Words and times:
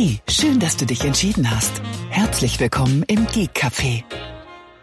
Hey, 0.00 0.20
schön, 0.28 0.60
dass 0.60 0.76
du 0.76 0.86
dich 0.86 1.04
entschieden 1.04 1.50
hast. 1.50 1.82
Herzlich 2.10 2.60
willkommen 2.60 3.02
im 3.08 3.26
Geek 3.26 3.50
Café, 3.56 4.04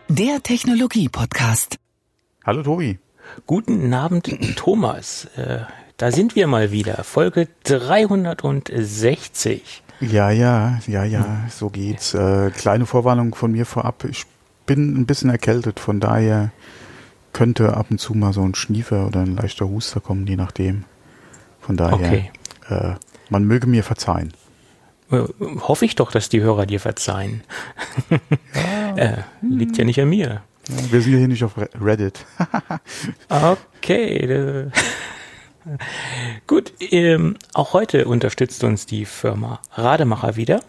der 0.09 0.43
Technologie-Podcast. 0.43 1.77
Hallo 2.43 2.63
Tobi. 2.63 2.99
Guten 3.45 3.93
Abend, 3.93 4.29
Thomas. 4.57 5.23
Äh, 5.37 5.59
da 5.95 6.11
sind 6.11 6.35
wir 6.35 6.47
mal 6.47 6.73
wieder. 6.73 7.05
Folge 7.05 7.47
360. 7.63 9.83
Ja, 10.01 10.31
ja, 10.31 10.81
ja, 10.85 11.05
ja, 11.05 11.45
so 11.49 11.69
geht's. 11.69 12.13
Äh, 12.13 12.51
kleine 12.51 12.85
Vorwarnung 12.85 13.35
von 13.35 13.53
mir 13.53 13.65
vorab. 13.65 14.03
Ich 14.03 14.25
bin 14.65 14.99
ein 14.99 15.05
bisschen 15.05 15.29
erkältet, 15.29 15.79
von 15.79 16.01
daher 16.01 16.51
könnte 17.31 17.77
ab 17.77 17.85
und 17.89 18.01
zu 18.01 18.15
mal 18.15 18.33
so 18.33 18.41
ein 18.41 18.53
Schniefer 18.53 19.07
oder 19.07 19.21
ein 19.21 19.37
leichter 19.37 19.69
Huster 19.69 20.01
kommen, 20.01 20.27
je 20.27 20.35
nachdem. 20.35 20.83
Von 21.61 21.77
daher, 21.77 21.95
Okay. 21.95 22.31
äh, 22.67 22.95
man 23.29 23.45
möge 23.45 23.65
mir 23.65 23.85
verzeihen. 23.85 24.33
Äh, 25.11 25.23
Hoffe 25.61 25.85
ich 25.85 25.95
doch, 25.95 26.11
dass 26.11 26.29
die 26.29 26.41
Hörer 26.41 26.65
dir 26.65 26.79
verzeihen. 26.79 27.43
äh, 28.95 29.17
liegt 29.41 29.77
ja 29.77 29.85
nicht 29.85 29.99
an 29.99 30.09
mir. 30.09 30.41
Ja, 30.67 30.91
wir 30.91 31.01
sind 31.01 31.13
ja 31.13 31.19
hier 31.19 31.27
nicht 31.27 31.43
auf 31.43 31.57
Re- 31.57 31.69
Reddit. 31.79 32.25
Okay. 33.29 34.67
Gut, 36.47 36.73
ähm, 36.79 37.37
auch 37.53 37.73
heute 37.73 38.05
unterstützt 38.05 38.63
uns 38.63 38.85
die 38.85 39.05
Firma 39.05 39.59
Rademacher 39.73 40.35
wieder. 40.35 40.61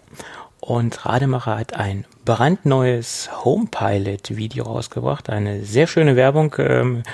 Und 0.61 1.05
Rademacher 1.07 1.59
hat 1.59 1.75
ein 1.75 2.05
brandneues 2.27 3.31
Homepilot-Video 3.45 4.65
rausgebracht. 4.65 5.31
Eine 5.31 5.65
sehr 5.65 5.87
schöne 5.87 6.17
Werbung 6.17 6.55
ähm, 6.59 7.05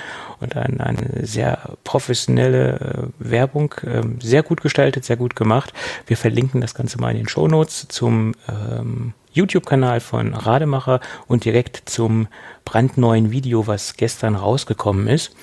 und 0.41 0.57
ein, 0.57 0.81
eine 0.81 1.25
sehr 1.25 1.77
professionelle 1.85 3.11
äh, 3.19 3.29
Werbung. 3.31 3.75
Ähm, 3.85 4.19
sehr 4.19 4.43
gut 4.43 4.61
gestaltet, 4.61 5.05
sehr 5.05 5.15
gut 5.15 5.37
gemacht. 5.37 5.71
Wir 6.07 6.17
verlinken 6.17 6.59
das 6.59 6.75
Ganze 6.75 6.99
mal 6.99 7.11
in 7.11 7.17
den 7.17 7.29
Shownotes 7.29 7.87
zum 7.87 8.33
ähm, 8.49 9.13
YouTube-Kanal 9.31 10.01
von 10.01 10.33
Rademacher 10.33 10.99
und 11.27 11.45
direkt 11.45 11.89
zum 11.89 12.27
brandneuen 12.65 13.31
Video, 13.31 13.67
was 13.67 13.95
gestern 13.95 14.35
rausgekommen 14.35 15.07
ist. 15.07 15.35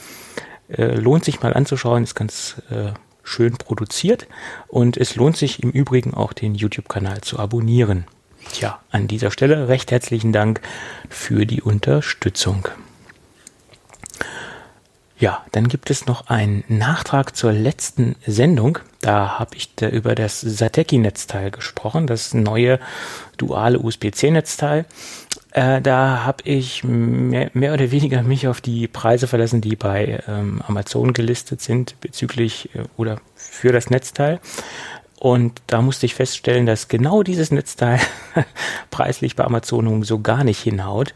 Äh, 0.69 0.97
lohnt 0.97 1.25
sich 1.25 1.43
mal 1.43 1.55
anzuschauen, 1.55 2.03
ist 2.03 2.17
ganz 2.17 2.61
äh, 2.71 2.93
schön 3.23 3.57
produziert 3.57 4.27
und 4.67 4.97
es 4.97 5.15
lohnt 5.15 5.37
sich 5.37 5.63
im 5.63 5.71
Übrigen 5.71 6.13
auch 6.13 6.33
den 6.33 6.57
YouTube-Kanal 6.57 7.21
zu 7.21 7.39
abonnieren. 7.39 8.05
Tja, 8.53 8.81
an 8.91 9.07
dieser 9.07 9.31
Stelle 9.31 9.69
recht 9.69 9.93
herzlichen 9.93 10.33
Dank 10.33 10.61
für 11.09 11.47
die 11.47 11.63
Unterstützung. 11.63 12.69
Ja, 15.19 15.45
dann 15.53 15.69
gibt 15.69 15.91
es 15.91 16.07
noch 16.07 16.29
einen 16.29 16.65
Nachtrag 16.67 17.37
zur 17.37 17.53
letzten 17.53 18.17
Sendung. 18.27 18.79
Da 19.03 19.39
habe 19.39 19.55
ich 19.55 19.75
da 19.77 19.89
über 19.89 20.15
das 20.15 20.41
Sateki-Netzteil 20.41 21.51
gesprochen, 21.51 22.07
das 22.07 22.35
neue 22.35 22.81
duale 23.37 23.79
USB-C-Netzteil. 23.79 24.87
Äh, 25.53 25.81
da 25.81 26.25
habe 26.25 26.43
ich 26.45 26.83
mehr, 26.85 27.51
mehr 27.55 27.75
oder 27.75 27.91
weniger 27.91 28.23
mich 28.23 28.49
auf 28.49 28.61
die 28.61 28.89
Preise 28.89 29.27
verlassen, 29.27 29.61
die 29.61 29.77
bei 29.77 30.23
ähm, 30.27 30.63
Amazon 30.67 31.13
gelistet 31.13 31.61
sind 31.61 32.01
bezüglich 32.01 32.75
äh, 32.75 32.83
oder 32.97 33.21
für 33.35 33.73
das 33.73 33.91
Netzteil. 33.91 34.41
Und 35.21 35.61
da 35.67 35.83
musste 35.83 36.07
ich 36.07 36.15
feststellen, 36.15 36.65
dass 36.65 36.89
genau 36.89 37.23
dieses 37.23 37.51
Netzteil 37.51 38.01
preislich 38.91 39.37
bei 39.37 39.45
Amazon 39.45 40.03
so 40.03 40.19
gar 40.21 40.45
nicht 40.45 40.61
hinhaut. 40.61 41.15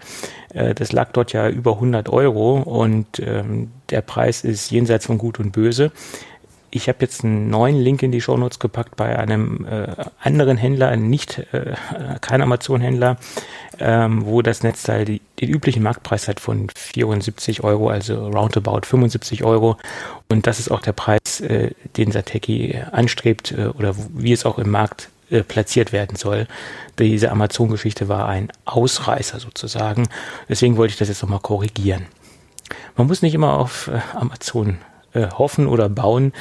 Äh, 0.53 0.75
Das 0.75 0.93
lag 0.93 1.11
dort 1.13 1.33
ja 1.33 1.49
über 1.49 1.73
100 1.73 2.11
Euro 2.11 2.59
und 2.59 3.19
ähm, 3.19 3.71
der 3.89 4.03
Preis 4.03 4.45
ist 4.45 4.71
jenseits 4.71 5.07
von 5.07 5.17
Gut 5.17 5.41
und 5.41 5.53
Böse. 5.53 5.91
Ich 6.71 6.89
habe 6.89 6.99
jetzt 7.01 7.25
einen 7.25 7.49
neuen 7.49 7.81
Link 7.81 8.03
in 8.03 8.13
die 8.13 8.21
Shownotes 8.21 8.59
gepackt 8.59 8.97
bei 8.97 9.19
einem 9.19 9.65
äh, 9.65 9.87
anderen 10.21 10.59
Händler, 10.59 10.95
nicht 10.97 11.39
äh, 11.53 11.75
kein 12.21 12.43
Amazon-Händler, 12.43 13.17
ähm, 13.79 14.27
wo 14.27 14.43
das 14.43 14.63
Netzteil 14.63 15.07
die, 15.07 15.23
den 15.45 15.55
üblichen 15.55 15.83
Marktpreis 15.83 16.29
hat 16.29 16.41
von 16.41 16.69
74 16.75 17.63
Euro, 17.63 17.89
also 17.89 18.29
roundabout 18.29 18.83
75 18.85 19.45
Euro. 19.45 19.77
Und 20.29 20.47
das 20.47 20.59
ist 20.59 20.71
auch 20.71 20.81
der 20.81 20.93
Preis, 20.93 21.41
äh, 21.41 21.71
den 21.97 22.13
Sateki 22.13 22.79
anstrebt 22.93 23.53
äh, 23.53 23.67
oder 23.67 23.95
wie 24.15 24.33
es 24.33 24.47
auch 24.47 24.59
im 24.59 24.71
Markt 24.71 25.11
äh, 25.31 25.43
platziert 25.43 25.93
werden 25.93 26.17
soll. 26.17 26.47
Diese 26.99 27.31
Amazon-Geschichte 27.31 28.09
war 28.09 28.29
ein 28.29 28.51
Ausreißer 28.65 29.41
sozusagen. 29.41 30.09
Deswegen 30.49 30.77
wollte 30.77 30.93
ich 30.93 30.99
das 30.99 31.09
jetzt 31.09 31.23
nochmal 31.23 31.41
korrigieren. 31.41 32.07
Man 32.97 33.07
muss 33.07 33.23
nicht 33.23 33.35
immer 33.35 33.59
auf 33.59 33.89
äh, 33.89 34.01
Amazon 34.15 34.79
äh, 35.13 35.29
hoffen 35.29 35.67
oder 35.67 35.89
bauen. 35.89 36.33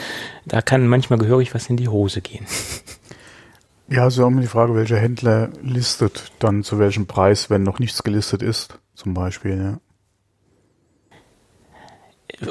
Da 0.45 0.61
kann 0.61 0.87
manchmal 0.87 1.19
gehörig 1.19 1.53
was 1.53 1.69
in 1.69 1.77
die 1.77 1.87
Hose 1.87 2.21
gehen. 2.21 2.45
Ja, 3.89 4.09
so 4.09 4.25
immer 4.25 4.41
die 4.41 4.47
Frage, 4.47 4.75
welcher 4.75 4.97
Händler 4.97 5.49
listet 5.61 6.31
dann 6.39 6.63
zu 6.63 6.79
welchem 6.79 7.05
Preis, 7.05 7.49
wenn 7.49 7.63
noch 7.63 7.79
nichts 7.79 8.03
gelistet 8.03 8.41
ist, 8.41 8.79
zum 8.95 9.13
Beispiel, 9.13 9.57
ja. 9.57 9.77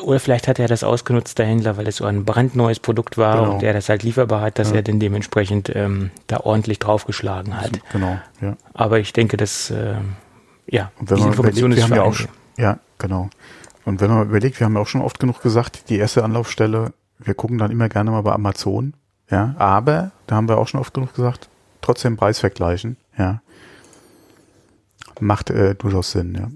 Oder 0.01 0.21
vielleicht 0.21 0.49
hat 0.49 0.59
er 0.59 0.69
das 0.69 0.85
ausgenutzt, 0.85 1.39
der 1.39 1.47
Händler, 1.47 1.77
weil 1.77 1.87
es 1.89 1.97
so 1.97 2.05
ein 2.07 2.25
brandneues 2.25 2.79
Produkt 2.81 3.19
war 3.19 3.41
Genau. 3.41 3.55
und 3.55 3.63
er 3.63 3.73
das 3.73 3.89
halt 3.89 4.03
lieferbar 4.05 4.41
hat, 4.41 4.59
dass 4.59 4.71
Ja. 4.71 4.77
er 4.77 4.83
dann 4.83 5.01
dementsprechend 5.01 5.75
ähm, 5.75 6.11
da 6.29 6.39
ordentlich 6.41 6.79
draufgeschlagen 6.79 7.61
hat. 7.61 7.73
Genau, 7.93 8.19
ja. 8.41 8.57
Aber 8.73 9.01
ich 9.01 9.13
denke, 9.13 9.37
dass 9.37 9.71
ähm, 9.71 10.15
ja, 10.67 10.93
diese 11.01 11.27
Information 11.27 11.73
überlegt, 11.73 11.77
wir 11.77 11.77
ist 11.77 11.83
haben 11.85 11.95
ja 11.97 12.03
auch, 12.03 12.19
ja, 12.59 12.79
genau. 12.99 13.29
Und 13.85 14.01
wenn 14.01 14.11
man 14.11 14.29
überlegt, 14.29 14.61
wir 14.61 14.65
haben 14.65 14.75
ja 14.77 14.81
auch 14.81 14.87
schon 14.87 15.03
oft 15.03 15.19
genug 15.19 15.43
gesagt, 15.43 15.91
die 15.91 15.99
erste 15.99 16.23
Anlaufstelle, 16.25 16.93
wir 17.19 17.35
gucken 17.35 17.59
dann 17.59 17.71
immer 17.73 17.89
gerne 17.89 18.13
mal 18.13 18.23
bei 18.23 18.33
Amazon, 18.33 18.95
ja, 19.31 19.55
aber, 19.59 20.13
da 20.27 20.37
haben 20.37 20.49
wir 20.49 20.59
auch 20.59 20.69
schon 20.69 20.81
oft 20.81 20.95
genug 20.95 21.13
gesagt, 21.15 21.49
trotzdem 21.81 22.17
Preis 22.17 22.39
vergleichen, 22.39 22.97
ja. 23.19 23.43
Macht 25.21 25.51
äh, 25.51 25.75
durchaus 25.75 26.13
Sinn, 26.13 26.35
ja. 26.39 26.49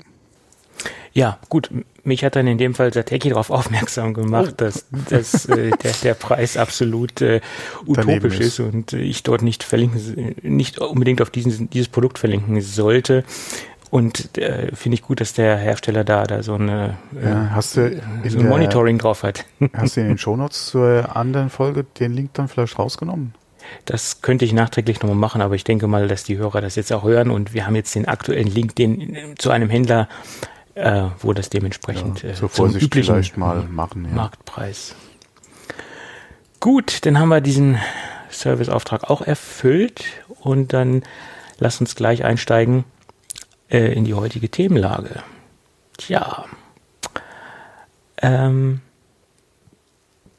Ja, 1.12 1.38
gut. 1.48 1.70
Mich 2.04 2.22
hat 2.24 2.36
dann 2.36 2.46
in 2.46 2.58
dem 2.58 2.74
Fall 2.74 2.92
Sateki 2.92 3.30
darauf 3.30 3.50
aufmerksam 3.50 4.12
gemacht, 4.14 4.50
Oh. 4.52 4.54
dass, 4.58 4.86
dass 5.08 5.46
äh, 5.46 5.70
der, 5.82 5.92
der 6.02 6.14
Preis 6.14 6.56
absolut 6.56 7.20
äh, 7.22 7.40
utopisch 7.86 8.38
ist. 8.38 8.58
ist. 8.58 8.60
und 8.60 8.92
ich 8.92 9.22
dort 9.22 9.42
nicht 9.42 9.62
verlinken, 9.64 10.34
nicht 10.42 10.78
unbedingt 10.78 11.22
auf 11.22 11.30
diesen, 11.30 11.70
dieses 11.70 11.88
Produkt 11.88 12.18
verlinken 12.18 12.60
sollte. 12.60 13.24
Und 13.90 14.36
äh, 14.36 14.74
finde 14.74 14.96
ich 14.96 15.02
gut, 15.02 15.20
dass 15.20 15.32
der 15.32 15.56
Hersteller 15.56 16.04
da, 16.04 16.24
da 16.24 16.42
so, 16.42 16.54
eine, 16.54 16.96
äh, 17.18 17.24
ja 17.24 17.50
hast 17.52 17.76
du 17.76 17.88
so 18.28 18.36
ein 18.38 18.42
der- 18.42 18.50
Monitoring 18.50 18.98
drauf 18.98 19.22
hat. 19.22 19.46
Hast 19.72 19.96
du 19.96 20.00
in 20.02 20.08
den 20.08 20.18
Shownotes 20.18 20.66
zur 20.66 21.16
anderen 21.16 21.48
Folge 21.50 21.84
den 21.98 22.12
Link 22.12 22.34
dann 22.34 22.48
vielleicht 22.48 22.78
rausgenommen? 22.78 23.32
Das 23.84 24.22
könnte 24.22 24.44
ich 24.44 24.52
nachträglich 24.52 25.00
nochmal 25.00 25.16
machen, 25.16 25.40
aber 25.40 25.54
ich 25.54 25.64
denke 25.64 25.86
mal, 25.86 26.08
dass 26.08 26.24
die 26.24 26.36
Hörer 26.36 26.60
das 26.60 26.76
jetzt 26.76 26.92
auch 26.92 27.04
hören 27.04 27.30
und 27.30 27.54
wir 27.54 27.66
haben 27.66 27.76
jetzt 27.76 27.94
den 27.94 28.06
aktuellen 28.06 28.48
Link 28.48 28.74
den, 28.76 29.14
äh, 29.14 29.34
zu 29.36 29.50
einem 29.50 29.70
Händler, 29.70 30.08
äh, 30.74 31.04
wo 31.20 31.32
das 31.32 31.50
dementsprechend 31.50 32.22
Ja, 32.22 32.30
äh, 32.30 32.34
zur 32.34 32.50
zum 32.50 32.74
üblichen 32.74 33.14
vielleicht 33.14 33.36
mal 33.36 33.62
machen, 33.64 34.04
ja. 34.04 34.10
Marktpreis. 34.10 34.94
Gut, 36.60 37.06
dann 37.06 37.18
haben 37.18 37.28
wir 37.28 37.40
diesen 37.40 37.78
Serviceauftrag 38.30 39.08
auch 39.08 39.22
erfüllt 39.22 40.04
und 40.40 40.72
dann 40.72 41.02
lass 41.58 41.80
uns 41.80 41.96
gleich 41.96 42.24
einsteigen 42.24 42.84
äh, 43.68 43.92
in 43.92 44.04
die 44.04 44.14
heutige 44.14 44.48
Themenlage. 44.48 45.22
Tja. 45.96 46.44
Ähm, 48.20 48.80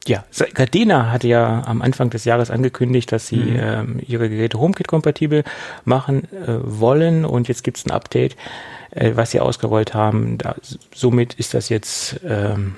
ja, 0.08 0.24
Gardena 0.54 1.10
hatte 1.10 1.28
ja 1.28 1.62
am 1.66 1.82
Anfang 1.82 2.10
des 2.10 2.24
Jahres 2.24 2.50
angekündigt, 2.50 3.12
dass 3.12 3.26
sie 3.26 3.40
ähm, 3.40 4.00
ihre 4.06 4.28
Geräte 4.28 4.58
HomeKit-kompatibel 4.58 5.44
machen 5.84 6.24
äh, 6.32 6.58
wollen 6.62 7.24
und 7.24 7.48
jetzt 7.48 7.62
gibt 7.62 7.76
es 7.76 7.86
ein 7.86 7.90
Update, 7.90 8.36
äh, 8.90 9.12
was 9.14 9.30
sie 9.30 9.40
ausgerollt 9.40 9.94
haben. 9.94 10.38
Da, 10.38 10.56
somit 10.94 11.34
ist 11.34 11.54
das 11.54 11.68
jetzt 11.68 12.20
ähm, 12.24 12.76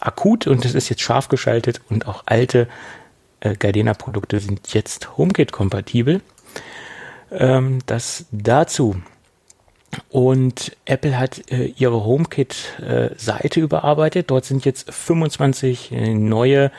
akut 0.00 0.46
und 0.46 0.64
es 0.64 0.74
ist 0.74 0.88
jetzt 0.88 1.02
scharf 1.02 1.28
geschaltet 1.28 1.80
und 1.90 2.08
auch 2.08 2.22
alte 2.26 2.66
äh, 3.40 3.54
Gardena-Produkte 3.54 4.40
sind 4.40 4.72
jetzt 4.72 5.16
HomeKit-kompatibel. 5.18 6.22
Ähm, 7.30 7.78
das 7.86 8.26
dazu. 8.32 8.96
Und 10.08 10.76
Apple 10.84 11.18
hat 11.18 11.50
äh, 11.50 11.72
ihre 11.76 12.04
HomeKit-Seite 12.04 13.60
überarbeitet. 13.60 14.30
Dort 14.30 14.44
sind 14.44 14.64
jetzt 14.64 14.92
25 14.92 15.92
äh, 15.92 16.14
neue 16.14 16.70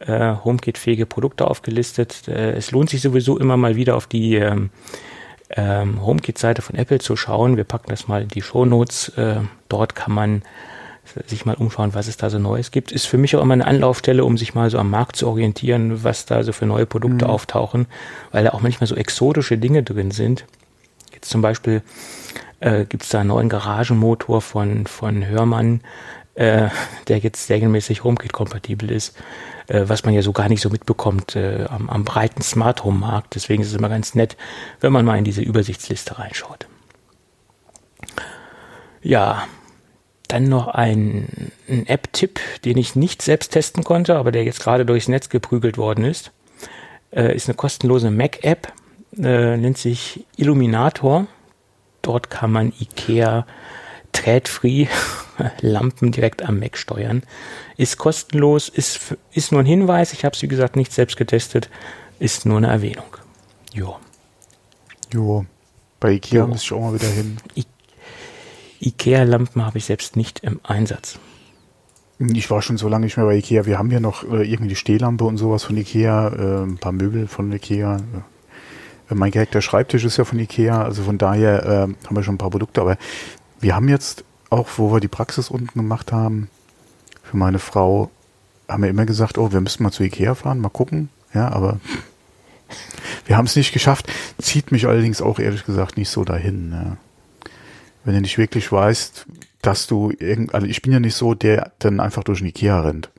äh, 0.00 0.34
HomeKit-fähige 0.44 1.06
Produkte 1.06 1.48
aufgelistet. 1.48 2.28
Äh, 2.28 2.52
es 2.52 2.70
lohnt 2.70 2.90
sich 2.90 3.02
sowieso 3.02 3.38
immer 3.38 3.56
mal 3.56 3.76
wieder 3.76 3.96
auf 3.96 4.06
die 4.06 4.36
ähm, 4.36 4.70
ähm, 5.50 6.04
HomeKit-Seite 6.04 6.62
von 6.62 6.76
Apple 6.76 6.98
zu 6.98 7.16
schauen. 7.16 7.56
Wir 7.56 7.64
packen 7.64 7.90
das 7.90 8.08
mal 8.08 8.22
in 8.22 8.28
die 8.28 8.42
Shownotes. 8.42 9.10
Äh, 9.10 9.40
dort 9.68 9.94
kann 9.94 10.12
man 10.12 10.42
sich 11.26 11.44
mal 11.44 11.54
umschauen, 11.54 11.94
was 11.94 12.08
es 12.08 12.16
da 12.16 12.30
so 12.30 12.38
Neues 12.38 12.70
gibt. 12.70 12.90
Ist 12.90 13.06
für 13.06 13.18
mich 13.18 13.36
auch 13.36 13.42
immer 13.42 13.54
eine 13.54 13.66
Anlaufstelle, 13.66 14.24
um 14.24 14.38
sich 14.38 14.54
mal 14.54 14.70
so 14.70 14.78
am 14.78 14.90
Markt 14.90 15.16
zu 15.16 15.28
orientieren, 15.28 16.02
was 16.02 16.24
da 16.24 16.42
so 16.42 16.52
für 16.52 16.66
neue 16.66 16.86
Produkte 16.86 17.28
auftauchen, 17.28 17.86
weil 18.32 18.44
da 18.44 18.50
auch 18.50 18.62
manchmal 18.62 18.86
so 18.86 18.96
exotische 18.96 19.58
Dinge 19.58 19.82
drin 19.82 20.10
sind. 20.10 20.46
Jetzt 21.12 21.30
zum 21.30 21.42
Beispiel 21.42 21.82
äh, 22.64 22.86
gibt 22.86 23.02
es 23.02 23.10
da 23.10 23.20
einen 23.20 23.28
neuen 23.28 23.48
Garagenmotor 23.48 24.40
von, 24.40 24.86
von 24.86 25.26
Hörmann, 25.26 25.82
äh, 26.34 26.68
der 27.08 27.18
jetzt 27.18 27.50
regelmäßig 27.50 28.02
HomeKit-kompatibel 28.02 28.90
ist, 28.90 29.16
äh, 29.68 29.82
was 29.86 30.04
man 30.04 30.14
ja 30.14 30.22
so 30.22 30.32
gar 30.32 30.48
nicht 30.48 30.62
so 30.62 30.70
mitbekommt 30.70 31.36
äh, 31.36 31.66
am, 31.68 31.90
am 31.90 32.04
breiten 32.04 32.42
Smart 32.42 32.82
Home-Markt. 32.82 33.34
Deswegen 33.34 33.62
ist 33.62 33.68
es 33.68 33.76
immer 33.76 33.90
ganz 33.90 34.14
nett, 34.14 34.36
wenn 34.80 34.92
man 34.92 35.04
mal 35.04 35.18
in 35.18 35.24
diese 35.24 35.42
Übersichtsliste 35.42 36.18
reinschaut. 36.18 36.66
Ja, 39.02 39.46
dann 40.28 40.44
noch 40.44 40.68
ein, 40.68 41.52
ein 41.68 41.86
App-Tipp, 41.86 42.40
den 42.64 42.78
ich 42.78 42.96
nicht 42.96 43.20
selbst 43.20 43.52
testen 43.52 43.84
konnte, 43.84 44.16
aber 44.16 44.32
der 44.32 44.44
jetzt 44.44 44.60
gerade 44.60 44.86
durchs 44.86 45.08
Netz 45.08 45.28
geprügelt 45.28 45.76
worden 45.76 46.04
ist. 46.04 46.32
Äh, 47.10 47.36
ist 47.36 47.46
eine 47.46 47.56
kostenlose 47.56 48.10
Mac-App, 48.10 48.72
äh, 49.18 49.58
nennt 49.58 49.76
sich 49.76 50.24
Illuminator. 50.36 51.26
Dort 52.04 52.28
kann 52.28 52.52
man 52.52 52.72
IKEA 52.78 53.46
Trätfree 54.12 54.86
Lampen 55.60 56.12
direkt 56.12 56.42
am 56.42 56.60
Mac 56.60 56.76
steuern. 56.76 57.22
Ist 57.76 57.96
kostenlos, 57.96 58.68
ist, 58.68 59.16
ist 59.32 59.52
nur 59.52 59.62
ein 59.62 59.66
Hinweis. 59.66 60.12
Ich 60.12 60.24
habe 60.24 60.36
es, 60.36 60.42
wie 60.42 60.48
gesagt, 60.48 60.76
nicht 60.76 60.92
selbst 60.92 61.16
getestet. 61.16 61.70
Ist 62.18 62.46
nur 62.46 62.58
eine 62.58 62.68
Erwähnung. 62.68 63.16
Jo. 63.72 63.96
Jo. 65.12 65.46
Bei 65.98 66.12
Ikea 66.12 66.40
jo. 66.40 66.46
muss 66.46 66.62
ich 66.62 66.72
auch 66.72 66.80
mal 66.80 66.94
wieder 66.94 67.08
hin. 67.08 67.38
I 67.56 67.64
Ikea-Lampen 68.80 69.64
habe 69.64 69.78
ich 69.78 69.86
selbst 69.86 70.14
nicht 70.14 70.40
im 70.40 70.60
Einsatz. 70.62 71.18
Ich 72.18 72.50
war 72.50 72.60
schon 72.60 72.76
so 72.76 72.86
lange 72.86 73.06
nicht 73.06 73.16
mehr 73.16 73.24
bei 73.24 73.36
Ikea. 73.36 73.64
Wir 73.64 73.78
haben 73.78 73.90
ja 73.90 73.98
noch 73.98 74.24
äh, 74.24 74.44
irgendwie 74.44 74.68
die 74.68 74.76
Stehlampe 74.76 75.24
und 75.24 75.38
sowas 75.38 75.64
von 75.64 75.76
Ikea, 75.76 76.28
äh, 76.28 76.62
ein 76.64 76.76
paar 76.76 76.92
Möbel 76.92 77.26
von 77.26 77.50
Ikea. 77.50 77.96
Mein 79.10 79.30
gehackter 79.30 79.60
Schreibtisch 79.60 80.04
ist 80.04 80.16
ja 80.16 80.24
von 80.24 80.38
Ikea, 80.38 80.82
also 80.82 81.02
von 81.02 81.18
daher 81.18 81.64
äh, 81.64 82.06
haben 82.06 82.16
wir 82.16 82.22
schon 82.22 82.36
ein 82.36 82.38
paar 82.38 82.50
Produkte. 82.50 82.80
Aber 82.80 82.96
wir 83.60 83.74
haben 83.74 83.88
jetzt 83.88 84.24
auch, 84.50 84.68
wo 84.76 84.92
wir 84.92 85.00
die 85.00 85.08
Praxis 85.08 85.50
unten 85.50 85.78
gemacht 85.78 86.12
haben, 86.12 86.48
für 87.22 87.36
meine 87.36 87.58
Frau, 87.58 88.10
haben 88.68 88.82
wir 88.82 88.90
immer 88.90 89.04
gesagt, 89.04 89.36
oh, 89.36 89.52
wir 89.52 89.60
müssen 89.60 89.82
mal 89.82 89.92
zu 89.92 90.02
Ikea 90.02 90.34
fahren, 90.34 90.60
mal 90.60 90.70
gucken. 90.70 91.10
Ja, 91.34 91.50
aber 91.52 91.80
wir 93.26 93.36
haben 93.36 93.46
es 93.46 93.56
nicht 93.56 93.72
geschafft. 93.72 94.10
Zieht 94.38 94.72
mich 94.72 94.86
allerdings 94.86 95.20
auch 95.20 95.38
ehrlich 95.38 95.64
gesagt 95.64 95.96
nicht 95.96 96.08
so 96.08 96.24
dahin. 96.24 96.72
Ja. 96.72 96.96
Wenn 98.04 98.14
du 98.14 98.20
nicht 98.20 98.38
wirklich 98.38 98.70
weißt, 98.70 99.26
dass 99.60 99.86
du 99.86 100.12
irgend, 100.18 100.54
also 100.54 100.66
ich 100.66 100.82
bin 100.82 100.92
ja 100.92 101.00
nicht 101.00 101.14
so, 101.14 101.34
der 101.34 101.72
dann 101.78 102.00
einfach 102.00 102.24
durch 102.24 102.38
den 102.38 102.48
Ikea 102.48 102.80
rennt 102.80 103.10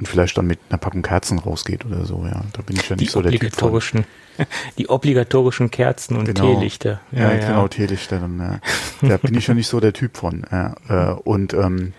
und 0.00 0.08
vielleicht 0.08 0.38
dann 0.38 0.46
mit 0.46 0.58
einer 0.70 0.78
Packung 0.78 1.02
Kerzen 1.02 1.38
rausgeht 1.38 1.84
oder 1.84 2.06
so, 2.06 2.24
ja. 2.24 2.42
Da 2.54 2.62
bin 2.62 2.76
ich 2.76 2.88
ja 2.88 2.96
nicht 2.96 3.10
die 3.10 3.12
so 3.12 3.20
der 3.20 3.32
Typ 3.32 3.54
von. 3.54 3.80
Die 4.78 4.88
obligatorischen 4.88 5.70
Kerzen 5.70 6.16
und 6.16 6.24
genau. 6.24 6.54
Teelichter. 6.54 7.00
Ja, 7.12 7.20
ja, 7.20 7.34
ja, 7.34 7.48
genau, 7.48 7.68
Teelichter. 7.68 8.20
Dann, 8.20 8.60
ja. 9.02 9.06
Da 9.06 9.18
bin 9.18 9.34
ich 9.34 9.46
ja 9.46 9.52
nicht 9.52 9.66
so 9.66 9.80
der 9.80 9.92
Typ 9.92 10.16
von. 10.16 10.46
Ja. 10.50 10.74
Äh, 10.88 11.12
und 11.12 11.52
ähm, 11.52 11.92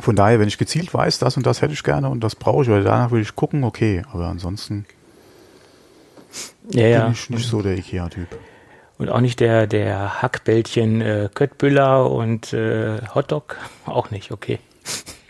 von 0.00 0.16
daher, 0.16 0.40
wenn 0.40 0.48
ich 0.48 0.58
gezielt 0.58 0.92
weiß, 0.92 1.20
das 1.20 1.36
und 1.36 1.46
das 1.46 1.62
hätte 1.62 1.72
ich 1.72 1.84
gerne 1.84 2.08
und 2.08 2.24
das 2.24 2.34
brauche 2.34 2.64
ich, 2.64 2.68
weil 2.68 2.82
danach 2.82 3.12
will 3.12 3.22
ich 3.22 3.36
gucken, 3.36 3.62
okay. 3.62 4.02
Aber 4.12 4.26
ansonsten 4.26 4.84
ja, 6.70 7.04
bin 7.04 7.12
ich 7.12 7.30
nicht 7.30 7.48
so 7.48 7.62
der 7.62 7.78
Ikea-Typ. 7.78 8.26
Und 8.98 9.08
auch 9.08 9.20
nicht 9.20 9.38
der, 9.38 9.68
der 9.68 10.22
Hackbällchen 10.22 11.00
äh, 11.00 11.28
Köttbüller 11.32 12.10
und 12.10 12.52
äh, 12.52 13.00
Hotdog. 13.14 13.58
Auch 13.86 14.10
nicht, 14.10 14.32
okay. 14.32 14.58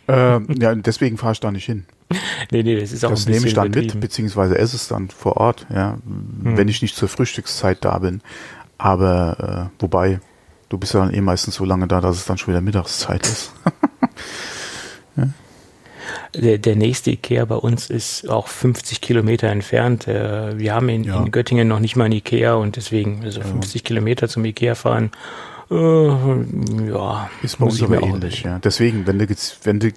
Ähm, 0.07 0.47
ja, 0.59 0.75
deswegen 0.75 1.17
fahre 1.17 1.33
ich 1.33 1.41
da 1.41 1.51
nicht 1.51 1.65
hin. 1.65 1.87
nee, 2.51 2.63
nee, 2.63 2.79
das 2.79 2.93
ist 2.93 3.05
auch 3.05 3.11
Das 3.11 3.27
nehme 3.27 3.47
ich 3.47 3.55
dann 3.55 3.71
mit, 3.71 3.99
beziehungsweise 3.99 4.59
esse 4.59 4.77
es 4.77 4.89
dann 4.89 5.09
vor 5.09 5.39
Ort, 5.39 5.67
ja, 5.73 5.99
hm. 6.05 6.57
wenn 6.57 6.69
ich 6.69 6.83
nicht 6.83 6.97
zur 6.97 7.09
Frühstückszeit 7.09 7.79
da 7.81 7.99
bin. 7.99 8.21
Aber 8.77 9.71
äh, 9.71 9.81
wobei, 9.81 10.21
du 10.69 10.79
bist 10.79 10.95
ja 10.95 11.01
dann 11.01 11.15
eh 11.15 11.21
meistens 11.21 11.55
so 11.55 11.65
lange 11.65 11.89
da, 11.89 12.01
dass 12.01 12.17
es 12.17 12.27
dann 12.27 12.39
schon 12.39 12.53
wieder 12.53 12.61
Mittagszeit 12.61 13.27
ist. 13.27 13.53
Der, 16.35 16.59
der 16.59 16.75
nächste 16.75 17.13
Ikea 17.13 17.45
bei 17.45 17.55
uns 17.55 17.91
ist 17.91 18.29
auch 18.29 18.49
50 18.49 19.01
Kilometer 19.01 19.49
entfernt. 19.49 20.09
Äh, 20.09 20.59
wir 20.59 20.75
haben 20.75 20.89
in, 20.89 21.05
ja. 21.05 21.19
in 21.19 21.31
Göttingen 21.31 21.69
noch 21.69 21.79
nicht 21.79 21.97
mal 21.97 22.05
ein 22.05 22.13
Ikea 22.13 22.55
und 22.55 22.77
deswegen 22.77 23.23
also 23.25 23.41
50 23.41 23.83
ja. 23.83 23.87
Kilometer 23.87 24.29
zum 24.29 24.45
Ikea 24.45 24.75
fahren. 24.75 25.13
Äh, 25.71 26.89
ja, 26.89 27.31
ist 27.43 27.61
uns 27.61 27.83
aber 27.83 28.03
ähnlich. 28.03 28.43
Ja. 28.43 28.59
Deswegen, 28.59 29.07
wenn 29.07 29.19
du, 29.19 29.27
wenn 29.63 29.81
du 29.81 29.93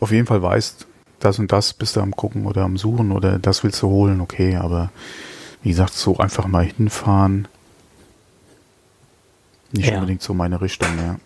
auf 0.00 0.10
jeden 0.10 0.26
Fall 0.26 0.42
weißt, 0.42 0.86
das 1.20 1.38
und 1.38 1.52
das 1.52 1.72
bist 1.72 1.96
du 1.96 2.00
am 2.00 2.14
gucken 2.14 2.46
oder 2.46 2.62
am 2.62 2.76
suchen 2.76 3.12
oder 3.12 3.38
das 3.38 3.64
willst 3.64 3.82
du 3.82 3.88
holen, 3.88 4.20
okay, 4.20 4.56
aber 4.56 4.90
wie 5.62 5.70
gesagt, 5.70 5.94
so 5.94 6.18
einfach 6.18 6.46
mal 6.46 6.64
hinfahren, 6.64 7.48
nicht 9.72 9.88
ja. 9.88 9.94
unbedingt 9.96 10.22
so 10.22 10.34
meine 10.34 10.60
Richtung, 10.60 10.88
ja. 10.98 11.16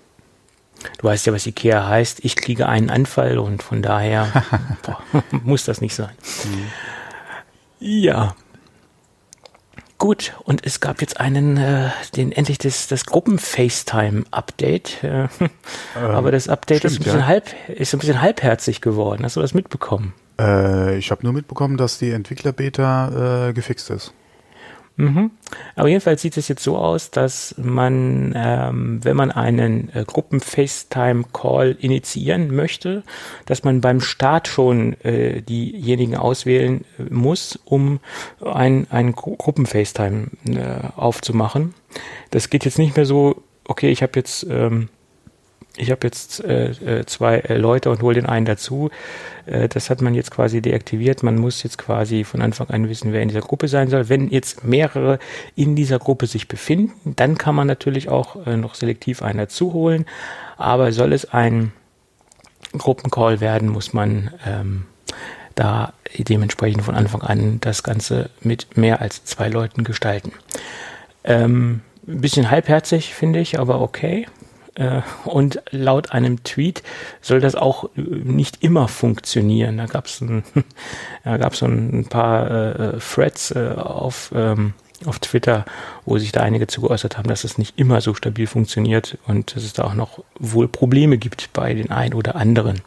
Du 0.98 1.04
weißt 1.04 1.26
ja, 1.26 1.32
was 1.32 1.46
Ikea 1.46 1.86
heißt. 1.86 2.24
Ich 2.24 2.36
kriege 2.36 2.66
einen 2.66 2.88
Anfall 2.88 3.38
und 3.38 3.62
von 3.62 3.82
daher 3.82 4.28
boah, 4.82 5.02
muss 5.44 5.64
das 5.64 5.80
nicht 5.80 5.94
sein. 5.94 6.14
Mhm. 6.44 6.66
Ja. 7.80 8.34
Gut, 10.00 10.32
und 10.44 10.64
es 10.64 10.80
gab 10.80 11.02
jetzt 11.02 11.20
einen, 11.20 11.58
äh, 11.58 11.90
den 12.16 12.32
endlich 12.32 12.56
das, 12.56 12.88
das 12.88 13.04
Gruppen-FaceTime-Update. 13.04 15.04
Äh, 15.04 15.08
ähm, 15.08 15.28
aber 15.94 16.32
das 16.32 16.48
Update 16.48 16.78
stimmt, 16.78 16.92
ist, 16.92 17.00
ein 17.00 17.04
bisschen 17.04 17.20
ja. 17.20 17.26
halb, 17.26 17.44
ist 17.68 17.92
ein 17.92 18.00
bisschen 18.00 18.22
halbherzig 18.22 18.80
geworden. 18.80 19.24
Hast 19.24 19.36
du 19.36 19.42
das 19.42 19.52
mitbekommen? 19.52 20.14
Äh, 20.40 20.96
ich 20.96 21.10
habe 21.10 21.22
nur 21.22 21.34
mitbekommen, 21.34 21.76
dass 21.76 21.98
die 21.98 22.12
Entwickler-Beta 22.12 23.48
äh, 23.48 23.52
gefixt 23.52 23.90
ist. 23.90 24.14
Mhm. 25.00 25.30
Aber 25.76 25.88
jedenfalls 25.88 26.20
sieht 26.20 26.36
es 26.36 26.48
jetzt 26.48 26.62
so 26.62 26.76
aus, 26.76 27.10
dass 27.10 27.54
man, 27.56 28.34
ähm, 28.36 29.02
wenn 29.02 29.16
man 29.16 29.30
einen 29.30 29.88
äh, 29.94 30.04
Gruppen-FaceTime-Call 30.06 31.76
initiieren 31.80 32.54
möchte, 32.54 33.02
dass 33.46 33.64
man 33.64 33.80
beim 33.80 34.00
Start 34.00 34.46
schon 34.46 34.92
äh, 35.00 35.40
diejenigen 35.40 36.16
auswählen 36.16 36.84
äh, 36.98 37.04
muss, 37.12 37.58
um 37.64 38.00
ein, 38.44 38.86
ein 38.90 39.12
Gruppen-FaceTime 39.12 40.26
äh, 40.48 40.88
aufzumachen. 40.96 41.74
Das 42.30 42.50
geht 42.50 42.66
jetzt 42.66 42.78
nicht 42.78 42.94
mehr 42.94 43.06
so, 43.06 43.42
okay, 43.64 43.90
ich 43.90 44.02
habe 44.02 44.12
jetzt 44.16 44.46
ähm, 44.50 44.90
ich 45.76 45.90
habe 45.90 46.06
jetzt 46.06 46.44
äh, 46.44 46.70
äh, 46.70 47.06
zwei 47.06 47.38
äh, 47.38 47.56
Leute 47.56 47.90
und 47.90 48.02
hole 48.02 48.14
den 48.14 48.26
einen 48.26 48.46
dazu. 48.46 48.90
Äh, 49.46 49.68
das 49.68 49.88
hat 49.88 50.02
man 50.02 50.14
jetzt 50.14 50.30
quasi 50.30 50.60
deaktiviert. 50.60 51.22
Man 51.22 51.36
muss 51.38 51.62
jetzt 51.62 51.78
quasi 51.78 52.24
von 52.24 52.42
Anfang 52.42 52.68
an 52.70 52.88
wissen, 52.88 53.12
wer 53.12 53.22
in 53.22 53.28
dieser 53.28 53.40
Gruppe 53.40 53.68
sein 53.68 53.88
soll. 53.88 54.08
Wenn 54.08 54.28
jetzt 54.28 54.64
mehrere 54.64 55.18
in 55.54 55.76
dieser 55.76 55.98
Gruppe 55.98 56.26
sich 56.26 56.48
befinden, 56.48 57.14
dann 57.16 57.38
kann 57.38 57.54
man 57.54 57.66
natürlich 57.66 58.08
auch 58.08 58.46
äh, 58.46 58.56
noch 58.56 58.74
selektiv 58.74 59.22
einen 59.22 59.38
dazu 59.38 59.72
holen. 59.72 60.06
Aber 60.56 60.92
soll 60.92 61.12
es 61.12 61.32
ein 61.32 61.72
Gruppencall 62.76 63.40
werden, 63.40 63.68
muss 63.68 63.92
man 63.92 64.30
ähm, 64.46 64.86
da 65.54 65.92
dementsprechend 66.16 66.82
von 66.82 66.94
Anfang 66.94 67.22
an 67.22 67.58
das 67.60 67.82
Ganze 67.82 68.30
mit 68.40 68.76
mehr 68.76 69.00
als 69.00 69.24
zwei 69.24 69.48
Leuten 69.48 69.84
gestalten. 69.84 70.32
Ähm, 71.24 71.80
ein 72.06 72.20
bisschen 72.20 72.50
halbherzig, 72.50 73.14
finde 73.14 73.40
ich, 73.40 73.58
aber 73.58 73.80
okay. 73.80 74.26
Äh, 74.74 75.02
und 75.24 75.62
laut 75.70 76.12
einem 76.12 76.44
Tweet 76.44 76.82
soll 77.20 77.40
das 77.40 77.54
auch 77.54 77.84
äh, 77.96 78.00
nicht 78.00 78.62
immer 78.62 78.88
funktionieren. 78.88 79.78
Da 79.78 79.86
gab 79.86 80.06
es 80.06 80.20
ein, 80.20 80.44
da 81.24 81.36
gab's 81.36 81.62
ein 81.62 82.06
paar 82.08 82.50
äh, 82.50 82.98
Threads 82.98 83.50
äh, 83.52 83.74
auf, 83.76 84.32
ähm, 84.34 84.74
auf 85.04 85.18
Twitter, 85.18 85.64
wo 86.04 86.18
sich 86.18 86.32
da 86.32 86.42
einige 86.42 86.66
zu 86.66 86.82
geäußert 86.82 87.18
haben, 87.18 87.28
dass 87.28 87.44
es 87.44 87.58
nicht 87.58 87.78
immer 87.78 88.00
so 88.00 88.14
stabil 88.14 88.46
funktioniert 88.46 89.18
und 89.26 89.56
dass 89.56 89.64
es 89.64 89.72
da 89.72 89.84
auch 89.84 89.94
noch 89.94 90.22
wohl 90.38 90.68
Probleme 90.68 91.18
gibt 91.18 91.52
bei 91.52 91.74
den 91.74 91.90
einen 91.90 92.14
oder 92.14 92.36
anderen. 92.36 92.80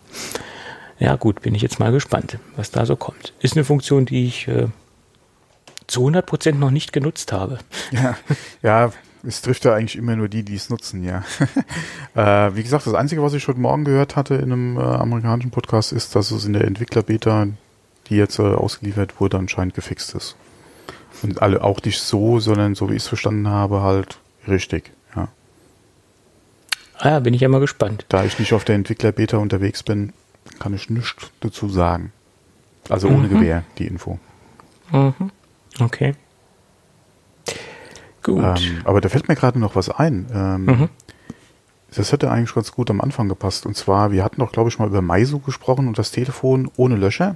Ja 0.99 1.15
gut, 1.15 1.41
bin 1.41 1.53
ich 1.55 1.61
jetzt 1.61 1.79
mal 1.79 1.91
gespannt, 1.91 2.37
was 2.55 2.71
da 2.71 2.85
so 2.85 2.95
kommt. 2.95 3.33
Ist 3.39 3.57
eine 3.57 3.65
Funktion, 3.65 4.05
die 4.05 4.25
ich 4.25 4.47
äh, 4.47 4.67
zu 5.87 6.01
100 6.01 6.25
Prozent 6.25 6.59
noch 6.59 6.71
nicht 6.71 6.93
genutzt 6.93 7.33
habe. 7.33 7.59
Ja, 7.91 8.17
ja 8.61 8.91
es 9.25 9.41
trifft 9.41 9.65
ja 9.65 9.73
eigentlich 9.73 9.95
immer 9.95 10.15
nur 10.15 10.27
die, 10.27 10.43
die 10.43 10.55
es 10.55 10.69
nutzen, 10.69 11.03
ja. 11.03 11.23
äh, 12.15 12.55
wie 12.55 12.63
gesagt, 12.63 12.85
das 12.85 12.93
Einzige, 12.93 13.23
was 13.23 13.33
ich 13.33 13.47
heute 13.47 13.59
Morgen 13.59 13.85
gehört 13.85 14.15
hatte 14.15 14.35
in 14.35 14.51
einem 14.51 14.77
äh, 14.77 14.81
amerikanischen 14.81 15.51
Podcast, 15.51 15.93
ist, 15.93 16.15
dass 16.15 16.31
es 16.31 16.45
in 16.45 16.53
der 16.53 16.65
Entwickler-Beta, 16.65 17.47
die 18.07 18.15
jetzt 18.15 18.39
äh, 18.39 18.43
ausgeliefert 18.43 19.19
wurde, 19.19 19.37
anscheinend 19.37 19.75
gefixt 19.75 20.13
ist. 20.13 20.35
Und 21.21 21.41
alle 21.41 21.63
auch 21.63 21.81
nicht 21.83 22.01
so, 22.01 22.39
sondern 22.39 22.75
so 22.75 22.89
wie 22.89 22.95
ich 22.95 23.03
es 23.03 23.07
verstanden 23.07 23.47
habe, 23.47 23.81
halt 23.81 24.17
richtig, 24.47 24.91
ja. 25.15 25.29
Ah 26.97 27.09
ja, 27.09 27.19
bin 27.21 27.33
ich 27.33 27.41
ja 27.41 27.47
mal 27.47 27.61
gespannt. 27.61 28.05
Da 28.09 28.25
ich 28.25 28.39
nicht 28.39 28.51
auf 28.51 28.65
der 28.65 28.75
Entwickler-Beta 28.75 29.37
unterwegs 29.37 29.83
bin, 29.83 30.11
kann 30.59 30.73
ich 30.73 30.89
nichts 30.89 31.31
dazu 31.39 31.69
sagen. 31.69 32.11
Also 32.89 33.07
ohne 33.07 33.27
mhm. 33.27 33.39
Gewehr, 33.39 33.63
die 33.77 33.87
Info. 33.87 34.19
Mhm. 34.91 35.31
Okay. 35.79 36.13
Gut. 38.23 38.43
Ähm, 38.43 38.81
aber 38.83 39.01
da 39.01 39.09
fällt 39.09 39.27
mir 39.27 39.35
gerade 39.35 39.59
noch 39.59 39.75
was 39.75 39.89
ein. 39.89 40.27
Ähm, 40.33 40.65
mhm. 40.65 40.89
Das 41.95 42.11
hätte 42.11 42.31
eigentlich 42.31 42.55
ganz 42.55 42.71
gut 42.71 42.89
am 42.89 43.01
Anfang 43.01 43.29
gepasst. 43.29 43.65
Und 43.65 43.77
zwar, 43.77 44.11
wir 44.11 44.23
hatten 44.23 44.39
doch, 44.39 44.51
glaube 44.51 44.69
ich, 44.69 44.79
mal 44.79 44.87
über 44.87 45.01
Meiso 45.01 45.39
gesprochen 45.39 45.87
und 45.87 45.97
das 45.97 46.11
Telefon 46.11 46.71
ohne 46.75 46.95
Löcher. 46.95 47.35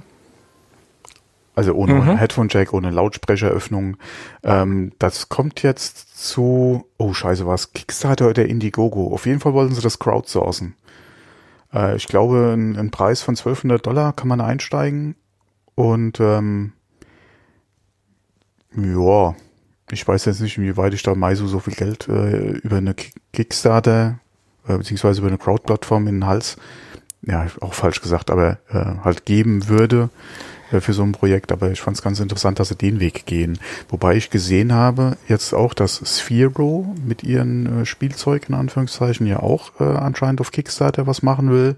Also 1.54 1.74
ohne 1.74 1.94
mhm. 1.94 2.16
Headphone-Jack, 2.16 2.72
ohne 2.72 2.90
Lautsprecheröffnung. 2.90 3.96
Ähm, 4.42 4.92
das 4.98 5.28
kommt 5.28 5.62
jetzt 5.62 6.16
zu, 6.16 6.86
oh 6.98 7.12
scheiße, 7.12 7.46
was? 7.46 7.72
Kickstarter 7.72 8.28
oder 8.28 8.46
Indiegogo. 8.46 9.12
Auf 9.12 9.26
jeden 9.26 9.40
Fall 9.40 9.54
wollten 9.54 9.74
sie 9.74 9.82
das 9.82 9.98
crowdsourcen. 9.98 10.74
Äh, 11.72 11.96
ich 11.96 12.06
glaube, 12.06 12.54
ein, 12.56 12.76
ein 12.76 12.90
Preis 12.90 13.22
von 13.22 13.32
1200 13.32 13.84
Dollar 13.84 14.12
kann 14.12 14.28
man 14.28 14.40
einsteigen 14.40 15.16
und 15.74 16.20
ähm, 16.20 16.72
ja, 18.76 19.34
ich 19.90 20.06
weiß 20.06 20.24
jetzt 20.26 20.40
nicht, 20.40 20.58
inwieweit 20.58 20.94
ich 20.94 21.02
da 21.02 21.14
Maisu 21.14 21.46
so 21.46 21.60
viel 21.60 21.74
Geld 21.74 22.08
äh, 22.08 22.50
über 22.58 22.78
eine 22.78 22.94
Kickstarter 23.32 24.18
äh, 24.68 24.76
beziehungsweise 24.76 25.20
über 25.20 25.28
eine 25.28 25.38
Crowd-Plattform 25.38 26.06
in 26.06 26.16
den 26.16 26.26
Hals, 26.26 26.56
ja, 27.22 27.46
auch 27.60 27.74
falsch 27.74 28.00
gesagt, 28.00 28.30
aber 28.30 28.58
äh, 28.68 29.02
halt 29.02 29.24
geben 29.24 29.68
würde 29.68 30.10
äh, 30.70 30.80
für 30.80 30.92
so 30.92 31.02
ein 31.02 31.12
Projekt. 31.12 31.50
Aber 31.50 31.70
ich 31.70 31.80
fand 31.80 31.96
es 31.96 32.02
ganz 32.02 32.20
interessant, 32.20 32.60
dass 32.60 32.68
sie 32.68 32.76
den 32.76 33.00
Weg 33.00 33.26
gehen. 33.26 33.58
Wobei 33.88 34.16
ich 34.16 34.30
gesehen 34.30 34.72
habe, 34.72 35.16
jetzt 35.26 35.52
auch, 35.52 35.74
dass 35.74 35.96
Sphero 35.96 36.94
mit 37.04 37.24
ihren 37.24 37.82
äh, 37.82 37.86
Spielzeug 37.86 38.48
in 38.48 38.54
Anführungszeichen 38.54 39.26
ja 39.26 39.40
auch 39.40 39.80
äh, 39.80 39.84
anscheinend 39.84 40.40
auf 40.40 40.52
Kickstarter 40.52 41.06
was 41.06 41.22
machen 41.22 41.50
will. 41.50 41.76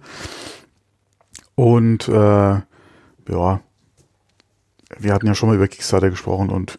Und 1.55 2.09
äh, 2.09 2.13
ja, 2.13 3.61
wir 4.99 5.15
hatten 5.15 5.27
ja 5.27 5.35
schon 5.35 5.49
mal 5.49 5.57
über 5.57 5.69
Kickstarter 5.69 6.11
gesprochen 6.11 6.51
und 6.51 6.79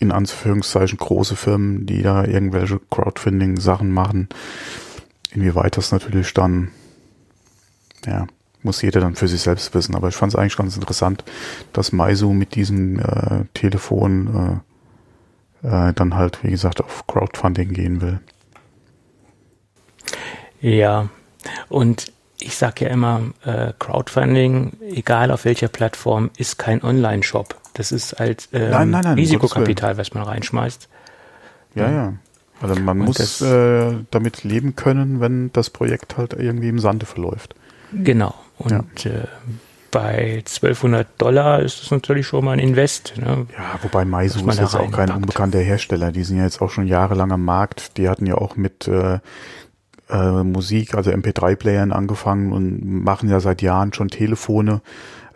in 0.00 0.12
Anführungszeichen 0.12 0.98
große 0.98 1.36
Firmen, 1.36 1.86
die 1.86 2.02
da 2.02 2.24
irgendwelche 2.24 2.80
Crowdfunding-Sachen 2.90 3.92
machen. 3.92 4.28
Inwieweit 5.32 5.76
das 5.76 5.92
natürlich 5.92 6.34
dann, 6.34 6.70
ja, 8.06 8.26
muss 8.62 8.82
jeder 8.82 9.00
dann 9.00 9.14
für 9.14 9.28
sich 9.28 9.42
selbst 9.42 9.74
wissen. 9.74 9.94
Aber 9.94 10.08
ich 10.08 10.16
fand 10.16 10.32
es 10.32 10.38
eigentlich 10.38 10.56
ganz 10.56 10.74
interessant, 10.74 11.22
dass 11.72 11.92
Maisu 11.92 12.32
mit 12.32 12.54
diesem 12.54 12.98
äh, 12.98 13.44
Telefon 13.54 14.62
äh, 15.62 15.88
äh, 15.88 15.92
dann 15.92 16.14
halt, 16.16 16.42
wie 16.42 16.50
gesagt, 16.50 16.80
auf 16.82 17.06
Crowdfunding 17.06 17.72
gehen 17.72 18.00
will. 18.00 18.20
Ja, 20.60 21.08
und 21.68 22.12
ich 22.38 22.56
sage 22.56 22.86
ja 22.86 22.90
immer, 22.90 23.22
äh, 23.44 23.72
Crowdfunding, 23.78 24.72
egal 24.80 25.30
auf 25.30 25.44
welcher 25.44 25.68
Plattform, 25.68 26.30
ist 26.36 26.58
kein 26.58 26.82
Online-Shop. 26.82 27.59
Das 27.74 27.92
ist 27.92 28.18
halt 28.18 28.48
ähm, 28.52 28.70
nein, 28.70 28.90
nein, 28.90 29.04
nein, 29.04 29.14
Risikokapital, 29.14 29.96
was 29.96 30.12
man 30.14 30.24
reinschmeißt. 30.24 30.88
Ja, 31.74 31.90
ja. 31.90 32.14
Also 32.60 32.80
man 32.80 33.00
und 33.00 33.06
muss 33.06 33.40
äh, 33.40 33.94
damit 34.10 34.44
leben 34.44 34.76
können, 34.76 35.20
wenn 35.20 35.50
das 35.52 35.70
Projekt 35.70 36.18
halt 36.18 36.34
irgendwie 36.34 36.68
im 36.68 36.78
Sande 36.78 37.06
verläuft. 37.06 37.54
Genau. 37.92 38.34
Und 38.58 39.04
ja. 39.04 39.10
äh, 39.10 39.26
bei 39.90 40.42
1200 40.46 41.08
Dollar 41.18 41.60
ist 41.60 41.82
das 41.82 41.90
natürlich 41.90 42.26
schon 42.26 42.44
mal 42.44 42.52
ein 42.52 42.58
Invest. 42.58 43.14
Ne? 43.16 43.46
Ja, 43.56 43.78
wobei 43.82 44.04
Maisu 44.04 44.46
ist 44.48 44.58
jetzt 44.58 44.74
auch 44.74 44.90
kein 44.90 45.10
unbekannter 45.10 45.58
Hersteller. 45.58 46.12
Die 46.12 46.22
sind 46.22 46.36
ja 46.36 46.44
jetzt 46.44 46.60
auch 46.60 46.70
schon 46.70 46.86
jahrelang 46.86 47.32
am 47.32 47.44
Markt. 47.44 47.96
Die 47.96 48.08
hatten 48.08 48.26
ja 48.26 48.36
auch 48.36 48.56
mit 48.56 48.86
äh, 48.86 49.18
äh, 50.08 50.42
Musik, 50.44 50.94
also 50.94 51.10
MP3-Playern 51.10 51.92
angefangen 51.92 52.52
und 52.52 52.84
machen 53.04 53.28
ja 53.28 53.40
seit 53.40 53.62
Jahren 53.62 53.92
schon 53.92 54.08
Telefone. 54.08 54.80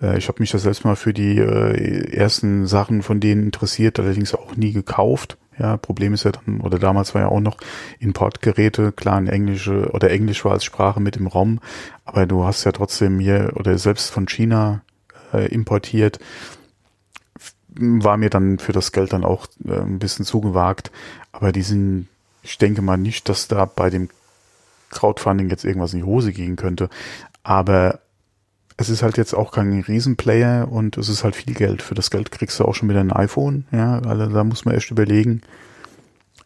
Äh, 0.04 0.18
ich 0.18 0.28
habe 0.28 0.40
mich 0.40 0.50
das 0.50 0.62
selbst 0.62 0.84
mal 0.84 0.96
für 0.96 1.14
die 1.14 1.38
äh, 1.38 2.12
ersten 2.14 2.66
Sachen 2.66 3.02
von 3.02 3.20
denen 3.20 3.44
interessiert, 3.44 3.98
allerdings 3.98 4.34
auch 4.34 4.56
nie 4.56 4.72
gekauft. 4.72 5.38
Ja, 5.58 5.76
Problem 5.76 6.14
ist 6.14 6.24
ja 6.24 6.32
dann, 6.32 6.60
oder 6.60 6.80
damals 6.80 7.14
war 7.14 7.22
ja 7.22 7.28
auch 7.28 7.40
noch 7.40 7.58
Importgeräte, 8.00 8.90
klar, 8.90 9.18
in 9.18 9.28
Englische 9.28 9.90
oder 9.92 10.10
Englisch 10.10 10.44
war 10.44 10.52
als 10.52 10.64
Sprache 10.64 11.00
mit 11.00 11.16
im 11.16 11.28
Raum, 11.28 11.60
aber 12.04 12.26
du 12.26 12.44
hast 12.44 12.64
ja 12.64 12.72
trotzdem 12.72 13.20
hier 13.20 13.52
oder 13.54 13.78
selbst 13.78 14.10
von 14.10 14.26
China 14.26 14.80
äh, 15.32 15.46
importiert, 15.46 16.18
war 17.68 18.16
mir 18.16 18.30
dann 18.30 18.58
für 18.58 18.72
das 18.72 18.90
Geld 18.90 19.12
dann 19.12 19.24
auch 19.24 19.46
äh, 19.64 19.78
ein 19.78 20.00
bisschen 20.00 20.24
zugewagt. 20.24 20.90
Aber 21.32 21.52
die 21.52 21.62
sind, 21.62 22.08
ich 22.42 22.58
denke 22.58 22.82
mal 22.82 22.96
nicht, 22.96 23.28
dass 23.28 23.48
da 23.48 23.64
bei 23.64 23.90
dem 23.90 24.08
Crowdfunding 24.90 25.50
jetzt 25.50 25.64
irgendwas 25.64 25.92
in 25.92 26.00
die 26.00 26.04
Hose 26.04 26.32
gehen 26.32 26.56
könnte. 26.56 26.88
Aber 27.42 28.00
es 28.76 28.88
ist 28.88 29.02
halt 29.02 29.16
jetzt 29.16 29.34
auch 29.34 29.52
kein 29.52 29.80
Riesenplayer 29.80 30.70
und 30.70 30.96
es 30.96 31.08
ist 31.08 31.22
halt 31.22 31.36
viel 31.36 31.54
Geld. 31.54 31.82
Für 31.82 31.94
das 31.94 32.10
Geld 32.10 32.30
kriegst 32.30 32.58
du 32.58 32.64
auch 32.64 32.74
schon 32.74 32.88
wieder 32.88 33.00
ein 33.00 33.12
iPhone. 33.12 33.66
Ja, 33.70 34.00
also 34.00 34.26
da 34.26 34.42
muss 34.42 34.64
man 34.64 34.74
echt 34.74 34.90
überlegen, 34.90 35.42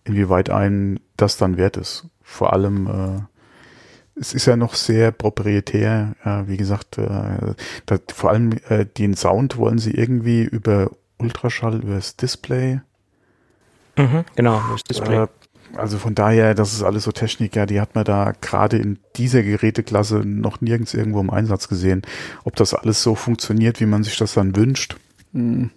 inwieweit 0.05 0.51
ein 0.51 1.01
das 1.17 1.37
dann 1.37 1.57
wert 1.57 1.77
ist. 1.77 2.07
Vor 2.23 2.53
allem, 2.53 2.87
äh, 2.87 4.21
es 4.21 4.35
ist 4.35 4.47
ja 4.47 4.57
noch 4.57 4.75
sehr 4.75 5.11
proprietär. 5.11 6.15
Ja, 6.25 6.47
wie 6.49 6.59
gesagt, 6.59 6.99
äh, 6.99 7.55
da, 7.87 7.99
vor 8.13 8.31
allem 8.31 8.53
äh, 8.69 8.85
den 8.85 9.15
Sound 9.15 9.57
wollen 9.57 9.79
sie 9.79 9.93
irgendwie 9.93 10.43
über 10.43 10.91
Ultraschall, 11.19 11.83
über 11.83 11.95
das 11.95 12.17
Display. 12.17 12.81
Mhm, 13.97 14.25
genau, 14.37 14.63
das 14.71 14.85
Display. 14.85 15.25
Äh, 15.25 15.29
also 15.79 15.99
von 15.99 16.15
daher, 16.15 16.55
das 16.55 16.73
ist 16.73 16.83
alles 16.83 17.05
so 17.05 17.13
Technik, 17.13 17.57
ja, 17.57 17.67
die 17.67 17.81
hat 17.81 17.95
man 17.95 18.05
da 18.05 18.33
gerade 18.41 18.77
in 18.79 18.99
dieser 19.17 19.43
Geräteklasse 19.43 20.17
noch 20.25 20.61
nirgends 20.61 20.95
irgendwo 20.95 21.21
im 21.21 21.31
Einsatz 21.31 21.69
gesehen. 21.69 22.03
Ob 22.45 22.57
das 22.57 22.75
alles 22.75 23.03
so 23.03 23.15
funktioniert, 23.15 23.81
wie 23.81 23.87
man 23.87 24.05
sich 24.05 24.17
das 24.17 24.35
dann 24.35 24.57
wünscht. 24.57 24.97
Hm. 25.33 25.71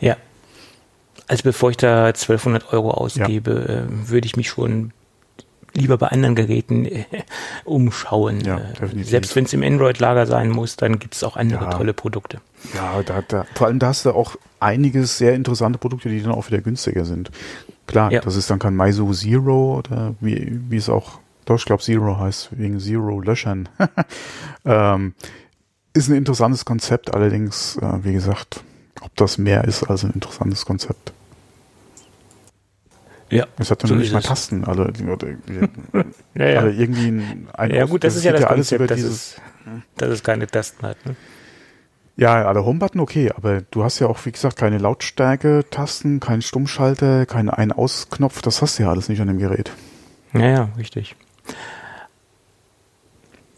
Ja. 0.00 0.08
ja. 0.08 0.16
Also 1.28 1.44
bevor 1.44 1.70
ich 1.70 1.76
da 1.76 2.06
1200 2.06 2.72
Euro 2.72 2.90
ausgebe, 2.90 3.64
ja. 3.66 3.74
äh, 3.74 4.08
würde 4.10 4.26
ich 4.26 4.36
mich 4.36 4.48
schon 4.48 4.92
lieber 5.74 5.96
bei 5.96 6.08
anderen 6.08 6.34
Geräten 6.34 6.84
äh, 6.84 7.04
umschauen. 7.64 8.40
Ja, 8.40 8.58
äh, 8.58 9.02
Selbst 9.02 9.34
wenn 9.36 9.44
es 9.44 9.52
im 9.52 9.62
Android-Lager 9.62 10.26
sein 10.26 10.50
muss, 10.50 10.76
dann 10.76 10.98
gibt 10.98 11.14
es 11.14 11.24
auch 11.24 11.36
andere 11.36 11.64
ja. 11.64 11.70
tolle 11.70 11.94
Produkte. 11.94 12.40
Ja, 12.74 13.02
da, 13.02 13.22
da, 13.26 13.46
vor 13.54 13.68
allem 13.68 13.78
da 13.78 13.88
hast 13.88 14.04
du 14.04 14.10
auch 14.10 14.36
einiges 14.60 15.18
sehr 15.18 15.34
interessante 15.34 15.78
Produkte, 15.78 16.08
die 16.08 16.22
dann 16.22 16.32
auch 16.32 16.48
wieder 16.48 16.60
günstiger 16.60 17.04
sind. 17.04 17.30
Klar, 17.92 18.10
ja. 18.10 18.20
das 18.20 18.36
ist 18.36 18.50
dann 18.50 18.58
kein 18.58 18.74
Maisu 18.74 19.12
Zero 19.12 19.78
oder 19.78 20.14
wie, 20.20 20.58
wie 20.70 20.76
es 20.76 20.88
auch, 20.88 21.20
doch, 21.44 21.56
ich 21.56 21.66
glaube 21.66 21.82
Zero 21.82 22.18
heißt, 22.18 22.48
wegen 22.52 22.80
Zero 22.80 23.20
Löschern. 23.20 23.68
ähm, 24.64 25.14
ist 25.92 26.08
ein 26.08 26.16
interessantes 26.16 26.64
Konzept, 26.64 27.12
allerdings, 27.14 27.76
äh, 27.76 28.02
wie 28.02 28.14
gesagt, 28.14 28.64
ob 29.02 29.14
das 29.16 29.36
mehr 29.36 29.64
ist 29.64 29.84
als 29.84 30.04
ein 30.04 30.12
interessantes 30.12 30.64
Konzept. 30.64 31.12
Ja. 33.28 33.46
Es 33.58 33.70
hat 33.70 33.82
so 33.82 33.94
nicht 33.94 34.12
mal 34.12 34.22
Tasten, 34.22 34.64
also, 34.64 34.84
ja, 36.34 36.46
ja. 36.46 36.66
Irgendwie 36.66 37.08
ein, 37.08 37.48
ein 37.52 37.74
Ja, 37.74 37.84
gut, 37.84 38.04
das, 38.04 38.14
das 38.14 38.20
ist 38.20 38.24
ja 38.24 38.32
das 38.32 38.44
alles 38.44 38.70
Konzept, 38.70 38.90
über 38.90 38.94
dieses, 38.94 39.34
dass, 39.34 39.74
es, 39.74 39.82
dass 39.96 40.08
es 40.08 40.22
keine 40.22 40.46
Tasten 40.46 40.86
hat. 40.86 40.96
Ne? 41.04 41.14
Ja, 42.16 42.46
alle 42.46 42.64
Homebutton 42.64 43.00
okay, 43.00 43.30
aber 43.34 43.62
du 43.62 43.84
hast 43.84 43.98
ja 43.98 44.06
auch, 44.06 44.18
wie 44.26 44.32
gesagt, 44.32 44.56
keine 44.56 44.78
Lautstärke-Tasten, 44.78 46.20
keinen 46.20 46.42
Stummschalter, 46.42 47.24
keinen 47.24 47.48
Ein-Aus-Knopf, 47.48 48.42
das 48.42 48.60
hast 48.60 48.78
du 48.78 48.82
ja 48.82 48.90
alles 48.90 49.08
nicht 49.08 49.20
an 49.20 49.28
dem 49.28 49.38
Gerät. 49.38 49.72
Ja, 50.34 50.48
ja, 50.48 50.68
richtig. 50.76 51.16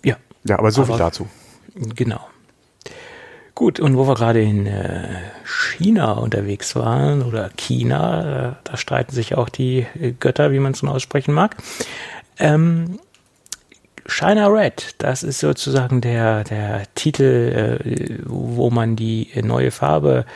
Ja. 0.04 0.16
Ja, 0.44 0.58
aber 0.58 0.70
so 0.70 0.82
aber, 0.82 0.92
viel 0.92 0.99
dazu. 0.99 1.28
Genau. 1.75 2.20
Gut, 3.56 3.78
und 3.78 3.96
wo 3.96 4.06
wir 4.06 4.14
gerade 4.14 4.42
in 4.42 4.66
äh, 4.66 5.08
China 5.44 6.12
unterwegs 6.12 6.75
waren 6.75 7.23
oder 7.23 7.50
China, 7.56 8.50
äh, 8.50 8.54
da 8.64 8.76
streiten 8.76 9.12
sich 9.12 9.37
auch 9.37 9.49
die 9.49 9.87
äh, 10.00 10.12
Götter, 10.12 10.50
wie 10.50 10.58
man 10.58 10.73
es 10.73 10.82
nun 10.82 10.90
aussprechen 10.90 11.32
mag. 11.32 11.56
Ähm, 12.38 12.99
China 14.06 14.49
Red, 14.49 14.94
das 14.99 15.23
ist 15.23 15.40
sozusagen 15.40 16.00
der, 16.00 16.44
der 16.44 16.82
Titel, 16.94 17.80
äh, 17.82 18.18
wo 18.26 18.70
man 18.70 18.96
die 18.96 19.28
neue 19.42 19.70
Farbe, 19.70 20.26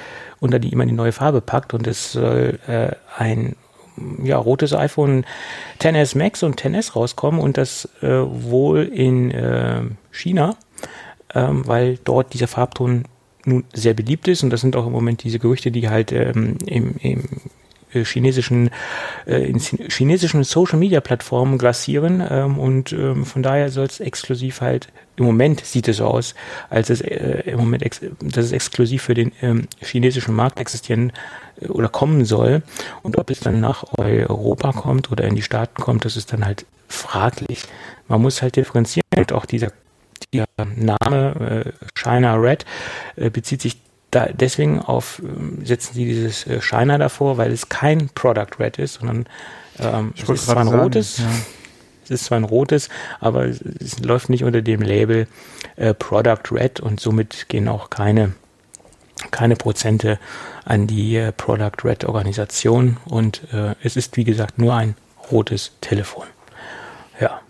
unter 0.40 0.58
die 0.58 0.74
man 0.74 0.88
die 0.88 0.94
neue 0.94 1.12
Farbe 1.12 1.40
packt 1.40 1.74
und 1.74 1.86
es 1.86 2.12
soll 2.12 2.58
äh, 2.66 2.92
ein 3.16 3.56
ja, 4.22 4.36
rotes 4.38 4.72
iPhone 4.72 5.24
10s 5.80 6.16
Max 6.16 6.42
und 6.42 6.60
10s 6.60 6.94
rauskommen 6.94 7.40
und 7.40 7.56
das 7.56 7.88
äh, 8.00 8.08
wohl 8.08 8.84
in 8.84 9.30
äh, 9.30 9.82
China, 10.10 10.56
ähm, 11.34 11.66
weil 11.66 11.98
dort 12.04 12.32
dieser 12.32 12.48
Farbton 12.48 13.04
nun 13.44 13.64
sehr 13.72 13.94
beliebt 13.94 14.28
ist 14.28 14.42
und 14.42 14.50
das 14.50 14.60
sind 14.60 14.76
auch 14.76 14.86
im 14.86 14.92
Moment 14.92 15.24
diese 15.24 15.38
Gerüchte, 15.38 15.70
die 15.70 15.88
halt 15.88 16.12
ähm, 16.12 16.58
im, 16.66 16.96
im 17.00 17.28
chinesischen, 17.90 18.70
äh, 19.26 19.48
in 19.48 19.58
chinesischen 19.58 20.44
Social 20.44 20.78
Media 20.78 21.00
Plattformen 21.00 21.58
glacieren 21.58 22.22
ähm, 22.28 22.58
und 22.58 22.92
ähm, 22.92 23.24
von 23.24 23.42
daher 23.42 23.70
soll 23.70 23.86
es 23.86 24.00
exklusiv 24.00 24.60
halt 24.60 24.88
im 25.16 25.24
Moment 25.24 25.64
sieht 25.64 25.88
es 25.88 25.96
so 25.96 26.06
aus, 26.06 26.34
als 26.70 26.90
es 26.90 27.00
äh, 27.00 27.42
im 27.46 27.58
Moment 27.58 27.82
dass 28.20 28.44
es 28.44 28.52
exklusiv 28.52 29.02
für 29.02 29.14
den 29.14 29.32
ähm, 29.42 29.66
chinesischen 29.80 30.34
Markt 30.34 30.60
existieren 30.60 31.12
äh, 31.60 31.66
oder 31.66 31.88
kommen 31.88 32.24
soll 32.24 32.62
und 33.02 33.18
ob 33.18 33.30
es 33.30 33.40
dann 33.40 33.60
nach 33.60 33.84
Europa 33.96 34.72
kommt 34.72 35.10
oder 35.10 35.24
in 35.24 35.34
die 35.34 35.42
Staaten 35.42 35.82
kommt, 35.82 36.04
das 36.04 36.16
ist 36.16 36.32
dann 36.32 36.44
halt 36.44 36.66
fraglich. 36.88 37.64
Man 38.06 38.22
muss 38.22 38.42
halt 38.42 38.56
differenzieren, 38.56 39.06
halt 39.14 39.32
auch 39.32 39.44
dieser 39.44 39.72
der 40.32 40.46
Name 40.76 41.64
äh, 41.64 41.86
China 41.94 42.34
Red 42.34 42.64
äh, 43.16 43.30
bezieht 43.30 43.62
sich 43.62 43.78
da 44.10 44.26
deswegen 44.26 44.80
auf, 44.80 45.20
ähm, 45.22 45.64
setzen 45.64 45.94
sie 45.94 46.04
dieses 46.04 46.46
äh, 46.46 46.60
Shiner 46.60 46.98
davor, 46.98 47.36
weil 47.36 47.52
es 47.52 47.68
kein 47.68 48.08
Product 48.10 48.58
Red 48.58 48.78
ist, 48.78 48.94
sondern 48.94 49.26
ähm, 49.78 50.12
es 50.16 50.28
ist 50.28 50.46
zwar 50.46 50.58
ein 50.58 50.68
sagen, 50.68 50.80
rotes, 50.80 51.18
ja. 51.18 51.26
es 52.04 52.10
ist 52.10 52.24
zwar 52.24 52.38
ein 52.38 52.44
rotes, 52.44 52.88
aber 53.20 53.46
es, 53.46 53.60
es 53.60 53.98
läuft 54.00 54.30
nicht 54.30 54.44
unter 54.44 54.62
dem 54.62 54.80
Label 54.80 55.26
äh, 55.76 55.94
Product 55.94 56.50
Red 56.50 56.80
und 56.80 57.00
somit 57.00 57.48
gehen 57.48 57.68
auch 57.68 57.90
keine 57.90 58.32
keine 59.32 59.56
Prozente 59.56 60.20
an 60.64 60.86
die 60.86 61.16
äh, 61.16 61.32
Product 61.32 61.84
Red 61.84 62.04
Organisation 62.04 62.98
und 63.04 63.42
äh, 63.52 63.74
es 63.82 63.96
ist 63.96 64.16
wie 64.16 64.24
gesagt 64.24 64.58
nur 64.58 64.74
ein 64.74 64.94
rotes 65.30 65.72
Telefon. 65.80 66.26
Ja. 67.20 67.40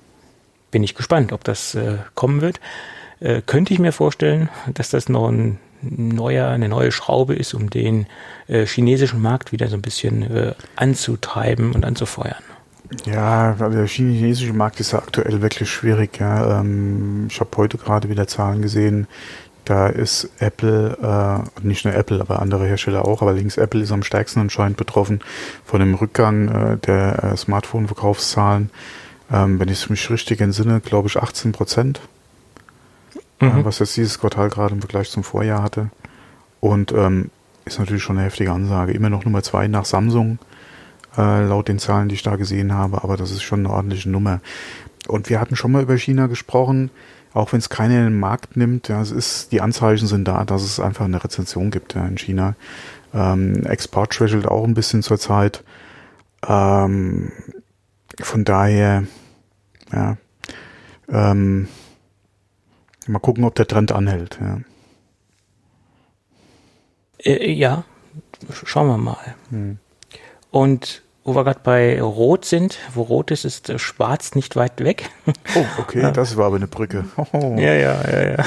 bin 0.70 0.82
ich 0.82 0.94
gespannt, 0.94 1.32
ob 1.32 1.44
das 1.44 1.74
äh, 1.74 1.98
kommen 2.14 2.40
wird. 2.40 2.58
Äh, 3.20 3.42
könnte 3.44 3.74
ich 3.74 3.78
mir 3.78 3.92
vorstellen, 3.92 4.48
dass 4.72 4.90
das 4.90 5.08
noch 5.08 5.28
ein 5.28 5.58
neuer, 5.82 6.48
eine 6.48 6.68
neue 6.68 6.92
Schraube 6.92 7.34
ist, 7.34 7.54
um 7.54 7.70
den 7.70 8.06
äh, 8.46 8.66
chinesischen 8.66 9.20
Markt 9.20 9.52
wieder 9.52 9.68
so 9.68 9.76
ein 9.76 9.82
bisschen 9.82 10.22
äh, 10.22 10.54
anzutreiben 10.76 11.72
und 11.72 11.84
anzufeuern. 11.84 12.42
Ja, 13.04 13.52
der 13.52 13.86
chinesische 13.86 14.52
Markt 14.52 14.80
ist 14.80 14.92
ja 14.92 14.98
aktuell 14.98 15.42
wirklich 15.42 15.70
schwierig. 15.70 16.18
Ja. 16.20 16.60
Ähm, 16.60 17.26
ich 17.30 17.38
habe 17.40 17.50
heute 17.56 17.76
gerade 17.76 18.08
wieder 18.08 18.26
Zahlen 18.26 18.62
gesehen. 18.62 19.06
Da 19.66 19.88
ist 19.88 20.30
Apple, 20.38 20.96
äh, 21.02 21.66
nicht 21.66 21.84
nur 21.84 21.94
Apple, 21.94 22.20
aber 22.20 22.40
andere 22.40 22.66
Hersteller 22.66 23.04
auch, 23.04 23.20
aber 23.20 23.34
links 23.34 23.58
Apple 23.58 23.82
ist 23.82 23.92
am 23.92 24.02
stärksten 24.02 24.40
anscheinend 24.40 24.78
betroffen 24.78 25.20
von 25.66 25.80
dem 25.80 25.94
Rückgang 25.94 26.48
äh, 26.48 26.76
der 26.78 27.22
äh, 27.22 27.36
Smartphone-Verkaufszahlen. 27.36 28.70
Ähm, 29.30 29.60
wenn 29.60 29.68
ich 29.68 29.90
mich 29.90 30.08
richtig 30.08 30.40
entsinne, 30.40 30.80
glaube 30.80 31.08
ich 31.08 31.18
18 31.18 31.52
Prozent, 31.52 32.00
mhm. 33.40 33.48
äh, 33.48 33.64
was 33.64 33.78
jetzt 33.78 33.96
dieses 33.96 34.18
Quartal 34.18 34.48
gerade 34.48 34.74
im 34.74 34.80
Vergleich 34.80 35.10
zum 35.10 35.24
Vorjahr 35.24 35.62
hatte. 35.62 35.90
Und 36.60 36.92
ähm, 36.92 37.30
ist 37.64 37.78
natürlich 37.78 38.02
schon 38.02 38.16
eine 38.16 38.26
heftige 38.26 38.52
Ansage. 38.52 38.92
Immer 38.92 39.10
noch 39.10 39.24
Nummer 39.24 39.42
zwei 39.42 39.68
nach 39.68 39.84
Samsung 39.84 40.38
äh, 41.16 41.44
laut 41.44 41.68
den 41.68 41.78
Zahlen, 41.78 42.08
die 42.08 42.14
ich 42.14 42.22
da 42.22 42.36
gesehen 42.36 42.72
habe, 42.72 43.02
aber 43.02 43.16
das 43.16 43.30
ist 43.30 43.42
schon 43.42 43.60
eine 43.60 43.70
ordentliche 43.70 44.08
Nummer. 44.08 44.40
Und 45.06 45.28
wir 45.28 45.40
hatten 45.40 45.56
schon 45.56 45.72
mal 45.72 45.82
über 45.82 45.96
China 45.96 46.26
gesprochen, 46.26 46.90
auch 47.34 47.52
wenn 47.52 47.58
es 47.58 47.68
keiner 47.68 47.98
in 47.98 48.04
den 48.04 48.20
Markt 48.20 48.56
nimmt, 48.56 48.88
ja, 48.88 49.00
es 49.00 49.10
ist, 49.10 49.52
die 49.52 49.60
Anzeichen 49.60 50.06
sind 50.06 50.26
da, 50.26 50.44
dass 50.44 50.62
es 50.62 50.80
einfach 50.80 51.04
eine 51.04 51.22
Rezension 51.22 51.70
gibt 51.70 51.94
ja, 51.94 52.06
in 52.06 52.18
China. 52.18 52.54
Ähm, 53.14 53.64
Export 53.66 54.14
schwächelt 54.14 54.46
auch 54.46 54.64
ein 54.64 54.74
bisschen 54.74 55.02
zurzeit. 55.02 55.62
Ähm, 56.46 57.32
von 58.20 58.44
daher, 58.44 59.04
ja, 59.92 60.16
ähm, 61.08 61.68
mal 63.08 63.18
gucken, 63.18 63.44
ob 63.44 63.54
der 63.54 63.66
Trend 63.66 63.92
anhält. 63.92 64.38
Ja, 64.40 64.58
äh, 67.24 67.52
ja 67.52 67.84
schauen 68.64 68.88
wir 68.88 68.98
mal. 68.98 69.34
Hm. 69.50 69.78
Und 70.50 71.02
wo 71.24 71.34
wir 71.34 71.44
gerade 71.44 71.60
bei 71.62 72.00
Rot 72.00 72.46
sind, 72.46 72.78
wo 72.94 73.02
Rot 73.02 73.30
ist, 73.30 73.44
ist 73.44 73.68
äh, 73.68 73.78
Schwarz 73.78 74.34
nicht 74.34 74.56
weit 74.56 74.82
weg. 74.82 75.10
Oh, 75.54 75.64
okay, 75.78 76.10
das 76.12 76.36
war 76.36 76.46
aber 76.46 76.56
eine 76.56 76.68
Brücke. 76.68 77.04
Oh. 77.16 77.56
Ja, 77.58 77.74
ja, 77.74 78.00
ja, 78.10 78.30
ja. 78.30 78.44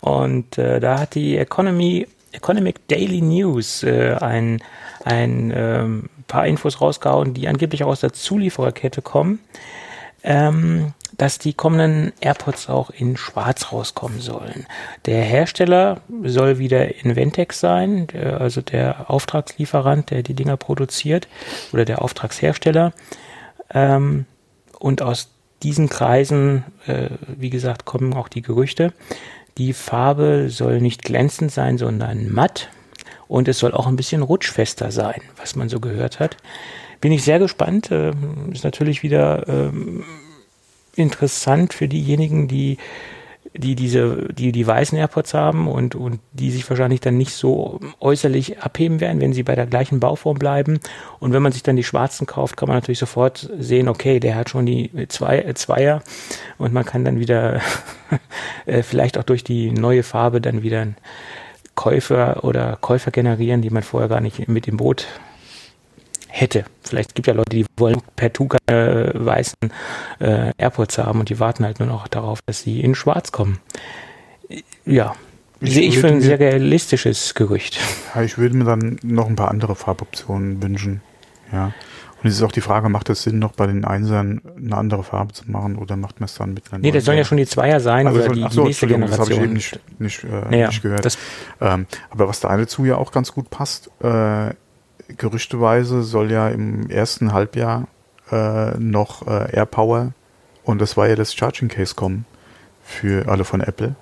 Und 0.00 0.58
äh, 0.58 0.80
da 0.80 1.00
hat 1.00 1.14
die 1.14 1.36
Economy, 1.36 2.06
Economic 2.32 2.86
Daily 2.88 3.20
News 3.20 3.82
äh, 3.82 4.14
ein, 4.14 4.62
ein 5.04 5.52
ähm, 5.54 6.10
paar 6.26 6.46
Infos 6.46 6.80
rausgehauen, 6.80 7.34
die 7.34 7.48
angeblich 7.48 7.84
auch 7.84 7.88
aus 7.88 8.00
der 8.00 8.12
Zuliefererkette 8.12 9.02
kommen. 9.02 9.40
Ähm, 10.22 10.92
dass 11.20 11.38
die 11.38 11.52
kommenden 11.52 12.14
AirPods 12.22 12.70
auch 12.70 12.88
in 12.88 13.18
Schwarz 13.18 13.72
rauskommen 13.72 14.22
sollen. 14.22 14.66
Der 15.04 15.22
Hersteller 15.22 16.00
soll 16.24 16.58
wieder 16.58 17.04
Inventex 17.04 17.60
sein, 17.60 18.06
also 18.38 18.62
der 18.62 19.10
Auftragslieferant, 19.10 20.10
der 20.10 20.22
die 20.22 20.32
Dinger 20.32 20.56
produziert, 20.56 21.28
oder 21.74 21.84
der 21.84 22.00
Auftragshersteller. 22.00 22.94
Ähm, 23.74 24.24
und 24.78 25.02
aus 25.02 25.28
diesen 25.62 25.90
Kreisen, 25.90 26.64
äh, 26.86 27.10
wie 27.28 27.50
gesagt, 27.50 27.84
kommen 27.84 28.14
auch 28.14 28.28
die 28.28 28.40
Gerüchte. 28.40 28.94
Die 29.58 29.74
Farbe 29.74 30.48
soll 30.48 30.80
nicht 30.80 31.02
glänzend 31.02 31.52
sein, 31.52 31.76
sondern 31.76 32.32
matt. 32.32 32.70
Und 33.28 33.46
es 33.46 33.58
soll 33.58 33.74
auch 33.74 33.86
ein 33.86 33.96
bisschen 33.96 34.22
rutschfester 34.22 34.90
sein, 34.90 35.20
was 35.36 35.54
man 35.54 35.68
so 35.68 35.80
gehört 35.80 36.18
hat. 36.18 36.38
Bin 37.02 37.12
ich 37.12 37.24
sehr 37.24 37.38
gespannt. 37.38 37.90
Äh, 37.90 38.12
ist 38.50 38.64
natürlich 38.64 39.02
wieder 39.02 39.46
ähm, 39.48 40.02
interessant 40.96 41.74
für 41.74 41.88
diejenigen, 41.88 42.48
die 42.48 42.78
die 43.54 43.74
diese, 43.74 44.28
die 44.32 44.52
die 44.52 44.66
weißen 44.66 44.96
AirPods 44.96 45.34
haben 45.34 45.66
und, 45.66 45.94
und 45.94 46.20
die 46.32 46.50
sich 46.50 46.68
wahrscheinlich 46.70 47.00
dann 47.00 47.16
nicht 47.16 47.32
so 47.32 47.80
äußerlich 47.98 48.60
abheben 48.60 49.00
werden, 49.00 49.20
wenn 49.20 49.32
sie 49.32 49.42
bei 49.42 49.56
der 49.56 49.66
gleichen 49.66 49.98
Bauform 49.98 50.38
bleiben. 50.38 50.78
Und 51.18 51.32
wenn 51.32 51.42
man 51.42 51.52
sich 51.52 51.62
dann 51.62 51.76
die 51.76 51.82
schwarzen 51.82 52.26
kauft, 52.26 52.56
kann 52.56 52.68
man 52.68 52.76
natürlich 52.76 53.00
sofort 53.00 53.50
sehen, 53.58 53.88
okay, 53.88 54.20
der 54.20 54.36
hat 54.36 54.50
schon 54.50 54.66
die 54.66 54.90
zwei, 55.08 55.38
äh, 55.40 55.54
Zweier 55.54 56.02
und 56.58 56.72
man 56.72 56.84
kann 56.84 57.04
dann 57.04 57.18
wieder 57.18 57.60
äh, 58.66 58.82
vielleicht 58.82 59.18
auch 59.18 59.24
durch 59.24 59.42
die 59.42 59.72
neue 59.72 60.04
Farbe 60.04 60.40
dann 60.40 60.62
wieder 60.62 60.86
Käufer 61.74 62.44
oder 62.44 62.78
Käufer 62.80 63.10
generieren, 63.10 63.62
die 63.62 63.70
man 63.70 63.82
vorher 63.82 64.08
gar 64.08 64.20
nicht 64.20 64.48
mit 64.48 64.66
dem 64.66 64.76
Boot 64.76 65.06
hätte. 66.30 66.64
Vielleicht 66.82 67.14
gibt 67.14 67.26
ja 67.26 67.34
Leute, 67.34 67.50
die 67.50 67.66
wollen 67.76 68.00
per 68.16 68.32
Tu 68.32 68.48
keine 68.48 69.12
weißen 69.14 69.54
äh, 70.20 70.52
AirPods 70.56 70.98
haben 70.98 71.20
und 71.20 71.28
die 71.28 71.40
warten 71.40 71.64
halt 71.64 71.80
nur 71.80 71.88
noch 71.88 72.08
darauf, 72.08 72.40
dass 72.46 72.62
sie 72.62 72.80
in 72.80 72.94
schwarz 72.94 73.32
kommen. 73.32 73.60
Ja, 74.84 75.14
ich 75.60 75.74
sehe 75.74 75.88
ich 75.88 75.98
für 75.98 76.08
ein 76.08 76.20
sehr 76.20 76.40
realistisches 76.40 77.34
Gerücht. 77.34 77.78
Ja, 78.14 78.22
ich 78.22 78.38
würde 78.38 78.56
mir 78.56 78.64
dann 78.64 78.98
noch 79.02 79.28
ein 79.28 79.36
paar 79.36 79.50
andere 79.50 79.76
Farboptionen 79.76 80.62
wünschen. 80.62 81.02
Ja. 81.52 81.72
Und 82.22 82.28
es 82.28 82.36
ist 82.36 82.42
auch 82.42 82.52
die 82.52 82.60
Frage, 82.60 82.88
macht 82.88 83.08
es 83.08 83.22
Sinn, 83.22 83.38
noch 83.38 83.52
bei 83.52 83.66
den 83.66 83.84
Einsern 83.84 84.42
eine 84.56 84.76
andere 84.76 85.04
Farbe 85.04 85.32
zu 85.32 85.50
machen 85.50 85.76
oder 85.76 85.96
macht 85.96 86.20
man 86.20 86.26
es 86.26 86.34
dann 86.34 86.52
mit 86.52 86.70
einer 86.70 86.80
Nee, 86.80 86.90
das 86.90 87.04
sollen 87.06 87.16
ja 87.16 87.24
schon 87.24 87.38
die 87.38 87.46
Zweier 87.46 87.80
sein 87.80 88.06
also 88.06 88.20
oder 88.20 88.34
die, 88.34 88.42
achso, 88.42 88.60
die 88.60 88.66
nächste 88.68 88.86
Generation. 88.86 89.18
Das 89.18 89.30
habe 89.30 89.32
ich 89.32 89.40
eben 89.40 89.52
nicht, 89.54 89.80
nicht, 89.98 90.24
äh, 90.24 90.50
naja, 90.50 90.66
nicht 90.68 90.82
gehört. 90.82 91.18
Ähm, 91.60 91.86
aber 92.10 92.28
was 92.28 92.40
da 92.40 92.48
eine 92.48 92.66
zu 92.66 92.84
ja 92.84 92.96
auch 92.96 93.10
ganz 93.10 93.32
gut 93.32 93.48
passt, 93.48 93.90
äh, 94.02 94.50
gerüchteweise 95.16 96.02
soll 96.02 96.30
ja 96.30 96.48
im 96.48 96.88
ersten 96.90 97.32
Halbjahr 97.32 97.88
äh, 98.30 98.78
noch 98.78 99.26
äh, 99.26 99.54
AirPower 99.56 100.12
und 100.64 100.80
das 100.80 100.96
war 100.96 101.08
ja 101.08 101.16
das 101.16 101.34
Charging 101.34 101.68
Case 101.68 101.94
kommen 101.94 102.26
für 102.82 103.28
alle 103.28 103.44
von 103.44 103.60
Apple. 103.60 103.94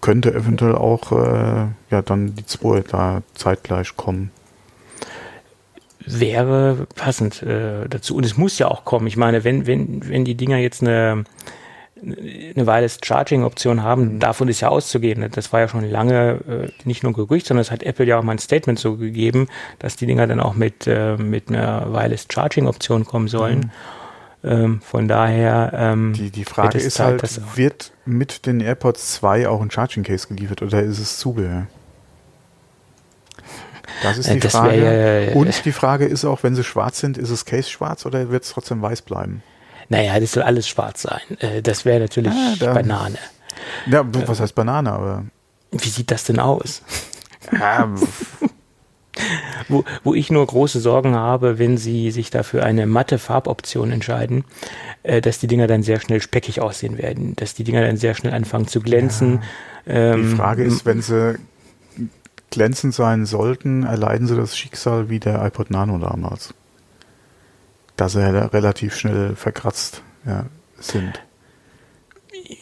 Könnte 0.00 0.32
eventuell 0.32 0.74
auch 0.74 1.12
äh, 1.12 1.66
ja 1.90 2.02
dann 2.02 2.34
die 2.34 2.46
zwei 2.46 2.80
da 2.80 3.22
zeitgleich 3.34 3.96
kommen. 3.96 4.30
Wäre 6.06 6.86
passend 6.94 7.42
äh, 7.42 7.88
dazu. 7.88 8.16
Und 8.16 8.24
es 8.24 8.36
muss 8.36 8.58
ja 8.58 8.68
auch 8.68 8.84
kommen. 8.84 9.06
Ich 9.06 9.16
meine, 9.16 9.44
wenn, 9.44 9.66
wenn, 9.66 10.08
wenn 10.08 10.24
die 10.24 10.36
Dinger 10.36 10.56
jetzt 10.56 10.82
eine 10.82 11.24
eine 12.02 12.66
Wireless 12.66 12.98
Charging 13.02 13.44
Option 13.44 13.82
haben, 13.82 14.14
mhm. 14.14 14.18
davon 14.20 14.48
ist 14.48 14.60
ja 14.60 14.68
auszugehen. 14.68 15.28
Das 15.32 15.52
war 15.52 15.60
ja 15.60 15.68
schon 15.68 15.88
lange 15.88 16.40
äh, 16.48 16.68
nicht 16.84 17.02
nur 17.02 17.12
Gerücht, 17.12 17.46
sondern 17.46 17.62
es 17.62 17.70
hat 17.70 17.82
Apple 17.82 18.06
ja 18.06 18.18
auch 18.18 18.22
mal 18.22 18.32
ein 18.32 18.38
Statement 18.38 18.78
so 18.78 18.96
gegeben, 18.96 19.48
dass 19.78 19.96
die 19.96 20.06
Dinger 20.06 20.26
dann 20.26 20.40
auch 20.40 20.54
mit, 20.54 20.86
äh, 20.86 21.16
mit 21.16 21.48
einer 21.48 21.92
Wireless 21.92 22.26
Charging 22.32 22.66
Option 22.66 23.04
kommen 23.04 23.28
sollen. 23.28 23.58
Mhm. 23.58 23.70
Ähm, 24.44 24.80
von 24.80 25.08
daher. 25.08 25.72
Ähm, 25.74 26.12
die, 26.12 26.30
die 26.30 26.44
Frage 26.44 26.78
ist 26.78 26.94
Zeit, 26.94 27.22
halt, 27.22 27.56
wird 27.56 27.92
mit 28.04 28.46
den 28.46 28.60
AirPods 28.60 29.14
2 29.14 29.48
auch 29.48 29.60
ein 29.60 29.70
Charging 29.70 30.04
Case 30.04 30.28
geliefert 30.28 30.62
oder 30.62 30.82
ist 30.82 31.00
es 31.00 31.18
Zubehör? 31.18 31.66
Das 34.02 34.18
ist 34.18 34.28
äh, 34.28 34.34
die 34.34 34.40
das 34.40 34.52
Frage. 34.52 34.80
Wär, 34.80 35.36
Und 35.36 35.64
die 35.64 35.72
Frage 35.72 36.04
ist 36.04 36.24
auch, 36.24 36.42
wenn 36.44 36.54
sie 36.54 36.62
schwarz 36.62 37.00
sind, 37.00 37.18
ist 37.18 37.30
es 37.30 37.44
Case 37.44 37.68
schwarz 37.68 38.06
oder 38.06 38.30
wird 38.30 38.44
es 38.44 38.50
trotzdem 38.50 38.80
weiß 38.80 39.02
bleiben? 39.02 39.42
Naja, 39.88 40.18
das 40.20 40.32
soll 40.32 40.42
alles 40.42 40.68
schwarz 40.68 41.02
sein. 41.02 41.20
Äh, 41.40 41.62
das 41.62 41.84
wäre 41.84 42.00
natürlich 42.00 42.32
ah, 42.32 42.54
da, 42.58 42.74
Banane. 42.74 43.18
Ja, 43.86 44.04
was 44.26 44.40
heißt 44.40 44.54
Banane, 44.54 44.92
aber. 44.92 45.24
Wie 45.72 45.88
sieht 45.88 46.10
das 46.10 46.24
denn 46.24 46.40
aus? 46.40 46.82
Ja, 47.50 47.88
wo, 49.68 49.84
wo 50.04 50.14
ich 50.14 50.30
nur 50.30 50.46
große 50.46 50.80
Sorgen 50.80 51.14
habe, 51.14 51.58
wenn 51.58 51.76
sie 51.76 52.10
sich 52.10 52.30
dafür 52.30 52.64
eine 52.64 52.86
matte 52.86 53.18
Farboption 53.18 53.90
entscheiden, 53.90 54.44
äh, 55.02 55.20
dass 55.20 55.38
die 55.38 55.46
Dinger 55.46 55.66
dann 55.66 55.82
sehr 55.82 56.00
schnell 56.00 56.20
speckig 56.20 56.60
aussehen 56.60 56.98
werden, 56.98 57.34
dass 57.36 57.54
die 57.54 57.64
Dinger 57.64 57.82
dann 57.82 57.96
sehr 57.96 58.14
schnell 58.14 58.34
anfangen 58.34 58.68
zu 58.68 58.80
glänzen. 58.80 59.42
Ja. 59.86 60.12
Ähm, 60.12 60.30
die 60.30 60.36
Frage 60.36 60.64
ist, 60.64 60.84
wenn 60.86 61.02
sie 61.02 61.38
glänzend 62.50 62.94
sein 62.94 63.26
sollten, 63.26 63.84
erleiden 63.84 64.26
sie 64.26 64.36
das 64.36 64.56
Schicksal 64.56 65.08
wie 65.10 65.20
der 65.20 65.44
iPod 65.44 65.70
Nano 65.70 65.98
damals 65.98 66.54
dass 67.98 68.12
sie 68.12 68.24
relativ 68.24 68.96
schnell 68.96 69.36
verkratzt 69.36 70.02
ja, 70.24 70.46
sind. 70.78 71.20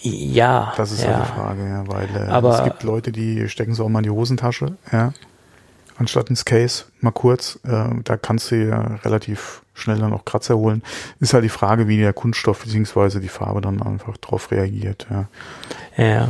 Ja. 0.00 0.72
Das 0.76 0.90
ist 0.90 1.04
ja. 1.04 1.10
ja 1.10 1.20
die 1.20 1.32
Frage, 1.32 1.68
ja, 1.68 1.86
weil 1.86 2.08
äh, 2.16 2.30
Aber 2.30 2.58
es 2.58 2.64
gibt 2.64 2.82
Leute, 2.82 3.12
die 3.12 3.48
stecken 3.48 3.74
so 3.74 3.84
auch 3.84 3.88
mal 3.88 4.00
in 4.00 4.04
die 4.04 4.10
Hosentasche, 4.10 4.76
ja, 4.90 5.12
anstatt 5.98 6.30
ins 6.30 6.44
Case, 6.44 6.86
mal 7.00 7.12
kurz. 7.12 7.60
Äh, 7.64 7.84
da 8.02 8.16
kannst 8.16 8.50
du 8.50 8.56
ja 8.66 8.80
relativ 9.04 9.62
schnell 9.74 9.98
dann 9.98 10.12
auch 10.14 10.24
Kratzer 10.24 10.56
holen. 10.56 10.82
Ist 11.20 11.34
halt 11.34 11.44
die 11.44 11.50
Frage, 11.50 11.86
wie 11.86 11.98
der 11.98 12.14
Kunststoff 12.14 12.64
bzw. 12.64 13.20
die 13.20 13.28
Farbe 13.28 13.60
dann 13.60 13.82
einfach 13.82 14.16
drauf 14.16 14.50
reagiert, 14.50 15.06
ja. 15.10 15.28
Ja. 15.96 16.28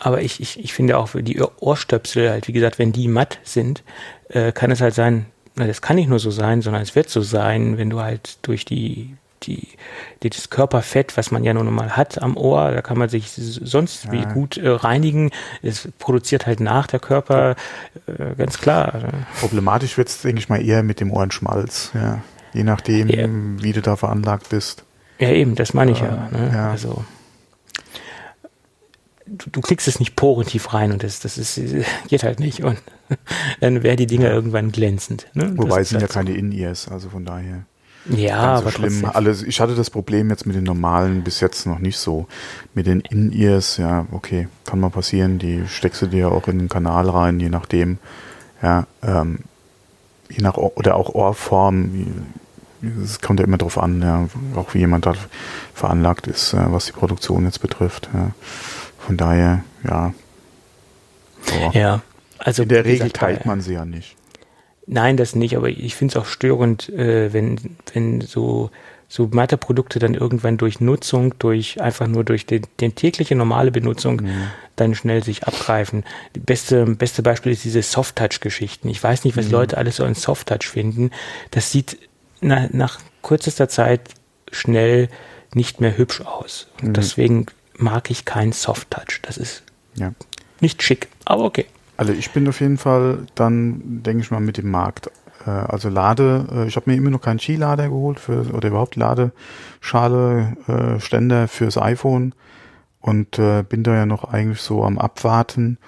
Aber 0.00 0.22
ich, 0.22 0.40
ich, 0.40 0.60
ich 0.60 0.72
finde 0.72 0.96
auch 0.96 1.08
für 1.08 1.22
die 1.22 1.40
Ohrstöpsel 1.40 2.30
halt, 2.30 2.46
wie 2.46 2.52
gesagt, 2.52 2.78
wenn 2.78 2.92
die 2.92 3.08
matt 3.08 3.40
sind, 3.42 3.82
äh, 4.28 4.52
kann 4.52 4.70
es 4.70 4.80
halt 4.80 4.94
sein, 4.94 5.26
das 5.66 5.82
kann 5.82 5.96
nicht 5.96 6.08
nur 6.08 6.18
so 6.18 6.30
sein, 6.30 6.62
sondern 6.62 6.82
es 6.82 6.94
wird 6.94 7.08
so 7.08 7.22
sein, 7.22 7.78
wenn 7.78 7.90
du 7.90 8.00
halt 8.00 8.38
durch 8.42 8.64
die 8.64 9.16
die, 9.44 9.68
die, 10.22 10.30
das 10.30 10.50
Körperfett, 10.50 11.16
was 11.16 11.30
man 11.30 11.44
ja 11.44 11.54
nun 11.54 11.72
mal 11.72 11.96
hat 11.96 12.20
am 12.20 12.36
Ohr, 12.36 12.72
da 12.72 12.82
kann 12.82 12.98
man 12.98 13.08
sich 13.08 13.30
sonst 13.30 14.06
ja. 14.06 14.12
wie 14.12 14.24
gut 14.34 14.56
äh, 14.56 14.68
reinigen. 14.68 15.30
Es 15.62 15.88
produziert 15.98 16.46
halt 16.46 16.60
nach 16.60 16.86
der 16.86 17.00
Körper, 17.00 17.54
äh, 18.06 18.34
ganz 18.36 18.58
klar. 18.58 19.12
Problematisch 19.40 19.96
wird 19.96 20.08
es, 20.08 20.22
denke 20.22 20.40
ich 20.40 20.48
mal, 20.48 20.64
eher 20.64 20.82
mit 20.82 21.00
dem 21.00 21.12
Ohrenschmalz, 21.12 21.92
ja. 21.94 22.20
Je 22.54 22.64
nachdem, 22.64 23.08
ja. 23.08 23.28
wie 23.62 23.72
du 23.72 23.82
da 23.82 23.94
veranlagt 23.94 24.48
bist. 24.48 24.84
Ja, 25.18 25.28
eben, 25.30 25.54
das 25.54 25.74
meine 25.74 25.92
ich 25.92 26.00
äh, 26.00 26.06
ja, 26.06 26.28
ne? 26.32 26.50
ja. 26.52 26.70
Also 26.70 27.04
du, 29.36 29.50
du 29.50 29.60
kriegst 29.60 29.88
es 29.88 29.98
nicht 29.98 30.16
porentief 30.16 30.72
rein 30.72 30.92
und 30.92 31.02
das, 31.02 31.20
das 31.20 31.38
ist, 31.38 31.60
geht 32.08 32.22
halt 32.22 32.40
nicht. 32.40 32.62
Und 32.62 32.78
dann 33.60 33.82
wären 33.82 33.96
die 33.96 34.06
Dinger 34.06 34.30
irgendwann 34.30 34.72
glänzend. 34.72 35.26
Ne? 35.34 35.52
Wobei 35.56 35.80
es 35.80 35.90
sind 35.90 36.00
ja 36.00 36.08
keine 36.08 36.32
In-Ears, 36.32 36.88
also 36.88 37.08
von 37.08 37.24
daher. 37.24 37.64
Ja, 38.08 38.56
so 38.56 38.62
aber 38.62 38.72
schlimm. 38.72 39.04
Alles, 39.04 39.42
ich 39.42 39.60
hatte 39.60 39.74
das 39.74 39.90
Problem 39.90 40.30
jetzt 40.30 40.46
mit 40.46 40.56
den 40.56 40.64
normalen 40.64 41.24
bis 41.24 41.40
jetzt 41.40 41.66
noch 41.66 41.78
nicht 41.78 41.98
so. 41.98 42.26
Mit 42.74 42.86
den 42.86 43.00
In-Ears, 43.00 43.76
ja, 43.76 44.06
okay, 44.12 44.48
kann 44.64 44.80
mal 44.80 44.90
passieren. 44.90 45.38
Die 45.38 45.64
steckst 45.66 46.00
du 46.02 46.06
dir 46.06 46.32
auch 46.32 46.48
in 46.48 46.58
den 46.58 46.68
Kanal 46.68 47.10
rein, 47.10 47.40
je 47.40 47.50
nachdem. 47.50 47.98
Ja, 48.62 48.86
ähm, 49.02 49.40
je 50.30 50.42
nach 50.42 50.56
oder 50.56 50.96
auch 50.96 51.14
Ohrform. 51.14 52.06
Es 53.02 53.20
kommt 53.20 53.40
ja 53.40 53.46
immer 53.46 53.58
drauf 53.58 53.76
an, 53.76 54.02
ja, 54.02 54.28
auch 54.54 54.72
wie 54.72 54.78
jemand 54.78 55.04
da 55.04 55.14
veranlagt 55.74 56.28
ist, 56.28 56.54
äh, 56.54 56.72
was 56.72 56.86
die 56.86 56.92
Produktion 56.92 57.44
jetzt 57.44 57.60
betrifft. 57.60 58.08
Ja. 58.14 58.30
Von 59.08 59.16
daher, 59.16 59.64
ja. 59.88 60.12
Boah. 61.46 61.72
Ja, 61.72 62.02
also 62.36 62.64
in 62.64 62.68
der 62.68 62.84
Regel 62.84 63.10
teilt 63.10 63.46
man 63.46 63.62
sie 63.62 63.72
ja 63.72 63.86
nicht. 63.86 64.16
Nein, 64.86 65.16
das 65.16 65.34
nicht, 65.34 65.56
aber 65.56 65.70
ich 65.70 65.94
finde 65.96 66.12
es 66.12 66.16
auch 66.22 66.26
störend, 66.26 66.90
äh, 66.90 67.32
wenn, 67.32 67.58
wenn 67.94 68.20
so, 68.20 68.70
so 69.08 69.26
Matheprodukte 69.32 69.98
dann 69.98 70.12
irgendwann 70.12 70.58
durch 70.58 70.80
Nutzung, 70.80 71.32
durch 71.38 71.80
einfach 71.80 72.06
nur 72.06 72.22
durch 72.22 72.44
den, 72.44 72.66
den 72.80 72.96
tägliche 72.96 73.34
normale 73.34 73.70
Benutzung 73.70 74.16
mhm. 74.16 74.48
dann 74.76 74.94
schnell 74.94 75.24
sich 75.24 75.44
abgreifen. 75.44 76.04
Die 76.36 76.40
beste, 76.40 76.84
beste 76.84 77.22
Beispiel 77.22 77.52
ist 77.52 77.64
diese 77.64 77.80
Soft-Touch-Geschichten. 77.80 78.90
Ich 78.90 79.02
weiß 79.02 79.24
nicht, 79.24 79.38
was 79.38 79.46
mhm. 79.46 79.52
Leute 79.52 79.78
alles 79.78 79.96
so 79.96 80.04
an 80.04 80.16
Soft-Touch 80.16 80.68
finden. 80.68 81.12
Das 81.50 81.72
sieht 81.72 81.96
na, 82.42 82.68
nach 82.72 83.00
kürzester 83.22 83.70
Zeit 83.70 84.02
schnell 84.52 85.08
nicht 85.54 85.80
mehr 85.80 85.96
hübsch 85.96 86.20
aus. 86.20 86.66
Und 86.82 86.88
mhm. 86.88 86.92
deswegen 86.92 87.46
mag 87.78 88.10
ich 88.10 88.24
keinen 88.24 88.52
Soft 88.52 88.90
Touch. 88.90 89.20
Das 89.22 89.38
ist 89.38 89.62
ja. 89.94 90.12
nicht 90.60 90.82
schick, 90.82 91.08
aber 91.24 91.44
okay. 91.44 91.66
Also 91.96 92.12
ich 92.12 92.30
bin 92.30 92.46
auf 92.48 92.60
jeden 92.60 92.78
Fall 92.78 93.26
dann, 93.34 94.02
denke 94.02 94.22
ich 94.22 94.30
mal, 94.30 94.40
mit 94.40 94.56
dem 94.56 94.70
Markt. 94.70 95.10
Äh, 95.46 95.50
also 95.50 95.88
Lade, 95.88 96.46
äh, 96.52 96.66
ich 96.66 96.76
habe 96.76 96.90
mir 96.90 96.96
immer 96.96 97.10
noch 97.10 97.20
keinen 97.20 97.40
Skilader 97.40 97.88
geholt 97.88 98.20
für, 98.20 98.52
oder 98.52 98.68
überhaupt 98.68 98.96
Ladeschale, 98.96 100.56
äh, 100.68 101.00
Ständer 101.00 101.48
fürs 101.48 101.78
iPhone 101.78 102.34
und 103.00 103.40
bin 103.68 103.84
da 103.84 103.94
ja 103.94 104.06
noch 104.06 104.24
eigentlich 104.24 104.60
so 104.60 104.84
am 104.84 104.98
Abwarten. 104.98 105.78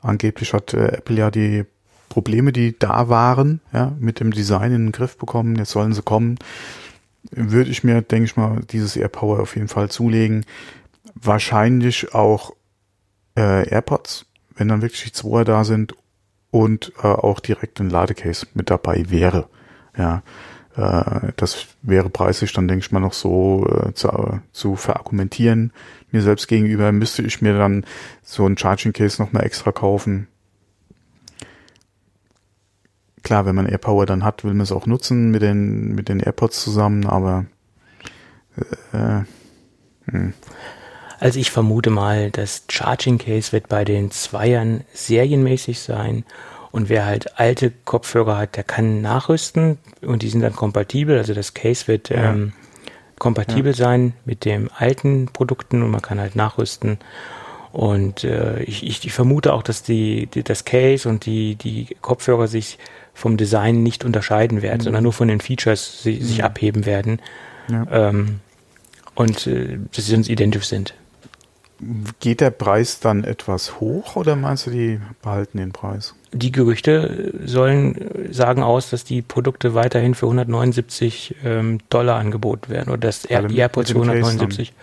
Angeblich 0.00 0.54
hat 0.54 0.72
Apple 0.72 1.16
ja 1.16 1.30
die 1.30 1.66
Probleme, 2.08 2.52
die 2.52 2.78
da 2.78 3.08
waren, 3.08 3.60
ja, 3.72 3.92
mit 3.98 4.20
dem 4.20 4.30
Design 4.30 4.72
in 4.72 4.86
den 4.86 4.92
Griff 4.92 5.18
bekommen. 5.18 5.56
Jetzt 5.56 5.72
sollen 5.72 5.92
sie 5.92 6.02
kommen. 6.02 6.38
Würde 7.32 7.70
ich 7.70 7.84
mir, 7.84 8.00
denke 8.00 8.24
ich 8.24 8.36
mal, 8.36 8.60
dieses 8.70 8.96
AirPower 8.96 9.40
auf 9.40 9.56
jeden 9.56 9.68
Fall 9.68 9.90
zulegen 9.90 10.46
wahrscheinlich 11.14 12.14
auch 12.14 12.54
äh, 13.36 13.68
AirPods, 13.68 14.26
wenn 14.54 14.68
dann 14.68 14.82
wirklich 14.82 15.04
die 15.04 15.12
Zweier 15.12 15.44
da 15.44 15.64
sind 15.64 15.94
und 16.50 16.92
äh, 17.02 17.06
auch 17.06 17.40
direkt 17.40 17.80
ein 17.80 17.90
Ladecase 17.90 18.46
mit 18.54 18.70
dabei 18.70 19.04
wäre. 19.08 19.48
Ja, 19.96 20.22
äh, 20.76 21.32
das 21.36 21.66
wäre 21.82 22.10
preislich 22.10 22.52
dann, 22.52 22.68
denke 22.68 22.84
ich 22.84 22.92
mal, 22.92 23.00
noch 23.00 23.12
so 23.12 23.66
äh, 23.66 23.92
zu, 23.94 24.40
zu 24.52 24.76
verargumentieren. 24.76 25.72
Mir 26.10 26.22
selbst 26.22 26.48
gegenüber 26.48 26.92
müsste 26.92 27.22
ich 27.22 27.40
mir 27.40 27.56
dann 27.56 27.84
so 28.22 28.46
ein 28.46 28.58
Charging 28.58 28.92
Case 28.92 29.22
nochmal 29.22 29.44
extra 29.44 29.72
kaufen. 29.72 30.26
Klar, 33.22 33.46
wenn 33.46 33.54
man 33.54 33.66
AirPower 33.66 34.06
dann 34.06 34.24
hat, 34.24 34.44
will 34.44 34.54
man 34.54 34.62
es 34.62 34.72
auch 34.72 34.86
nutzen 34.86 35.30
mit 35.30 35.42
den, 35.42 35.94
mit 35.94 36.08
den 36.08 36.20
AirPods 36.20 36.62
zusammen, 36.62 37.06
aber 37.06 37.44
äh, 38.92 39.20
hm. 40.10 40.32
Also 41.20 41.38
ich 41.38 41.50
vermute 41.50 41.90
mal, 41.90 42.30
das 42.30 42.64
Charging 42.70 43.18
Case 43.18 43.52
wird 43.52 43.68
bei 43.68 43.84
den 43.84 44.10
Zweiern 44.10 44.84
serienmäßig 44.94 45.78
sein. 45.78 46.24
Und 46.72 46.88
wer 46.88 47.04
halt 47.04 47.38
alte 47.38 47.72
Kopfhörer 47.84 48.38
hat, 48.38 48.56
der 48.56 48.64
kann 48.64 49.02
nachrüsten 49.02 49.78
und 50.00 50.22
die 50.22 50.30
sind 50.30 50.40
dann 50.40 50.56
kompatibel. 50.56 51.18
Also 51.18 51.34
das 51.34 51.52
Case 51.52 51.88
wird 51.88 52.08
ja. 52.08 52.30
ähm, 52.30 52.52
kompatibel 53.18 53.72
ja. 53.72 53.76
sein 53.76 54.14
mit 54.24 54.46
den 54.46 54.70
alten 54.72 55.26
Produkten 55.26 55.82
und 55.82 55.90
man 55.90 56.00
kann 56.00 56.18
halt 56.18 56.36
nachrüsten. 56.36 56.98
Und 57.72 58.24
äh, 58.24 58.62
ich, 58.62 58.84
ich, 58.84 59.04
ich, 59.04 59.12
vermute 59.12 59.52
auch, 59.52 59.62
dass 59.62 59.82
die, 59.82 60.26
die, 60.26 60.42
das 60.42 60.64
Case 60.64 61.08
und 61.08 61.26
die, 61.26 61.54
die 61.54 61.96
Kopfhörer 62.00 62.48
sich 62.48 62.78
vom 63.14 63.36
Design 63.36 63.82
nicht 63.82 64.04
unterscheiden 64.04 64.62
werden, 64.62 64.78
mhm. 64.78 64.84
sondern 64.84 65.02
nur 65.02 65.12
von 65.12 65.28
den 65.28 65.40
Features 65.40 66.02
si 66.02 66.20
sich 66.20 66.38
mhm. 66.38 66.44
abheben 66.44 66.86
werden. 66.86 67.20
Ja. 67.68 67.86
Ähm, 68.08 68.40
und 69.14 69.46
äh, 69.46 69.78
dass 69.94 70.06
sie 70.06 70.16
uns 70.16 70.28
identisch 70.28 70.64
sind. 70.64 70.94
Geht 72.20 72.40
der 72.40 72.50
Preis 72.50 73.00
dann 73.00 73.24
etwas 73.24 73.80
hoch 73.80 74.16
oder 74.16 74.36
meinst 74.36 74.66
du, 74.66 74.70
die 74.70 75.00
behalten 75.22 75.58
den 75.58 75.72
Preis? 75.72 76.14
Die 76.32 76.52
Gerüchte 76.52 77.32
sollen 77.44 78.30
sagen 78.30 78.62
aus, 78.62 78.90
dass 78.90 79.04
die 79.04 79.22
Produkte 79.22 79.74
weiterhin 79.74 80.14
für 80.14 80.26
179 80.26 81.36
ähm, 81.44 81.78
Dollar 81.88 82.18
angeboten 82.18 82.70
werden 82.70 82.90
oder 82.90 83.00
das 83.00 83.24
AirPods 83.24 83.92
für 83.92 83.96
179. 83.96 84.74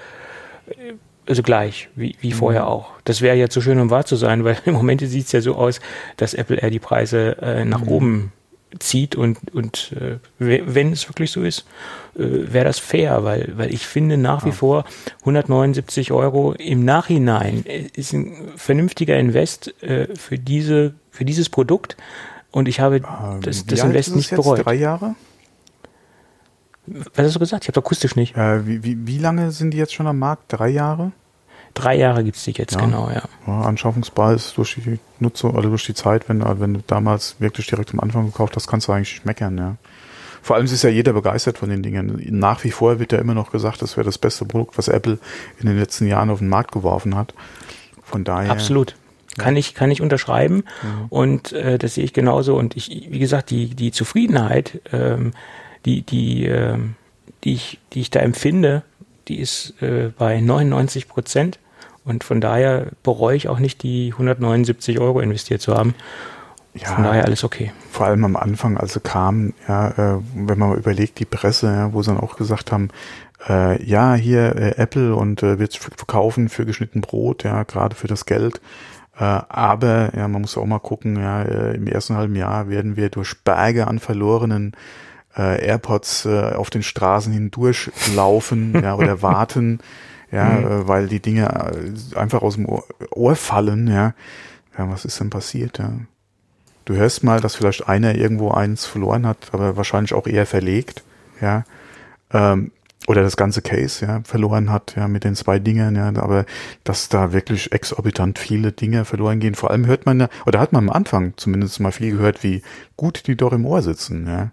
Also 1.27 1.43
gleich, 1.43 1.89
wie, 1.95 2.15
wie 2.21 2.29
mhm. 2.29 2.37
vorher 2.37 2.67
auch. 2.67 2.91
Das 3.03 3.21
wäre 3.21 3.35
ja 3.35 3.49
zu 3.49 3.61
schön, 3.61 3.79
um 3.79 3.89
wahr 3.89 4.05
zu 4.05 4.15
sein, 4.15 4.43
weil 4.45 4.57
im 4.65 4.73
Moment 4.73 5.01
sieht 5.01 5.25
es 5.25 5.31
ja 5.31 5.41
so 5.41 5.55
aus, 5.55 5.79
dass 6.17 6.33
Apple 6.33 6.57
Air 6.57 6.71
die 6.71 6.79
Preise 6.79 7.37
äh, 7.41 7.63
nach 7.63 7.81
mhm. 7.81 7.87
oben 7.89 8.31
zieht 8.79 9.15
und, 9.15 9.53
und 9.53 9.93
äh, 9.93 10.19
wenn 10.39 10.91
es 10.91 11.07
wirklich 11.09 11.31
so 11.31 11.43
ist, 11.43 11.65
äh, 12.15 12.51
wäre 12.51 12.65
das 12.65 12.79
fair, 12.79 13.23
weil, 13.23 13.53
weil 13.55 13.73
ich 13.73 13.87
finde 13.87 14.17
nach 14.17 14.45
wie 14.45 14.51
vor 14.51 14.85
179 15.21 16.11
Euro 16.11 16.53
im 16.53 16.83
Nachhinein 16.83 17.65
äh, 17.65 17.89
ist 17.93 18.13
ein 18.13 18.51
vernünftiger 18.55 19.17
Invest 19.17 19.81
äh, 19.83 20.13
für 20.15 20.37
diese 20.37 20.93
für 21.11 21.25
dieses 21.25 21.49
Produkt 21.49 21.97
und 22.51 22.67
ich 22.67 22.79
habe 22.79 22.97
ähm, 22.97 23.41
das, 23.41 23.65
das 23.65 23.83
Invest 23.83 24.15
nicht 24.15 24.31
bereut. 24.31 24.65
Drei 24.65 24.75
Jahre? 24.75 25.15
Was 26.85 27.27
hast 27.27 27.35
du 27.35 27.39
gesagt? 27.39 27.65
Ich 27.65 27.69
habe 27.69 27.79
akustisch 27.79 28.15
nicht. 28.15 28.35
Äh, 28.37 28.65
wie, 28.65 28.83
wie, 28.83 29.07
wie 29.07 29.17
lange 29.17 29.51
sind 29.51 29.71
die 29.71 29.77
jetzt 29.77 29.93
schon 29.93 30.07
am 30.07 30.19
Markt? 30.19 30.43
Drei 30.53 30.69
Jahre? 30.69 31.11
Drei 31.77 31.95
Jahre 31.95 32.23
gibt 32.23 32.37
es 32.37 32.43
die 32.43 32.51
jetzt, 32.51 32.75
ja. 32.75 32.81
genau, 32.81 33.09
ja. 33.09 33.23
ja. 33.45 33.61
Anschaffungspreis 33.61 34.53
durch 34.55 34.75
die 34.75 34.99
Nutzung 35.19 35.55
oder 35.55 35.69
durch 35.69 35.85
die 35.85 35.93
Zeit, 35.93 36.27
wenn, 36.29 36.43
wenn 36.59 36.75
du 36.75 36.83
damals 36.85 37.35
wirklich 37.39 37.67
direkt 37.67 37.93
am 37.93 37.99
Anfang 37.99 38.25
gekauft 38.25 38.55
hast, 38.55 38.67
kannst 38.67 38.87
du 38.87 38.91
eigentlich 38.91 39.13
nicht 39.13 39.25
meckern, 39.25 39.57
ja. 39.57 39.75
Vor 40.41 40.55
allem 40.55 40.65
ist 40.65 40.81
ja 40.81 40.89
jeder 40.89 41.11
begeistert 41.11 41.57
von 41.57 41.69
den 41.69 41.83
Dingen. 41.83 42.21
Nach 42.29 42.63
wie 42.63 42.71
vor 42.71 42.99
wird 42.99 43.11
ja 43.11 43.19
immer 43.19 43.33
noch 43.33 43.51
gesagt, 43.51 43.81
das 43.81 43.97
wäre 43.97 44.05
das 44.05 44.17
beste 44.17 44.45
Produkt, 44.45 44.77
was 44.77 44.87
Apple 44.87 45.19
in 45.59 45.67
den 45.67 45.77
letzten 45.77 46.07
Jahren 46.07 46.29
auf 46.29 46.39
den 46.39 46.47
Markt 46.47 46.71
geworfen 46.71 47.17
hat. 47.17 47.33
Von 48.01 48.23
daher. 48.23 48.49
Absolut. 48.49 48.95
Kann 49.37 49.57
ich, 49.57 49.75
kann 49.75 49.91
ich 49.91 50.01
unterschreiben. 50.01 50.63
Mhm. 50.81 51.05
Und 51.09 51.51
äh, 51.51 51.77
das 51.77 51.95
sehe 51.95 52.05
ich 52.05 52.13
genauso. 52.13 52.55
Und 52.55 52.77
ich, 52.77 53.07
wie 53.09 53.19
gesagt, 53.19 53.49
die, 53.49 53.75
die 53.75 53.91
Zufriedenheit, 53.91 54.79
ähm, 54.93 55.33
die, 55.85 56.03
die, 56.03 56.45
äh, 56.45 56.77
die, 57.43 57.53
ich, 57.53 57.79
die 57.91 57.99
ich 57.99 58.09
da 58.09 58.21
empfinde, 58.21 58.83
die 59.27 59.39
ist 59.39 59.73
äh, 59.81 60.11
bei 60.17 60.39
99 60.39 61.09
Prozent. 61.09 61.59
Und 62.07 62.23
von 62.23 62.39
daher 62.39 62.87
bereue 63.03 63.35
ich 63.35 63.49
auch 63.49 63.59
nicht, 63.59 63.83
die 63.83 64.11
179 64.13 64.97
Euro 64.99 65.19
investiert 65.19 65.61
zu 65.61 65.75
haben. 65.75 65.93
Ja, 66.73 66.93
von 66.93 67.03
daher 67.03 67.25
alles 67.25 67.43
okay. 67.43 67.73
Vor 67.91 68.05
allem 68.05 68.23
am 68.23 68.37
Anfang, 68.37 68.77
als 68.77 68.93
sie 68.93 69.01
kamen, 69.01 69.53
ja, 69.67 69.89
äh, 69.89 70.19
wenn 70.33 70.57
man 70.57 70.69
mal 70.69 70.77
überlegt, 70.77 71.19
die 71.19 71.25
Presse, 71.25 71.67
ja, 71.67 71.93
wo 71.93 72.01
sie 72.01 72.11
dann 72.11 72.19
auch 72.21 72.37
gesagt 72.37 72.71
haben, 72.71 72.89
äh, 73.49 73.83
ja, 73.83 74.15
hier 74.15 74.55
äh, 74.55 74.77
Apple 74.77 75.15
und 75.15 75.43
äh, 75.43 75.59
wird 75.59 75.75
verkaufen 75.75 76.47
für 76.47 76.65
geschnitten 76.65 77.01
Brot, 77.01 77.43
ja, 77.43 77.63
gerade 77.63 77.95
für 77.95 78.07
das 78.07 78.25
Geld. 78.25 78.61
Äh, 79.19 79.23
aber 79.23 80.15
ja, 80.15 80.29
man 80.29 80.41
muss 80.41 80.57
auch 80.57 80.65
mal 80.65 80.79
gucken, 80.79 81.19
ja, 81.19 81.41
äh, 81.41 81.75
im 81.75 81.87
ersten 81.87 82.15
halben 82.15 82.35
Jahr 82.35 82.69
werden 82.69 82.95
wir 82.95 83.09
durch 83.09 83.35
Berge 83.43 83.87
an 83.87 83.99
verlorenen 83.99 84.77
äh, 85.35 85.65
AirPods 85.65 86.25
äh, 86.25 86.53
auf 86.53 86.69
den 86.69 86.83
Straßen 86.83 87.33
hindurchlaufen 87.33 88.79
ja, 88.81 88.95
oder 88.95 89.21
warten 89.21 89.79
ja, 90.31 90.45
mhm. 90.45 90.65
äh, 90.65 90.87
weil 90.87 91.07
die 91.07 91.19
Dinge 91.19 91.47
äh, 91.47 92.17
einfach 92.17 92.41
aus 92.41 92.55
dem 92.55 92.65
Ohr, 92.67 92.83
Ohr 93.11 93.35
fallen, 93.35 93.87
ja. 93.87 94.13
Ja, 94.77 94.89
was 94.89 95.05
ist 95.05 95.19
denn 95.19 95.29
passiert, 95.29 95.79
ja? 95.79 95.91
Du 96.85 96.95
hörst 96.95 97.23
mal, 97.23 97.41
dass 97.41 97.55
vielleicht 97.55 97.89
einer 97.89 98.15
irgendwo 98.15 98.51
eins 98.51 98.85
verloren 98.85 99.27
hat, 99.27 99.49
aber 99.51 99.75
wahrscheinlich 99.75 100.13
auch 100.13 100.27
eher 100.27 100.45
verlegt, 100.45 101.03
ja. 101.41 101.65
Ähm, 102.31 102.71
oder 103.07 103.23
das 103.23 103.37
ganze 103.37 103.61
Case, 103.61 104.05
ja, 104.05 104.21
verloren 104.23 104.69
hat, 104.69 104.95
ja, 104.97 105.07
mit 105.07 105.23
den 105.23 105.35
zwei 105.35 105.59
Dingern, 105.59 105.95
ja, 105.95 106.07
aber 106.07 106.45
dass 106.83 107.07
da 107.07 107.31
wirklich 107.31 107.71
exorbitant 107.71 108.37
viele 108.37 108.73
Dinge 108.73 109.05
verloren 109.05 109.39
gehen. 109.39 109.55
Vor 109.55 109.71
allem 109.71 109.85
hört 109.85 110.05
man 110.05 110.19
ja, 110.19 110.29
oder 110.45 110.59
hat 110.59 110.73
man 110.73 110.89
am 110.89 110.95
Anfang 110.95 111.33
zumindest 111.37 111.79
mal 111.79 111.93
viel 111.93 112.11
gehört, 112.11 112.43
wie 112.43 112.61
gut 112.97 113.27
die 113.27 113.37
doch 113.37 113.53
im 113.53 113.65
Ohr 113.65 113.81
sitzen, 113.81 114.27
ja. 114.27 114.51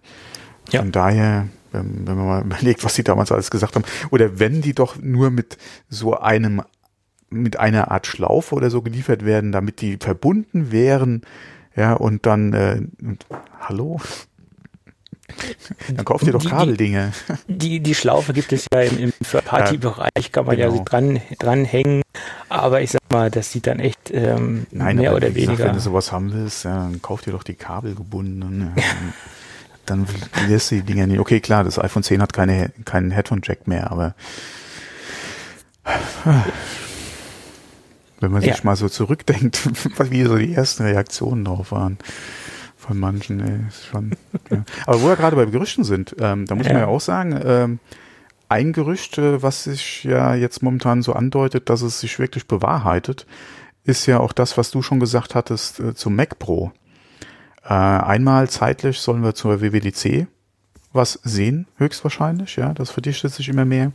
ja. 0.70 0.80
Von 0.80 0.92
daher, 0.92 1.48
wenn, 1.74 2.06
wenn 2.06 2.16
man 2.16 2.26
mal 2.26 2.42
überlegt, 2.44 2.82
was 2.84 2.94
sie 2.94 3.04
damals 3.04 3.30
alles 3.32 3.50
gesagt 3.50 3.74
haben. 3.76 3.84
Oder 4.10 4.38
wenn 4.38 4.62
die 4.62 4.72
doch 4.74 4.96
nur 5.00 5.30
mit 5.30 5.58
so 5.90 6.16
einem, 6.18 6.62
mit 7.28 7.58
einer 7.58 7.90
Art 7.90 8.06
Schlaufe 8.06 8.54
oder 8.54 8.70
so 8.70 8.80
geliefert 8.80 9.24
werden, 9.24 9.52
damit 9.52 9.80
die 9.82 9.98
verbunden 9.98 10.72
wären, 10.72 11.22
ja, 11.76 11.92
und 11.94 12.24
dann, 12.26 12.52
äh, 12.52 12.80
und, 13.02 13.26
hallo? 13.60 14.00
Dann 15.96 16.04
kauft 16.04 16.24
ihr 16.26 16.32
doch 16.32 16.40
Die- 16.40 16.46
die- 16.48 16.52
Kabeldinge. 16.52 17.12
Die, 17.48 17.80
die 17.80 17.94
Schlaufe 17.94 18.32
gibt 18.34 18.52
es 18.52 18.66
ja 18.72 18.82
im, 18.82 18.98
im 18.98 19.12
Third-Party-Bereich, 19.28 20.30
kann 20.30 20.44
man 20.46 20.58
ja 20.58 20.68
genau. 20.68 20.84
dran, 20.84 21.20
dranhängen. 21.38 22.02
Aber 22.50 22.82
ich 22.82 22.90
sag 22.92 23.00
mal, 23.10 23.30
das 23.30 23.50
sieht 23.50 23.66
dann 23.66 23.80
echt 23.80 24.10
ähm, 24.12 24.66
Nein, 24.70 24.96
mehr 24.96 25.14
oder 25.16 25.28
wie 25.34 25.40
gesagt, 25.40 25.48
weniger. 25.58 25.64
wenn 25.70 25.74
du 25.76 25.80
sowas 25.80 26.12
haben 26.12 26.32
willst, 26.32 26.64
ja, 26.64 26.74
dann 26.84 27.00
kauf 27.02 27.22
dir 27.22 27.32
doch 27.32 27.42
die 27.42 27.54
kabelgebundenen. 27.54 28.72
Dann 29.86 30.06
lässt 30.48 30.70
du 30.70 30.76
die 30.76 30.82
Dinger 30.82 31.06
nicht. 31.06 31.18
Okay, 31.18 31.40
klar, 31.40 31.64
das 31.64 31.78
iPhone 31.78 32.02
10 32.02 32.22
hat 32.22 32.32
keine, 32.32 32.70
keinen 32.84 33.10
Headphone-Jack 33.10 33.66
mehr, 33.68 33.90
aber 33.90 34.14
wenn 38.20 38.30
man 38.32 38.40
sich 38.42 38.50
Ja. 38.56 38.60
mal 38.64 38.76
so 38.76 38.88
zurückdenkt, 38.88 39.68
wie 40.10 40.24
so 40.24 40.36
die 40.38 40.54
ersten 40.54 40.84
Reaktionen 40.84 41.44
drauf 41.44 41.72
waren 41.72 41.98
von 42.76 42.98
manchen, 42.98 43.40
ey, 43.40 43.60
ist 43.68 43.86
schon. 43.86 44.12
ja. 44.50 44.64
Aber 44.86 45.00
wo 45.02 45.08
wir 45.08 45.16
gerade 45.16 45.36
bei 45.36 45.46
Gerüchten 45.46 45.84
sind, 45.84 46.14
ähm, 46.20 46.44
da 46.46 46.54
muss 46.54 46.66
man 46.66 46.74
Ja. 46.76 46.80
ja 46.82 46.86
auch 46.86 47.00
sagen, 47.00 47.38
ähm, 47.44 47.78
ein 48.50 48.72
Gerücht, 48.74 49.16
äh, 49.18 49.42
was 49.42 49.64
sich 49.64 50.04
ja 50.04 50.34
jetzt 50.34 50.62
momentan 50.62 51.02
so 51.02 51.14
andeutet, 51.14 51.70
dass 51.70 51.80
es 51.82 52.00
sich 52.00 52.18
wirklich 52.18 52.46
bewahrheitet, 52.46 53.26
ist 53.84 54.06
ja 54.06 54.20
auch 54.20 54.32
das, 54.32 54.58
was 54.58 54.70
du 54.70 54.82
schon 54.82 55.00
gesagt 55.00 55.34
hattest 55.34 55.80
äh, 55.80 55.94
zum 55.94 56.14
Mac 56.16 56.38
Pro. 56.38 56.72
Äh, 57.64 57.72
einmal 57.72 58.48
zeitlich 58.50 59.00
sollen 59.00 59.22
wir 59.22 59.34
zur 59.34 59.60
WWDC 59.60 60.26
was 60.94 61.18
sehen, 61.24 61.66
höchstwahrscheinlich, 61.76 62.56
ja, 62.56 62.72
das 62.72 62.90
verdichtet 62.90 63.32
sich 63.32 63.48
immer 63.48 63.64
mehr. 63.64 63.92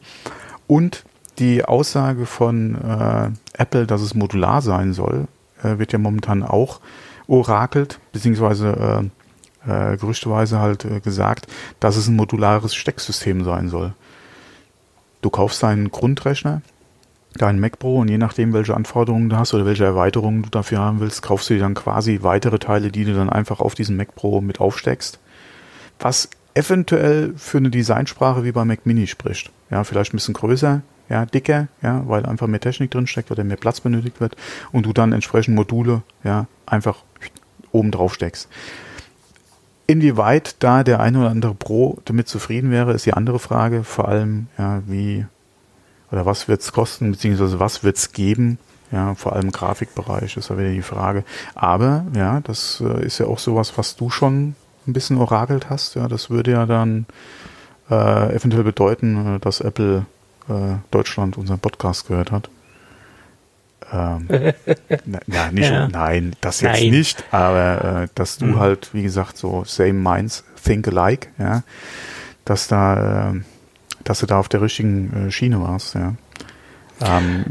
Und 0.68 1.06
die 1.40 1.64
Aussage 1.64 2.26
von 2.26 2.76
äh, 2.76 3.30
Apple, 3.54 3.88
dass 3.88 4.02
es 4.02 4.14
modular 4.14 4.62
sein 4.62 4.94
soll, 4.94 5.28
äh, 5.64 5.80
wird 5.80 5.94
ja 5.94 6.00
momentan 6.00 6.44
auch 6.44 6.82
orakelt, 7.28 8.00
beziehungsweise 8.12 9.10
äh, 9.66 9.94
äh, 9.94 9.98
gerüchteweise 9.98 10.60
halt 10.60 10.84
äh, 10.84 11.00
gesagt, 11.00 11.48
dass 11.80 11.96
es 11.96 12.08
ein 12.08 12.18
modulares 12.18 12.76
Stecksystem 12.76 13.46
sein 13.46 13.70
soll. 13.70 13.94
Du 15.22 15.30
kaufst 15.30 15.64
deinen 15.64 15.92
Grundrechner, 15.92 16.62
deinen 17.36 17.60
Mac 17.60 17.80
Pro 17.80 18.00
und 18.00 18.10
je 18.10 18.18
nachdem, 18.18 18.54
welche 18.54 18.76
Anforderungen 18.76 19.30
du 19.30 19.38
hast 19.38 19.54
oder 19.54 19.66
welche 19.66 19.86
Erweiterungen 19.86 20.44
du 20.44 20.50
dafür 20.50 20.80
haben 20.80 21.00
willst, 21.00 21.22
kaufst 21.22 21.50
du 21.50 21.54
dir 21.54 21.62
dann 21.62 21.76
quasi 21.76 22.20
weitere 22.22 22.60
Teile, 22.60 22.92
die 22.92 23.06
du 23.06 23.14
dann 23.14 23.30
einfach 23.30 23.60
auf 23.60 23.76
diesen 23.76 23.96
Mac 23.96 24.16
Pro 24.16 24.42
mit 24.42 24.60
aufsteckst. 24.60 25.20
Was 26.00 26.30
eventuell 26.54 27.34
für 27.38 27.58
eine 27.58 27.70
Designsprache 27.70 28.44
wie 28.44 28.52
bei 28.52 28.66
Mac 28.66 28.86
Mini 28.86 29.08
spricht. 29.08 29.52
Ja, 29.70 29.84
vielleicht 29.84 30.14
ein 30.14 30.18
bisschen 30.18 30.34
größer, 30.34 30.82
ja, 31.10 31.26
dicker, 31.26 31.68
ja, 31.82 32.04
weil 32.08 32.26
einfach 32.26 32.48
mehr 32.48 32.60
Technik 32.60 32.92
drin 32.92 33.08
steckt, 33.08 33.30
weil 33.30 33.44
mehr 33.44 33.58
Platz 33.58 33.80
benötigt 33.80 34.20
wird 34.20 34.36
und 34.72 34.86
du 34.86 34.94
dann 34.94 35.14
entsprechend 35.14 35.56
Module, 35.56 36.02
ja, 36.24 36.48
einfach 36.66 36.98
oben 37.72 37.92
drauf 37.92 38.14
steckst. 38.14 38.50
Inwieweit 39.88 40.56
da 40.60 40.84
der 40.84 41.00
eine 41.00 41.20
oder 41.20 41.30
andere 41.30 41.56
Pro 41.56 41.98
damit 42.06 42.28
zufrieden 42.28 42.70
wäre, 42.70 42.94
ist 42.94 43.06
die 43.06 43.14
andere 43.14 43.40
Frage. 43.40 43.84
Vor 43.84 44.08
allem, 44.08 44.48
ja, 44.58 44.84
wie 44.86 45.26
oder 46.12 46.26
was 46.26 46.48
wird 46.48 46.62
es 46.62 46.72
kosten, 46.72 47.12
beziehungsweise 47.12 47.60
was 47.60 47.84
wird 47.84 47.98
es 47.98 48.12
geben? 48.12 48.58
Ja, 48.92 49.14
vor 49.16 49.34
allem 49.34 49.46
im 49.48 49.52
Grafikbereich 49.52 50.36
ist 50.38 50.50
ja 50.50 50.58
wieder 50.58 50.72
die 50.72 50.82
Frage. 50.82 51.24
Aber 51.54 52.06
ja, 52.16 52.40
das 52.42 52.82
äh, 52.84 53.06
ist 53.06 53.20
ja 53.20 53.28
auch 53.28 53.38
sowas, 53.40 53.74
was 53.78 53.96
du 53.96 54.10
schon 54.10 54.56
ein 54.88 54.94
bisschen 54.94 55.18
orakelt 55.18 55.70
hast. 55.70 55.96
Ja, 55.96 56.08
das 56.08 56.32
würde 56.32 56.52
ja 56.52 56.66
dann 56.66 57.06
äh, 57.92 58.36
eventuell 58.36 58.64
bedeuten, 58.64 59.36
äh, 59.36 59.40
dass 59.40 59.62
Apple 59.62 60.06
äh, 60.48 60.54
Deutschland 60.90 61.38
unseren 61.38 61.60
Podcast 61.60 62.08
gehört 62.08 62.32
hat. 62.32 62.50
Ähm, 63.92 64.28
na, 65.06 65.20
na, 65.28 65.52
nicht, 65.52 65.70
Ja. 65.70 65.88
nein, 65.88 66.34
das 66.42 66.62
jetzt 66.62 66.82
Nein. 66.82 66.90
nicht, 66.92 67.24
aber 67.32 68.04
äh, 68.04 68.08
dass 68.16 68.38
du 68.38 68.46
Mhm. 68.46 68.60
halt, 68.60 68.90
wie 68.94 69.04
gesagt, 69.04 69.38
so 69.38 69.64
same 69.66 69.94
minds, 69.94 70.44
think 70.64 70.88
alike, 70.88 71.28
ja, 71.38 71.64
dass 72.46 72.68
da, 72.68 73.30
äh, 73.32 73.34
dass 74.04 74.20
du 74.20 74.26
da 74.26 74.40
auf 74.40 74.50
der 74.50 74.62
richtigen 74.62 75.28
äh, 75.28 75.32
Schiene 75.32 75.62
warst, 75.62 75.96
ja. 75.96 76.16
Ähm, 77.02 77.46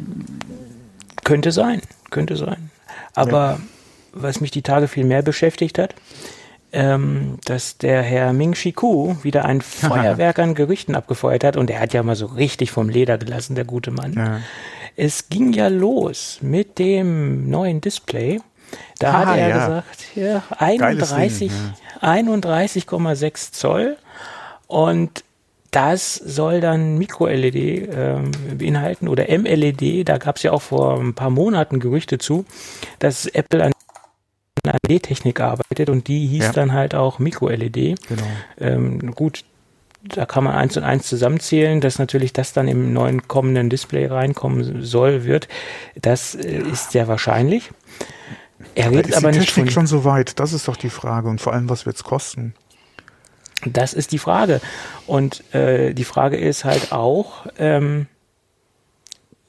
Könnte 1.25 1.53
sein, 1.53 1.83
könnte 2.11 2.37
sein. 2.37 2.71
Aber 3.15 3.61
was 4.13 4.41
mich 4.41 4.51
die 4.51 4.63
Tage 4.63 4.89
viel 4.89 5.05
mehr 5.05 5.23
beschäftigt 5.23 5.79
hat, 5.79 5.95
ähm, 6.73 7.39
dass 7.45 7.79
der 7.79 8.03
Herr 8.03 8.33
Ming 8.33 8.53
Chi 8.53 8.73
Ku 8.73 9.17
wieder 9.23 9.45
ein 9.45 9.61
Feuerwerk 9.63 10.39
an 10.39 10.55
Gerüchten 10.55 10.95
abgefeuert 10.95 11.45
hat 11.45 11.57
und 11.57 11.71
er 11.71 11.81
hat 11.81 11.93
ja 11.95 12.03
mal 12.03 12.17
so 12.17 12.27
richtig 12.27 12.71
vom 12.71 12.89
Leder 12.89 13.17
gelassen, 13.19 13.55
der 13.55 13.65
gute 13.65 13.91
Mann. 13.91 14.13
ja. 14.15 14.41
Es 15.01 15.29
ging 15.29 15.53
ja 15.53 15.69
los 15.69 16.39
mit 16.43 16.81
dem 16.81 17.49
neuen 17.49 17.81
Display. 17.81 18.41
Da 18.99 19.13
Ah, 19.13 19.27
hat 19.27 19.37
er 19.39 19.49
ja. 19.49 19.59
gesagt, 19.59 19.99
ja, 20.17 20.43
Geiles 20.59 21.13
31, 21.13 21.53
Ding, 21.53 21.73
31,6 22.03 23.53
Zoll 23.53 23.97
und 24.67 25.23
das 25.71 26.15
soll 26.15 26.61
dann 26.61 26.99
Micro-LED 26.99 27.89
ähm, 27.95 28.31
beinhalten 28.57 29.09
oder 29.09 29.25
MLED. 29.29 30.09
Da 30.09 30.19
gab 30.19 30.37
es 30.37 30.43
ja 30.43 30.53
auch 30.53 30.63
vor 30.63 30.99
ein 30.99 31.15
paar 31.15 31.31
Monaten 31.31 31.81
Gerüchte 31.81 32.19
zu, 32.19 32.45
dass 32.99 33.27
Apple 33.27 33.65
an 33.65 33.73
LED-Technik 34.89 35.41
arbeitet 35.41 35.89
und 35.91 36.09
die 36.09 36.27
hieß 36.27 36.47
Ja. 36.47 36.53
dann 36.53 36.73
halt 36.73 36.95
auch 36.95 37.19
Micro-LED. 37.19 37.75
Genau. 38.07 38.23
Ähm, 38.61 39.15
gut, 39.15 39.45
da 40.03 40.27
kann 40.27 40.45
man 40.45 40.55
eins 40.55 40.77
und 40.77 40.85
eins 40.85 41.07
zusammenzählen, 41.07 41.81
dass 41.81 41.99
natürlich 41.99 42.33
das 42.33 42.53
dann 42.53 42.69
im 42.69 42.93
neuen 42.93 43.29
kommenden 43.29 43.71
Display 43.71 44.07
reinkommen 44.07 44.83
soll, 44.83 45.25
wird. 45.25 45.49
Das 46.01 46.35
äh, 46.35 46.59
ist 46.59 46.93
sehr 46.93 47.09
wahrscheinlich. 47.09 47.71
Er 48.75 48.91
redet 48.91 49.09
ist 49.09 49.17
aber 49.17 49.33
die 49.33 49.39
nicht 49.39 49.49
Technik 49.55 49.73
von, 49.73 49.83
schon 49.83 49.87
so 49.87 50.05
weit? 50.05 50.39
Das 50.41 50.53
ist 50.53 50.69
doch 50.69 50.77
die 50.77 50.91
Frage. 50.91 51.29
Und 51.29 51.41
vor 51.41 51.53
allem, 51.53 51.69
was 51.69 51.87
wird's 51.87 52.05
kosten? 52.05 52.55
Das 53.67 53.93
ist 53.95 54.13
die 54.13 54.19
Frage. 54.19 54.61
Und 55.07 55.43
äh, 55.55 55.93
die 55.95 56.05
Frage 56.05 56.37
ist 56.37 56.65
halt 56.65 56.93
auch, 56.93 57.47
ähm, 57.59 58.07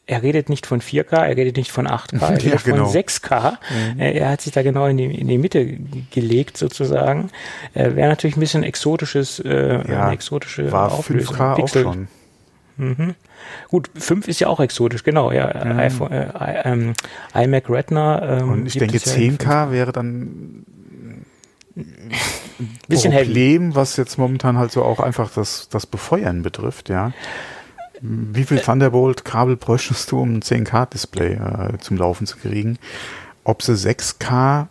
er 0.05 0.23
redet 0.23 0.49
nicht 0.49 0.65
von 0.65 0.81
4K, 0.81 1.17
er 1.27 1.37
redet 1.37 1.55
nicht 1.57 1.71
von 1.71 1.87
8K, 1.87 2.13
er 2.21 2.29
Ja, 2.31 2.35
redet 2.37 2.63
genau. 2.63 2.85
von 2.85 2.93
6K. 2.99 3.57
Äh, 3.99 4.17
Er 4.17 4.29
hat 4.31 4.41
sich 4.41 4.51
da 4.51 4.63
genau 4.63 4.87
in 4.87 4.97
die, 4.97 5.05
in 5.05 5.27
die 5.27 5.37
Mitte 5.37 5.77
gelegt 6.11 6.57
sozusagen. 6.57 7.29
Äh, 7.75 7.95
Wäre 7.95 8.09
natürlich 8.09 8.35
ein 8.35 8.39
bisschen 8.39 8.63
exotisches, 8.63 9.39
äh, 9.39 9.87
Ja, 9.87 10.11
exotische 10.11 10.71
War 10.71 10.91
Auflösung. 10.91 11.35
5K 11.35 11.61
auch 11.63 11.67
schon. 11.67 12.07
Mhm. 12.77 13.13
Gut, 13.69 13.89
5 13.95 14.27
ist 14.27 14.39
ja 14.39 14.47
auch 14.47 14.59
exotisch, 14.59 15.03
genau, 15.03 15.31
ja. 15.31 15.47
iPhone, 15.77 16.11
äh, 16.11 16.61
ähm, 16.65 16.93
iMac 17.35 17.69
Retina. 17.69 18.39
Ähm, 18.39 18.49
Und 18.51 18.65
ich 18.65 18.73
denke, 18.77 18.97
ja 18.97 19.13
in 19.13 19.37
10K 19.37 19.71
wäre 19.71 19.91
dann 19.91 20.65
bisschen. 22.87 23.13
Problem, 23.13 23.75
was 23.75 23.97
jetzt 23.97 24.17
momentan 24.17 24.57
halt 24.57 24.71
so 24.71 24.83
auch 24.83 24.99
einfach 24.99 25.31
das, 25.33 25.69
das 25.69 25.85
Befeuern 25.85 26.41
betrifft, 26.41 26.89
ja. 26.89 27.13
Wie 28.01 28.45
viel 28.45 28.59
Thunderbolt-Kabel 28.59 29.57
bräuchtest 29.57 30.11
du, 30.11 30.21
um 30.21 30.35
ein 30.35 30.41
10K-Display 30.41 31.33
äh, 31.33 31.77
zum 31.79 31.97
Laufen 31.97 32.25
zu 32.25 32.37
kriegen? 32.37 32.77
Ob 33.43 33.61
sie 33.61 33.73
6K 33.73 34.67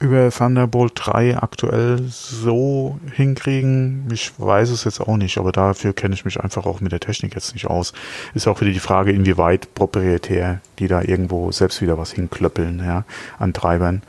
über 0.00 0.30
Thunderbolt 0.30 0.92
3 0.94 1.38
aktuell 1.38 2.00
so 2.08 3.00
hinkriegen, 3.14 4.08
ich 4.12 4.32
weiß 4.38 4.70
es 4.70 4.84
jetzt 4.84 5.00
auch 5.00 5.16
nicht, 5.16 5.38
aber 5.38 5.52
dafür 5.52 5.92
kenne 5.92 6.14
ich 6.14 6.24
mich 6.24 6.40
einfach 6.40 6.66
auch 6.66 6.80
mit 6.80 6.92
der 6.92 7.00
Technik 7.00 7.34
jetzt 7.34 7.54
nicht 7.54 7.66
aus. 7.66 7.92
Ist 8.34 8.46
auch 8.46 8.60
wieder 8.60 8.70
die 8.70 8.78
Frage, 8.78 9.10
inwieweit 9.10 9.74
proprietär 9.74 10.60
die 10.78 10.86
da 10.86 11.02
irgendwo 11.02 11.50
selbst 11.50 11.82
wieder 11.82 11.98
was 11.98 12.12
hinklöppeln, 12.12 12.78
ja, 12.84 13.04
an 13.38 13.52
Treibern, 13.52 14.02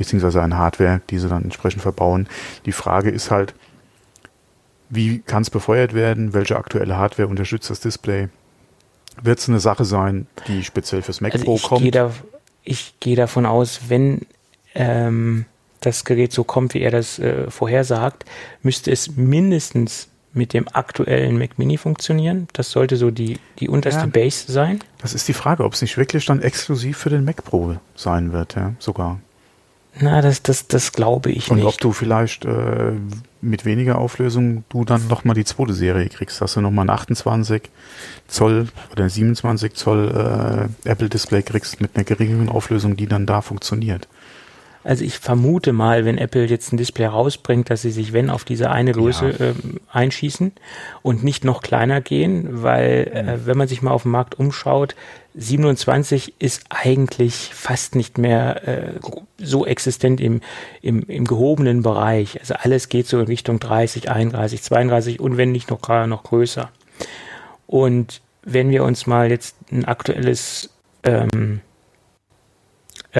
beziehungsweise 0.00 0.40
an 0.40 0.56
Hardware, 0.56 1.02
die 1.10 1.18
sie 1.18 1.28
dann 1.28 1.44
entsprechend 1.44 1.82
verbauen. 1.82 2.26
Die 2.64 2.72
Frage 2.72 3.10
ist 3.10 3.30
halt, 3.30 3.54
wie 4.88 5.18
kann 5.18 5.42
es 5.42 5.50
befeuert 5.50 5.92
werden? 5.92 6.32
Welche 6.32 6.56
aktuelle 6.56 6.96
Hardware 6.96 7.28
unterstützt 7.28 7.68
das 7.68 7.80
Display? 7.80 8.28
Wird 9.22 9.38
es 9.40 9.48
eine 9.50 9.60
Sache 9.60 9.84
sein, 9.84 10.26
die 10.48 10.64
speziell 10.64 11.02
fürs 11.02 11.20
Mac 11.20 11.34
Also 11.34 11.44
Pro 11.44 11.56
ich 11.56 11.62
kommt? 11.62 11.82
gehe 11.82 11.90
da, 11.90 12.12
ich 12.64 12.94
gehe 13.00 13.14
davon 13.14 13.44
aus, 13.44 13.80
wenn 13.88 14.22
ähm, 14.74 15.44
das 15.80 16.06
Gerät 16.06 16.32
so 16.32 16.44
kommt, 16.44 16.72
wie 16.72 16.80
er 16.80 16.90
das 16.90 17.18
äh, 17.18 17.50
vorhersagt, 17.50 18.24
müsste 18.62 18.90
es 18.90 19.16
mindestens 19.16 20.08
mit 20.32 20.54
dem 20.54 20.66
aktuellen 20.72 21.36
Mac 21.36 21.58
Mini 21.58 21.76
funktionieren. 21.76 22.48
Das 22.54 22.70
sollte 22.70 22.96
so 22.96 23.10
die, 23.10 23.38
die 23.58 23.68
unterste 23.68 24.00
Ja. 24.02 24.06
Base 24.06 24.50
sein. 24.50 24.80
Das 25.02 25.12
ist 25.12 25.28
die 25.28 25.34
Frage, 25.34 25.62
ob 25.64 25.74
es 25.74 25.82
nicht 25.82 25.98
wirklich 25.98 26.24
dann 26.24 26.40
exklusiv 26.40 26.96
für 26.96 27.10
den 27.10 27.24
Mac 27.26 27.44
Pro 27.44 27.76
sein 27.96 28.32
wird, 28.32 28.54
ja, 28.54 28.72
sogar. 28.78 29.20
Na, 29.98 30.22
das, 30.22 30.42
das, 30.42 30.66
das 30.68 30.92
glaube 30.92 31.30
ich 31.30 31.50
Und 31.50 31.58
nicht. 31.58 31.66
ob 31.66 31.78
du 31.78 31.92
vielleicht 31.92 32.44
äh, 32.44 32.92
mit 33.40 33.64
weniger 33.64 33.98
Auflösung 33.98 34.64
du 34.68 34.84
dann 34.84 35.08
nochmal 35.08 35.34
die 35.34 35.44
zweite 35.44 35.72
Serie 35.72 36.08
kriegst, 36.08 36.40
dass 36.40 36.54
du 36.54 36.60
nochmal 36.60 36.86
ein 36.86 36.90
28 36.90 37.62
Zoll 38.28 38.68
oder 38.92 39.08
27 39.08 39.74
Zoll 39.74 40.68
äh, 40.84 40.88
Apple 40.88 41.08
Display 41.08 41.42
kriegst 41.42 41.80
mit 41.80 41.96
einer 41.96 42.04
geringeren 42.04 42.48
Auflösung, 42.48 42.96
die 42.96 43.06
dann 43.06 43.26
da 43.26 43.40
funktioniert. 43.40 44.08
Also 44.82 45.04
ich 45.04 45.18
vermute 45.18 45.72
mal, 45.72 46.04
wenn 46.04 46.16
Apple 46.16 46.46
jetzt 46.46 46.72
ein 46.72 46.78
Display 46.78 47.06
rausbringt, 47.06 47.68
dass 47.68 47.82
sie 47.82 47.90
sich, 47.90 48.12
wenn, 48.12 48.30
auf 48.30 48.44
diese 48.44 48.70
eine 48.70 48.92
Größe 48.92 49.30
ja. 49.30 49.46
ähm, 49.46 49.80
einschießen 49.92 50.52
und 51.02 51.22
nicht 51.22 51.44
noch 51.44 51.62
kleiner 51.62 52.00
gehen, 52.00 52.62
weil 52.62 53.10
äh, 53.12 53.22
mhm. 53.22 53.46
wenn 53.46 53.58
man 53.58 53.68
sich 53.68 53.82
mal 53.82 53.90
auf 53.90 54.02
dem 54.02 54.12
Markt 54.12 54.38
umschaut, 54.38 54.94
27 55.34 56.34
ist 56.38 56.64
eigentlich 56.70 57.50
fast 57.54 57.94
nicht 57.94 58.18
mehr 58.18 58.66
äh, 58.66 58.92
so 59.38 59.66
existent 59.66 60.20
im, 60.20 60.40
im, 60.82 61.02
im 61.02 61.26
gehobenen 61.26 61.82
Bereich. 61.82 62.40
Also 62.40 62.54
alles 62.54 62.88
geht 62.88 63.06
so 63.06 63.20
in 63.20 63.26
Richtung 63.26 63.60
30, 63.60 64.10
31, 64.10 64.62
32 64.62 65.20
und 65.20 65.36
wenn 65.36 65.52
nicht 65.52 65.70
noch 65.70 65.82
gerade 65.82 66.08
noch 66.08 66.24
größer. 66.24 66.70
Und 67.66 68.22
wenn 68.42 68.70
wir 68.70 68.82
uns 68.82 69.06
mal 69.06 69.30
jetzt 69.30 69.56
ein 69.70 69.84
aktuelles 69.84 70.70
ähm, 71.04 71.60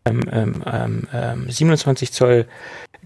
ähm, 0.04 0.62
ähm, 0.66 1.08
ähm, 1.12 1.50
27 1.50 2.12
Zoll 2.12 2.46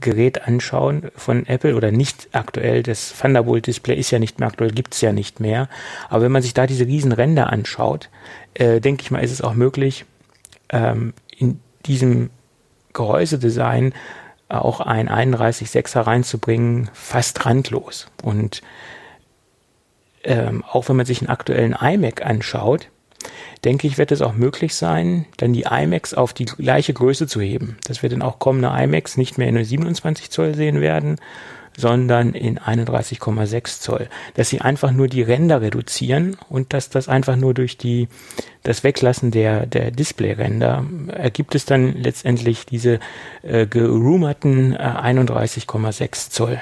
Gerät 0.00 0.42
anschauen 0.42 1.10
von 1.14 1.46
Apple 1.46 1.76
oder 1.76 1.92
nicht 1.92 2.28
aktuell, 2.32 2.82
das 2.82 3.14
Thunderbolt 3.16 3.66
Display 3.66 3.94
ist 3.96 4.10
ja 4.10 4.18
nicht 4.18 4.40
mehr 4.40 4.48
aktuell, 4.48 4.72
gibt 4.72 4.94
es 4.94 5.00
ja 5.00 5.12
nicht 5.12 5.38
mehr. 5.38 5.68
Aber 6.08 6.22
wenn 6.22 6.32
man 6.32 6.42
sich 6.42 6.52
da 6.52 6.66
diese 6.66 6.86
riesen 6.86 7.12
Ränder 7.12 7.52
anschaut, 7.52 8.10
äh, 8.54 8.80
denke 8.80 9.02
ich 9.02 9.10
mal, 9.10 9.22
ist 9.22 9.30
es 9.30 9.40
auch 9.40 9.54
möglich, 9.54 10.04
ähm, 10.70 11.14
in 11.36 11.60
diesem 11.86 12.30
Gehäusedesign 12.92 13.94
auch 14.48 14.80
ein 14.80 15.08
31.6er 15.08 16.06
reinzubringen, 16.06 16.90
fast 16.92 17.46
randlos. 17.46 18.08
Und 18.22 18.62
ähm, 20.24 20.64
auch 20.64 20.88
wenn 20.88 20.96
man 20.96 21.06
sich 21.06 21.20
einen 21.20 21.30
aktuellen 21.30 21.76
iMac 21.80 22.24
anschaut, 22.24 22.88
denke 23.64 23.86
ich, 23.86 23.98
wird 23.98 24.12
es 24.12 24.22
auch 24.22 24.34
möglich 24.34 24.74
sein, 24.74 25.26
dann 25.36 25.52
die 25.52 25.66
iMacs 25.70 26.14
auf 26.14 26.32
die 26.32 26.44
gleiche 26.44 26.92
Größe 26.92 27.26
zu 27.26 27.40
heben. 27.40 27.76
Dass 27.86 28.02
wir 28.02 28.10
dann 28.10 28.22
auch 28.22 28.38
kommende 28.38 28.68
iMacs 28.68 29.16
nicht 29.16 29.38
mehr 29.38 29.48
in 29.48 29.64
27 29.64 30.30
Zoll 30.30 30.54
sehen 30.54 30.80
werden, 30.80 31.16
sondern 31.76 32.34
in 32.34 32.58
31,6 32.58 33.80
Zoll. 33.80 34.08
Dass 34.34 34.48
sie 34.48 34.60
einfach 34.60 34.92
nur 34.92 35.08
die 35.08 35.22
Ränder 35.22 35.60
reduzieren 35.60 36.36
und 36.48 36.72
dass 36.72 36.88
das 36.88 37.08
einfach 37.08 37.36
nur 37.36 37.54
durch 37.54 37.76
die, 37.76 38.08
das 38.62 38.84
Weglassen 38.84 39.30
der, 39.30 39.66
der 39.66 39.90
Display-Ränder 39.90 40.84
ergibt 41.08 41.54
es 41.54 41.64
dann 41.64 41.94
letztendlich 41.94 42.66
diese 42.66 43.00
äh, 43.42 43.66
gerumerten 43.66 44.74
äh, 44.74 44.78
31,6 44.78 46.30
Zoll. 46.30 46.60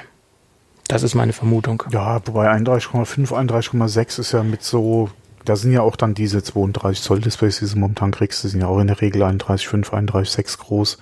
Das 0.88 1.02
ist 1.02 1.14
meine 1.14 1.32
Vermutung. 1.32 1.82
Ja, 1.90 2.20
wobei 2.26 2.50
31,5, 2.50 3.32
31,6 3.32 4.20
ist 4.20 4.32
ja 4.32 4.42
mit 4.42 4.62
so 4.62 5.10
da 5.44 5.56
sind 5.56 5.72
ja 5.72 5.82
auch 5.82 5.96
dann 5.96 6.14
diese 6.14 6.42
32 6.42 7.02
Zoll 7.02 7.20
Displays, 7.20 7.58
die 7.58 7.66
du 7.66 7.78
momentan 7.78 8.10
kriegst, 8.10 8.44
die 8.44 8.48
sind 8.48 8.60
ja 8.60 8.66
auch 8.66 8.78
in 8.78 8.86
der 8.86 9.00
Regel 9.00 9.22
31,5, 9.22 9.90
31,6 9.90 10.58
groß. 10.58 10.98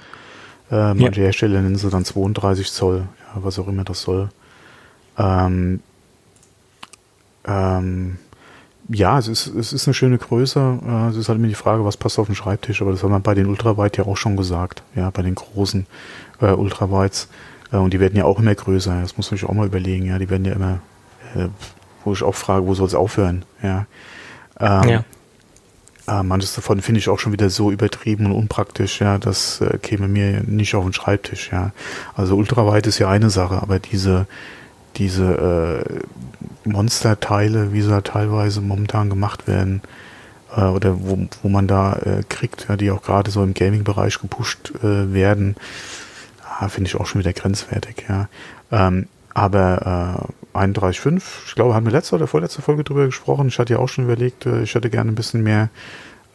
Äh, 0.71 0.95
manche 0.95 1.21
ja. 1.21 1.27
Hersteller 1.27 1.61
nennen 1.61 1.77
sie 1.77 1.91
dann 1.91 2.05
32 2.05 2.73
Zoll, 2.73 3.09
ja, 3.19 3.43
was 3.43 3.59
auch 3.59 3.69
immer 3.69 3.85
das 3.85 4.03
soll. 4.03 4.29
Ähm, 5.19 5.81
ähm, 7.45 8.19
ja, 8.89 9.19
es 9.19 9.29
ist, 9.29 9.47
es 9.47 9.73
ist 9.73 9.87
eine 9.87 9.95
schöne 9.95 10.19
Größe. 10.19 10.79
Äh, 10.87 11.09
es 11.11 11.17
ist 11.17 11.29
halt 11.29 11.39
immer 11.39 11.49
die 11.49 11.55
Frage, 11.55 11.85
was 11.85 11.97
passt 11.97 12.19
auf 12.19 12.27
den 12.27 12.35
Schreibtisch. 12.35 12.83
Aber 12.83 12.93
das 12.93 13.03
haben 13.03 13.11
wir 13.11 13.21
bei 13.21 13.35
den 13.35 13.47
Ultrawide 13.47 13.99
ja 13.99 14.07
auch 14.07 14.17
schon 14.17 14.37
gesagt. 14.37 14.83
Ja, 14.95 15.11
bei 15.11 15.23
den 15.23 15.35
großen 15.35 15.87
äh, 16.41 16.53
Ultrawides. 16.53 17.29
Äh, 17.73 17.77
und 17.77 17.93
die 17.93 18.01
werden 18.01 18.17
ja 18.17 18.25
auch 18.25 18.39
immer 18.39 18.55
größer. 18.55 19.01
Das 19.03 19.17
muss 19.17 19.31
man 19.31 19.39
sich 19.39 19.49
auch 19.49 19.55
mal 19.55 19.67
überlegen. 19.67 20.07
Ja, 20.07 20.19
die 20.19 20.29
werden 20.29 20.45
ja 20.45 20.53
immer, 20.53 20.81
äh, 21.37 21.49
wo 22.05 22.13
ich 22.13 22.23
auch 22.23 22.35
frage, 22.35 22.67
wo 22.67 22.75
soll 22.75 22.87
es 22.87 22.95
aufhören? 22.95 23.45
Ja. 23.63 23.87
Ähm, 24.61 24.89
ja. 24.89 25.05
Äh, 26.07 26.23
manches 26.23 26.55
davon 26.55 26.81
finde 26.81 26.99
ich 26.99 27.09
auch 27.09 27.19
schon 27.19 27.33
wieder 27.33 27.51
so 27.51 27.71
übertrieben 27.71 28.27
und 28.27 28.33
unpraktisch, 28.33 29.01
ja, 29.01 29.19
das 29.19 29.61
äh, 29.61 29.79
käme 29.79 30.09
mir 30.09 30.43
nicht 30.43 30.75
auf 30.75 30.85
den 30.85 30.93
Schreibtisch, 30.93 31.51
ja. 31.53 31.73
Also 32.17 32.37
ultraweit 32.37 32.87
ist 32.87 32.99
ja 32.99 33.09
eine 33.09 33.31
Sache, 33.31 33.63
aber 33.63 33.79
diese, 33.79 34.27
diese 34.97 35.85
äh, 36.65 36.69
Monsterteile, 36.69 37.73
wie 37.73 37.83
sie 37.83 37.91
da 37.91 38.01
teilweise 38.01 38.61
momentan 38.61 39.09
gemacht 39.09 39.47
werden, 39.47 39.83
äh, 40.57 40.63
oder 40.63 41.01
wo, 41.01 41.19
wo 41.43 41.49
man 41.49 41.67
da 41.67 41.95
äh, 41.95 42.23
kriegt, 42.29 42.67
ja, 42.69 42.77
die 42.77 42.91
auch 42.91 43.03
gerade 43.03 43.31
so 43.31 43.43
im 43.43 43.55
Gaming-Bereich 43.55 44.21
gepusht 44.21 44.73
äh, 44.83 45.13
werden, 45.13 45.57
ah, 46.59 46.69
finde 46.69 46.89
ich 46.89 46.97
auch 46.97 47.07
schon 47.07 47.21
wieder 47.21 47.33
grenzwertig, 47.33 48.07
ja. 48.09 48.29
Ähm, 48.73 49.07
aber 49.33 50.27
äh, 50.29 50.40
31,5. 50.55 51.23
Ich 51.47 51.55
glaube, 51.55 51.75
haben 51.75 51.87
wir 51.87 51.93
letzte 51.93 52.15
oder 52.15 52.27
vorletzte 52.27 52.63
Folge 52.63 52.85
drüber 52.85 53.07
gesprochen. 53.07 53.49
Ich 53.49 53.59
hatte 53.59 53.75
ja 53.75 53.79
auch 53.79 53.89
schon 53.89 54.05
überlegt, 54.05 54.47
äh, 54.47 54.63
ich 54.63 54.75
hätte 54.75 54.91
gerne 54.91 55.11
ein 55.11 55.15
bisschen 55.15 55.43
mehr, 55.43 55.71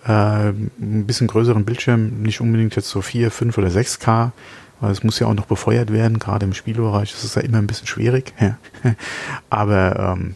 äh, 0.06 0.50
ein 0.50 1.06
bisschen 1.06 1.28
größeren 1.28 1.66
Bildschirm, 1.66 2.22
nicht 2.22 2.42
unbedingt 2.42 2.76
jetzt 2.76 2.90
so 2.90 3.02
4, 3.02 3.32
5 3.32 3.58
oder 3.58 3.68
6K, 3.68 4.32
weil 4.80 4.92
es 4.92 5.04
muss 5.04 5.20
ja 5.20 5.28
auch 5.28 5.34
noch 5.34 5.46
befeuert 5.46 5.92
werden, 5.92 6.20
gerade 6.20 6.46
im 6.46 6.54
Spielbereich 6.54 7.14
ist 7.14 7.24
es 7.24 7.36
ja 7.36 7.42
immer 7.42 7.58
ein 7.58 7.68
bisschen 7.68 7.88
schwierig. 7.88 8.34
Aber 9.50 10.16
ähm, 10.18 10.36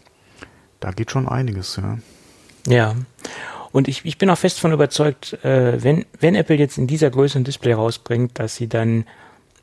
da 0.80 0.92
geht 0.92 1.12
schon 1.12 1.28
einiges, 1.28 1.76
ja. 1.78 1.98
Ja. 2.68 2.96
Und 3.72 3.88
ich, 3.88 4.04
ich 4.06 4.18
bin 4.18 4.30
auch 4.30 4.38
fest 4.38 4.58
davon 4.58 4.74
überzeugt, 4.74 5.34
äh, 5.44 5.82
wenn, 5.84 6.06
wenn 6.20 6.36
Apple 6.36 6.56
jetzt 6.56 6.78
in 6.78 6.88
dieser 6.88 7.10
Größe 7.10 7.40
ein 7.40 7.44
Display 7.44 7.74
rausbringt, 7.74 8.40
dass 8.40 8.56
sie 8.56 8.68
dann 8.68 9.06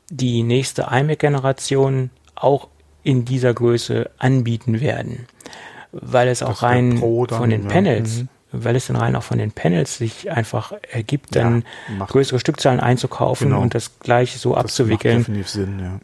die 0.09 0.43
nächste 0.43 0.87
iMac-Generation 0.89 2.09
auch 2.35 2.69
in 3.07 3.23
dieser 3.23 3.53
Größe 3.53 4.09
anbieten 4.17 4.81
werden. 4.81 5.27
Weil 5.93 6.27
es 6.27 6.43
auch 6.43 6.61
rein 6.61 6.97
von 6.97 7.49
den 7.49 7.65
Panels, 7.69 8.23
mhm. 8.23 8.27
weil 8.51 8.75
es 8.75 8.87
dann 8.87 8.97
rein 8.97 9.15
auch 9.15 9.23
von 9.23 9.37
den 9.37 9.53
Panels 9.53 9.97
sich 9.97 10.29
einfach 10.29 10.73
ergibt, 10.91 11.33
dann 11.33 11.63
ja, 11.97 12.03
größere 12.03 12.37
Stückzahlen 12.37 12.81
einzukaufen 12.81 13.47
genau. 13.49 13.61
und 13.61 13.75
das 13.75 13.99
gleich 14.01 14.37
so 14.37 14.55
das 14.55 14.65
abzuwickeln. 14.65 15.19
Macht 15.19 15.29
definitiv 15.29 15.49
Sinn, 15.49 15.79
ja. 15.79 15.99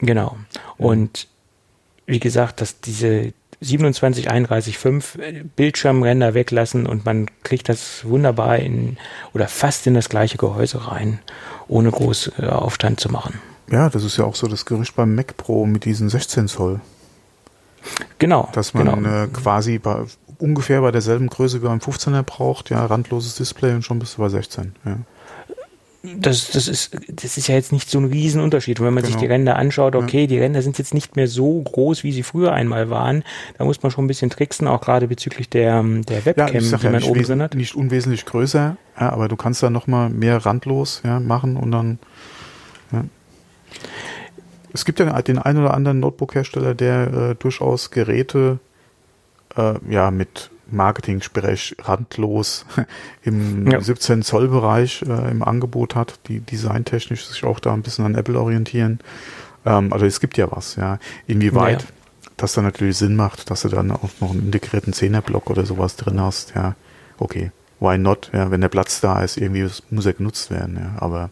Genau. 0.00 0.36
Ja. 0.78 0.86
Und 0.86 1.26
wie 2.04 2.20
gesagt, 2.20 2.60
dass 2.60 2.80
diese 2.80 3.32
27, 3.62 4.30
31, 4.30 4.76
5 4.76 5.18
Bildschirmränder 5.56 6.34
weglassen 6.34 6.84
und 6.84 7.06
man 7.06 7.30
kriegt 7.44 7.70
das 7.70 8.04
wunderbar 8.04 8.58
in 8.58 8.98
oder 9.32 9.48
fast 9.48 9.86
in 9.86 9.94
das 9.94 10.10
gleiche 10.10 10.36
Gehäuse 10.36 10.86
rein, 10.86 11.20
ohne 11.66 11.90
groß 11.90 12.32
äh, 12.38 12.46
Aufstand 12.46 13.00
zu 13.00 13.08
machen. 13.08 13.40
Ja, 13.70 13.88
das 13.88 14.04
ist 14.04 14.16
ja 14.16 14.24
auch 14.24 14.34
so 14.34 14.46
das 14.46 14.64
Gerücht 14.64 14.96
beim 14.96 15.14
Mac 15.14 15.36
Pro 15.36 15.66
mit 15.66 15.84
diesen 15.84 16.08
16 16.08 16.48
Zoll. 16.48 16.80
Genau. 18.18 18.48
Dass 18.52 18.74
man 18.74 18.86
genau. 18.86 19.24
Äh, 19.24 19.28
quasi 19.28 19.78
bei, 19.78 20.04
ungefähr 20.38 20.80
bei 20.80 20.90
derselben 20.90 21.28
Größe 21.28 21.62
wie 21.62 21.66
beim 21.66 21.78
15er 21.78 22.22
braucht, 22.22 22.70
ja, 22.70 22.84
randloses 22.84 23.36
Display 23.36 23.74
und 23.74 23.84
schon 23.84 23.98
bist 23.98 24.16
du 24.16 24.22
bei 24.22 24.28
16. 24.28 24.74
Ja. 24.84 24.98
Das, 26.02 26.50
das, 26.50 26.66
ist, 26.66 26.96
das 27.08 27.38
ist 27.38 27.46
ja 27.46 27.54
jetzt 27.54 27.70
nicht 27.70 27.88
so 27.88 28.00
ein 28.00 28.06
Riesenunterschied. 28.06 28.80
Und 28.80 28.86
wenn 28.86 28.94
man 28.94 29.04
genau. 29.04 29.12
sich 29.12 29.20
die 29.20 29.32
Ränder 29.32 29.54
anschaut, 29.54 29.94
okay, 29.94 30.22
ja. 30.22 30.26
die 30.26 30.38
Ränder 30.38 30.60
sind 30.60 30.76
jetzt 30.78 30.94
nicht 30.94 31.14
mehr 31.14 31.28
so 31.28 31.62
groß, 31.62 32.02
wie 32.02 32.10
sie 32.10 32.24
früher 32.24 32.52
einmal 32.52 32.90
waren. 32.90 33.22
Da 33.56 33.64
muss 33.64 33.84
man 33.84 33.92
schon 33.92 34.04
ein 34.04 34.08
bisschen 34.08 34.28
tricksen, 34.28 34.66
auch 34.66 34.80
gerade 34.80 35.06
bezüglich 35.06 35.48
der, 35.48 35.80
der 35.84 36.26
Webcam, 36.26 36.48
ja, 36.52 36.76
die 36.76 36.88
man 36.88 37.02
oben 37.04 37.22
drin 37.22 37.40
hat. 37.40 37.54
Nicht 37.54 37.76
unwesentlich 37.76 38.24
größer, 38.24 38.76
ja, 39.00 39.12
aber 39.12 39.28
du 39.28 39.36
kannst 39.36 39.62
da 39.62 39.70
nochmal 39.70 40.10
mehr 40.10 40.44
randlos 40.44 41.02
ja, 41.04 41.20
machen 41.20 41.56
und 41.56 41.70
dann 41.70 42.00
ja. 42.00 42.08
Es 44.72 44.84
gibt 44.84 45.00
ja 45.00 45.20
den 45.22 45.38
einen 45.38 45.58
oder 45.58 45.74
anderen 45.74 46.00
Notebook-Hersteller, 46.00 46.74
der 46.74 47.12
äh, 47.12 47.34
durchaus 47.34 47.90
Geräte 47.90 48.58
äh, 49.56 49.74
ja 49.88 50.10
mit 50.10 50.50
Marketing-Sprech 50.70 51.76
randlos 51.82 52.64
im 53.22 53.70
ja. 53.70 53.80
17 53.80 54.22
Zoll 54.22 54.48
Bereich 54.48 55.02
äh, 55.02 55.30
im 55.30 55.42
Angebot 55.42 55.94
hat, 55.94 56.18
die 56.28 56.40
designtechnisch 56.40 57.26
sich 57.26 57.44
auch 57.44 57.60
da 57.60 57.74
ein 57.74 57.82
bisschen 57.82 58.04
an 58.04 58.14
Apple 58.14 58.38
orientieren. 58.38 59.00
Ähm, 59.64 59.92
also 59.92 60.06
es 60.06 60.20
gibt 60.20 60.38
ja 60.38 60.50
was, 60.50 60.76
ja. 60.76 60.98
Inwieweit 61.26 61.82
ja. 61.82 61.88
das 62.36 62.54
dann 62.54 62.64
natürlich 62.64 62.96
Sinn 62.96 63.14
macht, 63.16 63.50
dass 63.50 63.62
du 63.62 63.68
dann 63.68 63.90
auch 63.90 64.08
noch 64.20 64.30
einen 64.30 64.46
integrierten 64.46 64.92
Zehnerblock 64.92 65.50
oder 65.50 65.66
sowas 65.66 65.96
drin 65.96 66.20
hast, 66.20 66.54
ja, 66.54 66.74
okay. 67.18 67.52
Why 67.80 67.98
not? 67.98 68.30
Ja, 68.32 68.52
wenn 68.52 68.60
der 68.60 68.68
Platz 68.68 69.00
da 69.00 69.22
ist, 69.24 69.36
irgendwie 69.36 69.68
muss 69.90 70.06
er 70.06 70.12
genutzt 70.12 70.52
werden, 70.52 70.76
ja, 70.76 71.02
aber 71.02 71.30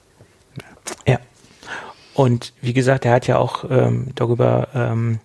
ja. 1.06 1.20
Und 2.20 2.52
wie 2.60 2.74
gesagt, 2.74 3.06
er 3.06 3.12
hat 3.12 3.26
ja 3.26 3.38
auch 3.38 3.64
ähm, 3.70 4.08
darüber 4.14 4.68
ähm, 4.74 5.20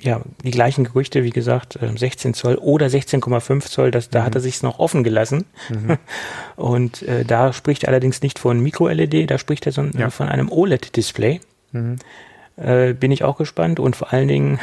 ja, 0.00 0.20
die 0.42 0.50
gleichen 0.50 0.82
Gerüchte, 0.82 1.22
wie 1.22 1.30
gesagt, 1.30 1.78
16 1.80 2.30
ähm, 2.30 2.34
Zoll 2.34 2.56
oder 2.56 2.86
16,5 2.88 3.60
Zoll, 3.70 3.92
das, 3.92 4.10
da 4.10 4.22
mhm. 4.22 4.24
hat 4.24 4.34
er 4.34 4.40
sich 4.40 4.60
noch 4.64 4.80
offen 4.80 5.04
gelassen. 5.04 5.44
Mhm. 5.68 5.98
Und 6.56 7.02
äh, 7.02 7.24
da 7.24 7.52
spricht 7.52 7.84
er 7.84 7.90
allerdings 7.90 8.22
nicht 8.22 8.40
von 8.40 8.58
Micro-LED, 8.58 9.30
da 9.30 9.38
spricht 9.38 9.66
er 9.66 9.72
so, 9.72 9.84
ja. 9.96 10.10
von 10.10 10.28
einem 10.28 10.50
OLED-Display. 10.50 11.38
Mhm. 11.70 11.98
Äh, 12.56 12.94
bin 12.94 13.12
ich 13.12 13.22
auch 13.22 13.38
gespannt 13.38 13.78
und 13.78 13.94
vor 13.94 14.12
allen 14.12 14.26
Dingen 14.26 14.58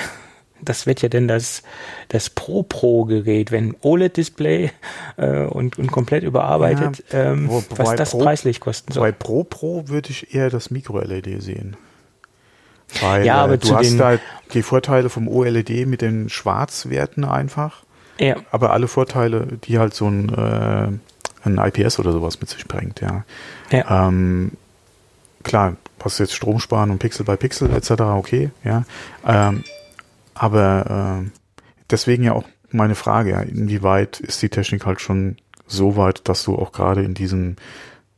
das 0.65 0.85
wird 0.85 1.01
ja 1.01 1.09
denn 1.09 1.27
das, 1.27 1.63
das 2.09 2.29
Pro-Pro-Gerät, 2.29 3.51
wenn 3.51 3.75
OLED-Display 3.81 4.71
äh, 5.17 5.43
und, 5.45 5.77
und 5.77 5.91
komplett 5.91 6.23
überarbeitet, 6.23 7.03
ja, 7.11 7.31
ähm, 7.31 7.49
wo, 7.49 7.63
was 7.75 7.95
das 7.95 8.11
Pro, 8.11 8.19
preislich 8.19 8.59
kosten 8.59 8.91
soll. 8.91 9.03
Bei 9.03 9.11
Pro-Pro 9.11 9.87
würde 9.87 10.09
ich 10.09 10.33
eher 10.33 10.49
das 10.49 10.71
Micro-LED 10.71 11.41
sehen. 11.41 11.77
Weil 13.01 13.25
ja, 13.25 13.37
aber 13.37 13.53
äh, 13.53 13.57
du 13.57 13.75
hast 13.75 13.97
da 13.97 14.17
die 14.53 14.63
Vorteile 14.63 15.09
vom 15.09 15.27
OLED 15.27 15.87
mit 15.87 16.01
den 16.01 16.29
Schwarzwerten 16.29 17.25
einfach. 17.25 17.83
Ja. 18.19 18.35
Aber 18.51 18.71
alle 18.71 18.87
Vorteile, 18.87 19.47
die 19.63 19.79
halt 19.79 19.93
so 19.93 20.07
ein, 20.07 20.29
äh, 20.29 21.47
ein 21.47 21.57
IPS 21.57 21.99
oder 21.99 22.11
sowas 22.11 22.39
mit 22.39 22.49
sich 22.49 22.65
bringt, 22.67 23.01
ja. 23.01 23.23
ja. 23.71 24.07
Ähm, 24.07 24.51
klar, 25.43 25.75
was 25.99 26.19
jetzt 26.19 26.33
Strom 26.33 26.59
sparen 26.59 26.91
und 26.91 26.99
Pixel 26.99 27.25
bei 27.25 27.35
Pixel 27.35 27.73
etc. 27.73 27.91
okay, 28.01 28.51
ja. 28.63 28.83
Ähm, 29.25 29.63
aber 30.33 31.23
äh, 31.25 31.29
deswegen 31.89 32.23
ja 32.23 32.33
auch 32.33 32.45
meine 32.71 32.95
Frage, 32.95 33.31
ja, 33.31 33.41
inwieweit 33.41 34.19
ist 34.19 34.41
die 34.41 34.49
Technik 34.49 34.85
halt 34.85 35.01
schon 35.01 35.37
so 35.67 35.95
weit, 35.95 36.27
dass 36.27 36.43
du 36.43 36.55
auch 36.55 36.71
gerade 36.71 37.03
in 37.03 37.13
diesen 37.13 37.57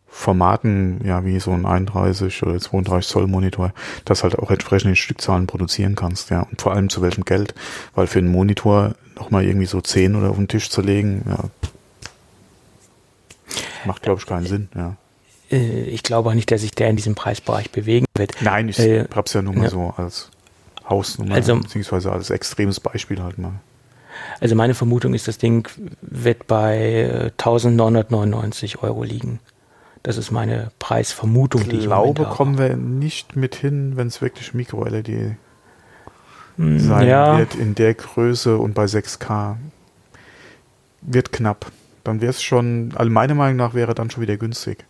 Formaten, 0.08 1.02
ja, 1.04 1.26
wie 1.26 1.40
so 1.42 1.52
ein 1.52 1.66
31 1.66 2.44
oder 2.44 2.58
32 2.58 3.12
Zoll 3.12 3.28
Monitor, 3.28 3.74
das 4.06 4.24
halt 4.24 4.40
auch 4.40 4.50
entsprechend 4.50 4.92
in 4.92 4.96
Stückzahlen 4.96 5.46
produzieren 5.46 5.96
kannst, 5.96 6.30
ja. 6.30 6.48
Und 6.50 6.62
vor 6.62 6.72
allem 6.72 6.90
zu 6.90 7.02
welchem 7.02 7.26
Geld. 7.26 7.54
Weil 7.94 8.08
für 8.08 8.20
einen 8.20 8.32
Monitor 8.32 8.96
nochmal 9.16 9.44
irgendwie 9.44 9.66
so 9.66 9.82
10 9.82 10.16
oder 10.16 10.30
auf 10.30 10.38
den 10.38 10.48
Tisch 10.48 10.70
zu 10.70 10.82
legen, 10.82 11.24
ja, 11.28 11.50
macht, 13.86 14.04
glaube 14.04 14.22
ich, 14.22 14.26
keinen 14.26 14.46
Sinn, 14.46 14.70
ja. 14.74 14.96
Äh, 15.52 15.84
ich 15.84 16.02
glaube 16.02 16.30
auch 16.30 16.34
nicht, 16.34 16.50
dass 16.50 16.62
sich 16.62 16.72
der 16.72 16.90
in 16.90 16.96
diesem 16.96 17.16
Preisbereich 17.16 17.72
bewegen 17.72 18.06
wird. 18.16 18.36
Nein, 18.42 18.70
ich 18.70 18.80
äh, 18.80 19.06
hab's 19.14 19.34
ja 19.34 19.42
nur 19.42 19.54
mal 19.54 19.66
ja. 19.66 19.70
so 19.70 19.94
als 19.98 20.32
Hausnummer, 20.90 21.36
also, 21.36 21.56
beziehungsweise 21.56 22.12
als 22.12 22.30
extremes 22.30 22.80
Beispiel 22.80 23.22
halt 23.22 23.38
mal. 23.38 23.54
Also 24.40 24.56
meine 24.56 24.74
Vermutung 24.74 25.14
ist, 25.14 25.28
das 25.28 25.38
Ding 25.38 25.68
wird 26.02 26.48
bei 26.48 27.32
1999 27.38 28.82
Euro 28.84 29.04
liegen. 29.04 29.40
Das 30.04 30.18
ist 30.18 30.32
meine 30.32 30.72
Preisvermutung, 30.78 31.62
ich 31.62 31.70
die 31.70 31.76
ich 31.78 31.86
glaube, 31.86 32.26
kommen 32.26 32.58
wir 32.58 32.76
nicht 32.76 33.36
mit 33.36 33.56
hin, 33.56 33.94
wenn 33.96 34.08
es 34.08 34.22
wirklich 34.22 34.54
Micro-LED 34.54 35.38
hm, 36.58 36.80
sein 36.80 37.08
ja. 37.08 37.38
wird 37.40 37.56
in 37.56 37.76
der 37.76 37.94
Größe 37.94 38.58
und 38.58 38.74
bei 38.74 38.86
6K. 38.86 39.56
Wird 41.02 41.32
knapp. 41.32 41.72
Dann 42.04 42.22
wäre 42.22 42.30
es 42.30 42.44
schon, 42.44 42.94
also 42.96 43.12
meiner 43.12 43.34
Meinung 43.34 43.58
nach 43.58 43.74
wäre 43.74 43.96
dann 43.96 44.12
schon 44.12 44.22
wieder 44.22 44.38
günstig. 44.38 44.86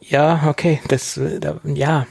Ja, 0.00 0.44
okay, 0.48 0.80
das, 0.88 1.20
da, 1.40 1.60
ja. 1.64 2.06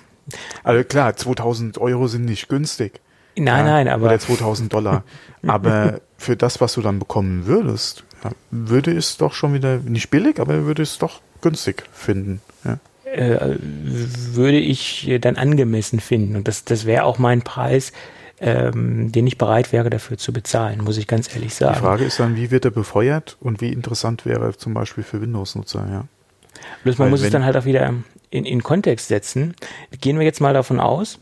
Also 0.64 0.84
klar, 0.84 1.16
2000 1.16 1.78
Euro 1.78 2.08
sind 2.08 2.26
nicht 2.26 2.50
günstig. 2.50 3.00
Nein, 3.36 3.66
ja, 3.66 3.72
nein, 3.72 3.88
aber. 3.88 4.08
Oder 4.08 4.20
2000 4.20 4.74
Dollar. 4.74 5.04
aber 5.48 6.02
für 6.18 6.36
das, 6.36 6.60
was 6.60 6.74
du 6.74 6.82
dann 6.82 7.00
bekommen 7.00 7.46
würdest, 7.46 8.04
ja, 8.24 8.32
würde 8.52 8.92
es 8.96 9.18
doch 9.18 9.34
schon 9.34 9.54
wieder, 9.54 9.78
nicht 9.78 10.10
billig, 10.10 10.40
aber 10.40 10.66
würde 10.66 10.84
es 10.84 10.98
doch 10.98 11.22
günstig 11.42 11.84
finden. 11.92 12.42
Ja. 12.66 12.80
Äh, 13.06 13.58
würde 13.62 14.60
ich 14.60 15.18
dann 15.22 15.38
angemessen 15.38 16.00
finden. 16.00 16.36
Und 16.36 16.48
das, 16.48 16.66
das 16.66 16.86
wäre 16.86 17.04
auch 17.04 17.20
mein 17.20 17.42
Preis, 17.42 17.94
ähm, 18.40 19.12
den 19.12 19.26
ich 19.26 19.38
bereit 19.38 19.72
wäre 19.72 19.90
dafür 19.90 20.18
zu 20.18 20.34
bezahlen, 20.34 20.84
muss 20.84 20.98
ich 20.98 21.08
ganz 21.08 21.34
ehrlich 21.34 21.56
sagen. 21.56 21.76
Die 21.76 21.80
Frage 21.80 22.06
ist 22.06 22.20
dann, 22.20 22.36
wie 22.36 22.52
wird 22.52 22.66
er 22.66 22.72
befeuert 22.72 23.38
und 23.40 23.62
wie 23.62 23.72
interessant 23.72 24.26
wäre 24.26 24.46
er 24.46 24.58
zum 24.58 24.74
Beispiel 24.74 25.04
für 25.04 25.22
Windows-Nutzer, 25.22 25.88
ja. 25.90 26.04
Bloß 26.84 26.98
man 26.98 27.06
Weil 27.06 27.12
muss 27.12 27.22
es 27.22 27.32
dann 27.32 27.46
halt 27.46 27.56
auch 27.56 27.66
wieder 27.66 27.94
in, 28.30 28.46
in 28.46 28.64
Kontext 28.64 29.08
setzen. 29.08 29.56
Gehen 30.02 30.20
wir 30.20 30.26
jetzt 30.26 30.42
mal 30.42 30.54
davon 30.54 30.80
aus, 30.80 31.20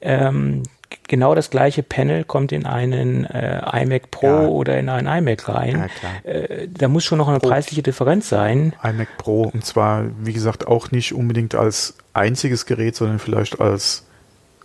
ähm, 0.00 0.62
genau 1.08 1.34
das 1.34 1.50
gleiche 1.50 1.82
Panel 1.82 2.24
kommt 2.24 2.52
in 2.52 2.66
einen 2.66 3.24
äh, 3.24 3.82
iMac 3.82 4.10
Pro 4.10 4.26
ja. 4.26 4.46
oder 4.46 4.78
in 4.78 4.88
einen 4.88 5.06
iMac 5.06 5.48
rein. 5.48 5.88
Ja, 6.02 6.30
äh, 6.30 6.68
da 6.68 6.88
muss 6.88 7.04
schon 7.04 7.18
noch 7.18 7.28
eine 7.28 7.38
Pro. 7.38 7.48
preisliche 7.48 7.82
Differenz 7.82 8.28
sein. 8.28 8.74
iMac 8.82 9.18
Pro 9.18 9.42
und 9.42 9.64
zwar, 9.64 10.04
wie 10.20 10.32
gesagt, 10.32 10.66
auch 10.66 10.90
nicht 10.90 11.14
unbedingt 11.14 11.54
als 11.54 11.94
einziges 12.12 12.66
Gerät, 12.66 12.96
sondern 12.96 13.18
vielleicht 13.18 13.60
als 13.60 14.04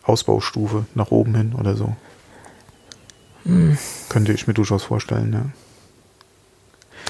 Ausbaustufe 0.03 0.85
nach 0.95 1.11
oben 1.11 1.35
hin 1.35 1.55
oder 1.57 1.75
so. 1.75 1.95
Hm. 3.45 3.77
Könnte 4.09 4.33
ich 4.33 4.47
mir 4.47 4.53
durchaus 4.53 4.83
vorstellen, 4.83 5.33
ja. 5.33 5.45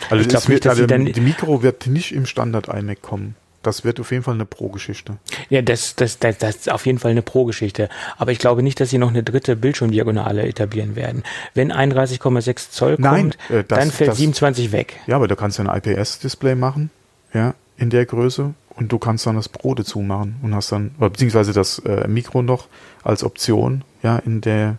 Also, 0.09 0.21
ich 0.21 0.29
glaub, 0.29 0.47
wird, 0.47 0.65
nicht, 0.65 0.69
also 0.69 0.85
die 0.85 1.21
Mikro 1.21 1.63
wird 1.63 1.87
nicht 1.87 2.13
im 2.13 2.25
Standard 2.25 2.67
iMac 2.67 3.01
kommen. 3.01 3.35
Das 3.67 3.83
wird 3.83 3.99
auf 3.99 4.11
jeden 4.11 4.23
Fall 4.23 4.35
eine 4.35 4.45
Pro-Geschichte. 4.45 5.17
Ja, 5.49 5.61
das, 5.61 5.97
das, 5.97 6.19
das, 6.19 6.37
das 6.37 6.55
ist 6.55 6.71
auf 6.71 6.85
jeden 6.85 6.99
Fall 6.99 7.11
eine 7.11 7.21
Pro-Geschichte. 7.21 7.89
Aber 8.17 8.31
ich 8.31 8.39
glaube 8.39 8.63
nicht, 8.63 8.79
dass 8.79 8.91
sie 8.91 8.97
noch 8.97 9.09
eine 9.09 9.23
dritte 9.23 9.57
Bildschirmdiagonale 9.57 10.47
etablieren 10.47 10.95
werden. 10.95 11.23
Wenn 11.53 11.73
31,6 11.73 12.71
Zoll 12.71 12.95
Nein, 12.97 13.31
kommt, 13.31 13.37
äh, 13.49 13.65
das, 13.65 13.79
dann 13.79 13.91
fällt 13.91 14.11
das, 14.11 14.17
27 14.19 14.71
weg. 14.71 15.01
Ja, 15.05 15.17
aber 15.17 15.27
du 15.27 15.35
kannst 15.35 15.59
ja 15.59 15.65
ein 15.65 15.81
IPS-Display 15.83 16.55
machen, 16.55 16.91
ja, 17.33 17.55
in 17.75 17.89
der 17.89 18.05
Größe. 18.05 18.53
Und 18.69 18.89
du 18.93 18.99
kannst 18.99 19.25
dann 19.25 19.35
das 19.35 19.49
Pro 19.49 19.75
dazu 19.75 19.99
machen 19.99 20.37
und 20.41 20.55
hast 20.55 20.71
dann, 20.71 20.91
beziehungsweise 20.97 21.51
das 21.51 21.79
äh, 21.79 22.07
Mikro 22.07 22.41
noch 22.41 22.67
als 23.03 23.25
Option, 23.25 23.83
ja, 24.01 24.17
in 24.19 24.39
der, 24.39 24.77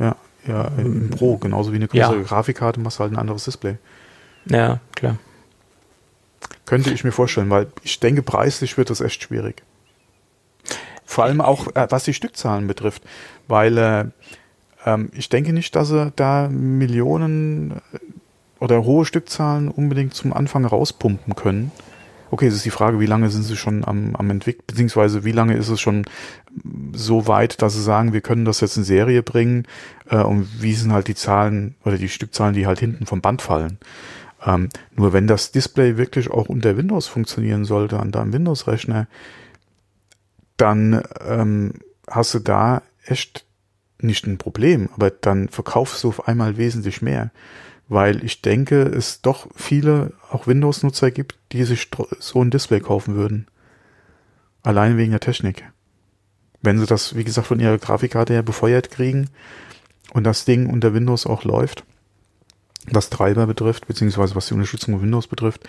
ja, 0.00 0.16
ja, 0.44 0.72
im 0.76 1.10
Pro, 1.10 1.36
genauso 1.36 1.70
wie 1.72 1.76
eine 1.76 1.86
größere 1.86 2.16
ja. 2.16 2.22
Grafikkarte, 2.22 2.80
machst 2.80 2.98
du 2.98 3.02
halt 3.02 3.12
ein 3.12 3.18
anderes 3.18 3.44
Display. 3.44 3.76
Ja, 4.46 4.80
klar. 4.96 5.18
Könnte 6.68 6.90
ich 6.90 7.02
mir 7.02 7.12
vorstellen, 7.12 7.48
weil 7.48 7.68
ich 7.82 7.98
denke, 7.98 8.20
preislich 8.20 8.76
wird 8.76 8.90
das 8.90 9.00
echt 9.00 9.22
schwierig. 9.22 9.62
Vor 11.06 11.24
allem 11.24 11.40
auch, 11.40 11.74
äh, 11.74 11.86
was 11.88 12.04
die 12.04 12.12
Stückzahlen 12.12 12.66
betrifft, 12.66 13.02
weil 13.46 13.78
äh, 13.78 14.04
ähm, 14.84 15.08
ich 15.14 15.30
denke 15.30 15.54
nicht, 15.54 15.74
dass 15.74 15.88
sie 15.88 16.12
da 16.14 16.46
Millionen 16.50 17.70
äh, 17.94 17.98
oder 18.60 18.84
hohe 18.84 19.06
Stückzahlen 19.06 19.70
unbedingt 19.70 20.12
zum 20.12 20.34
Anfang 20.34 20.66
rauspumpen 20.66 21.34
können. 21.34 21.72
Okay, 22.30 22.48
es 22.48 22.54
ist 22.54 22.66
die 22.66 22.70
Frage, 22.70 23.00
wie 23.00 23.06
lange 23.06 23.30
sind 23.30 23.44
sie 23.44 23.56
schon 23.56 23.82
am, 23.86 24.14
am 24.14 24.28
entwickeln, 24.28 24.64
beziehungsweise 24.66 25.24
wie 25.24 25.32
lange 25.32 25.54
ist 25.54 25.70
es 25.70 25.80
schon 25.80 26.04
so 26.92 27.26
weit, 27.26 27.62
dass 27.62 27.72
sie 27.72 27.82
sagen, 27.82 28.12
wir 28.12 28.20
können 28.20 28.44
das 28.44 28.60
jetzt 28.60 28.76
in 28.76 28.84
Serie 28.84 29.22
bringen 29.22 29.66
äh, 30.10 30.18
und 30.18 30.46
wie 30.60 30.74
sind 30.74 30.92
halt 30.92 31.08
die 31.08 31.14
Zahlen 31.14 31.76
oder 31.86 31.96
die 31.96 32.10
Stückzahlen, 32.10 32.52
die 32.52 32.66
halt 32.66 32.80
hinten 32.80 33.06
vom 33.06 33.22
Band 33.22 33.40
fallen. 33.40 33.78
Ähm, 34.44 34.68
nur 34.94 35.12
wenn 35.12 35.26
das 35.26 35.52
Display 35.52 35.96
wirklich 35.96 36.30
auch 36.30 36.48
unter 36.48 36.76
Windows 36.76 37.06
funktionieren 37.06 37.64
sollte, 37.64 37.98
an 37.98 38.12
deinem 38.12 38.32
Windows-Rechner, 38.32 39.08
dann 40.56 41.02
ähm, 41.26 41.74
hast 42.08 42.34
du 42.34 42.38
da 42.38 42.82
echt 43.04 43.44
nicht 44.00 44.26
ein 44.26 44.38
Problem, 44.38 44.88
aber 44.94 45.10
dann 45.10 45.48
verkaufst 45.48 46.04
du 46.04 46.08
auf 46.08 46.28
einmal 46.28 46.56
wesentlich 46.56 47.02
mehr, 47.02 47.30
weil 47.88 48.22
ich 48.24 48.42
denke, 48.42 48.82
es 48.82 49.22
doch 49.22 49.48
viele 49.56 50.12
auch 50.30 50.46
Windows-Nutzer 50.46 51.10
gibt, 51.10 51.36
die 51.52 51.64
sich 51.64 51.88
so 52.18 52.42
ein 52.42 52.50
Display 52.50 52.80
kaufen 52.80 53.14
würden. 53.14 53.46
Allein 54.62 54.96
wegen 54.96 55.12
der 55.12 55.20
Technik. 55.20 55.64
Wenn 56.60 56.78
sie 56.78 56.86
das, 56.86 57.16
wie 57.16 57.24
gesagt, 57.24 57.46
von 57.46 57.60
ihrer 57.60 57.78
Grafikkarte 57.78 58.34
her 58.34 58.42
befeuert 58.42 58.90
kriegen 58.90 59.30
und 60.12 60.24
das 60.24 60.44
Ding 60.44 60.68
unter 60.68 60.92
Windows 60.92 61.26
auch 61.26 61.44
läuft, 61.44 61.84
was 62.92 63.10
Treiber 63.10 63.46
betrifft, 63.46 63.86
beziehungsweise 63.86 64.34
was 64.34 64.46
die 64.46 64.54
Unterstützung 64.54 64.94
von 64.94 65.02
Windows 65.02 65.26
betrifft, 65.26 65.62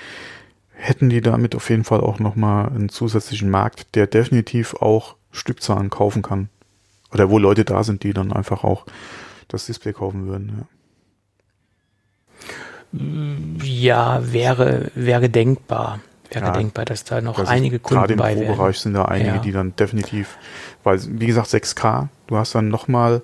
hätten 0.74 1.10
die 1.10 1.22
damit 1.22 1.56
auf 1.56 1.70
jeden 1.70 1.84
Fall 1.84 2.02
auch 2.02 2.20
nochmal 2.20 2.70
einen 2.70 2.90
zusätzlichen 2.90 3.50
Markt, 3.50 3.96
der 3.96 4.08
definitiv 4.08 4.76
auch 4.76 5.16
Stückzahlen 5.32 5.90
kaufen 5.90 6.22
kann. 6.22 6.50
Oder 7.12 7.30
wo 7.30 7.38
Leute 7.38 7.66
da 7.66 7.84
sind, 7.84 8.04
die 8.04 8.14
dann 8.14 8.32
einfach 8.32 8.64
auch 8.64 8.86
das 9.48 9.66
Display 9.66 9.94
kaufen 9.94 10.28
würden. 10.28 10.66
Ja, 13.64 14.20
ja 14.20 14.34
wäre, 14.34 14.92
wäre 14.96 15.30
denkbar. 15.30 16.00
Wäre 16.32 16.46
ja, 16.46 16.52
denkbar, 16.52 16.86
dass 16.86 17.04
da 17.04 17.22
noch 17.22 17.40
also 17.40 17.52
einige 17.52 17.80
Kunden 17.80 18.16
bei 18.16 18.34
Gerade 18.34 18.42
im 18.42 18.48
Pro-Bereich 18.48 18.80
sind 18.80 18.94
da 18.94 19.06
einige, 19.06 19.30
ja. 19.30 19.38
die 19.40 19.52
dann 19.52 19.76
definitiv, 19.76 20.38
weil, 20.84 21.00
wie 21.20 21.26
gesagt, 21.26 21.48
6K, 21.48 22.08
du 22.28 22.38
hast 22.38 22.54
dann 22.54 22.70
nochmal 22.70 23.24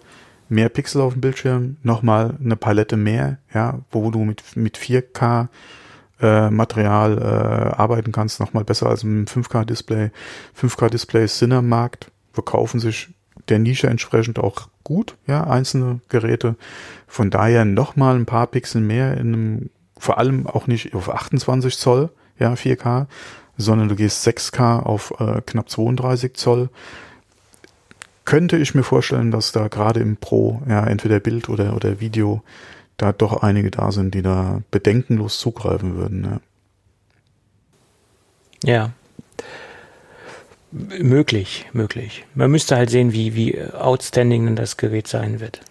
mehr 0.50 0.70
Pixel 0.70 1.02
auf 1.02 1.14
dem 1.14 1.22
Bildschirm, 1.22 1.78
nochmal 1.84 2.36
eine 2.44 2.56
Palette 2.56 2.98
mehr, 2.98 3.38
ja, 3.54 3.80
wo 3.92 4.12
du 4.12 4.20
mit, 4.24 4.56
mit 4.56 4.78
4K 4.78 5.48
äh, 6.22 6.50
Material 6.50 7.18
äh, 7.18 7.76
arbeiten 7.76 8.12
kannst, 8.12 8.40
nochmal 8.40 8.64
besser 8.64 8.88
als 8.88 9.04
einem 9.04 9.26
5K-Display. 9.26 10.12
5K-Displays 10.60 11.40
sind 11.40 11.52
am 11.52 11.68
Markt, 11.68 12.12
verkaufen 12.32 12.80
sich 12.80 13.10
der 13.50 13.60
Nische 13.60 13.88
entsprechend 13.88 14.40
auch 14.40 14.70
gut, 14.84 15.18
ja, 15.28 15.46
einzelne 15.46 16.00
Geräte. 16.10 16.56
Von 17.08 17.30
daher 17.30 17.66
nochmal 17.66 18.16
ein 18.16 18.26
paar 18.26 18.48
Pixel 18.48 18.82
mehr 18.82 19.18
in 19.18 19.34
einem, 19.34 19.70
vor 19.98 20.18
allem 20.18 20.48
auch 20.48 20.68
nicht 20.68 20.94
auf 20.94 21.10
28 21.10 21.78
Zoll, 21.78 22.10
ja, 22.40 22.54
4K, 22.54 23.08
sondern 23.58 23.90
du 23.90 23.96
gehst 23.96 24.26
6K 24.28 24.84
auf 24.84 25.14
äh, 25.20 25.42
knapp 25.46 25.70
32 25.70 26.34
Zoll 26.34 26.70
könnte 28.26 28.58
ich 28.58 28.76
mir 28.76 28.84
vorstellen, 28.84 29.32
dass 29.32 29.52
da 29.52 29.68
gerade 29.68 30.00
im 30.00 30.18
Pro, 30.18 30.62
ja, 30.68 30.86
entweder 30.86 31.20
Bild 31.20 31.48
oder, 31.48 31.76
oder 31.76 32.00
Video, 32.00 32.44
da 32.98 33.12
doch 33.12 33.44
einige 33.44 33.72
da 33.72 33.92
sind, 33.92 34.14
die 34.14 34.22
da 34.22 34.62
bedenkenlos 34.72 35.40
zugreifen 35.40 35.96
würden. 35.96 36.42
Ja. 38.64 38.74
ja. 38.74 38.92
Möglich, 40.72 41.68
möglich. 41.72 42.26
Man 42.34 42.52
müsste 42.52 42.76
halt 42.76 42.90
sehen, 42.90 43.14
wie, 43.14 43.36
wie 43.36 43.62
outstanding 43.62 44.46
denn 44.46 44.56
das 44.56 44.76
Gerät 44.76 45.08
sein 45.08 45.40
wird. 45.40 45.62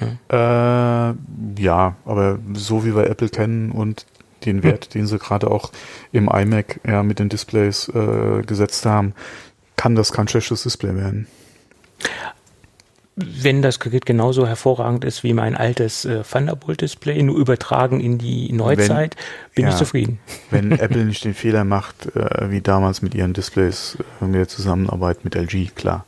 Ja. 0.00 1.10
Äh, 1.10 1.14
ja, 1.58 1.96
aber 2.04 2.38
so 2.54 2.84
wie 2.84 2.96
wir 2.96 3.08
Apple 3.08 3.28
kennen 3.28 3.70
und 3.70 4.06
den 4.44 4.62
Wert, 4.62 4.86
hm. 4.86 4.90
den 4.92 5.06
sie 5.06 5.18
gerade 5.18 5.50
auch 5.50 5.72
im 6.12 6.28
iMac 6.28 6.80
ja, 6.86 7.02
mit 7.02 7.18
den 7.18 7.28
Displays 7.28 7.88
äh, 7.88 8.42
gesetzt 8.42 8.84
haben, 8.84 9.14
kann 9.76 9.94
das 9.94 10.12
kein 10.12 10.28
schlechtes 10.28 10.62
Display 10.62 10.94
werden. 10.96 11.26
Wenn 13.16 13.62
das 13.62 13.80
Gerät 13.80 14.04
genauso 14.04 14.46
hervorragend 14.46 15.02
ist 15.04 15.24
wie 15.24 15.32
mein 15.32 15.56
altes 15.56 16.04
äh, 16.04 16.22
Thunderbolt-Display, 16.22 17.22
nur 17.22 17.38
übertragen 17.38 17.98
in 17.98 18.18
die 18.18 18.52
Neuzeit, 18.52 19.16
wenn, 19.16 19.54
bin 19.54 19.64
ja, 19.64 19.70
ich 19.70 19.76
zufrieden. 19.76 20.20
Wenn 20.50 20.72
Apple 20.72 21.06
nicht 21.06 21.24
den 21.24 21.32
Fehler 21.32 21.64
macht, 21.64 22.14
äh, 22.14 22.50
wie 22.50 22.60
damals 22.60 23.00
mit 23.00 23.14
ihren 23.14 23.32
Displays 23.32 23.96
äh, 24.20 24.24
in 24.24 24.34
der 24.34 24.48
Zusammenarbeit 24.48 25.24
mit 25.24 25.34
LG, 25.34 25.74
klar. 25.74 26.04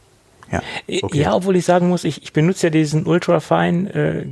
Ja, 0.52 0.62
okay. 1.02 1.18
ja, 1.18 1.34
obwohl 1.34 1.56
ich 1.56 1.64
sagen 1.64 1.88
muss, 1.88 2.04
ich, 2.04 2.22
ich 2.22 2.32
benutze 2.32 2.66
ja 2.66 2.70
diesen 2.70 3.06
Ultrafine 3.06 3.94
äh, 3.94 4.26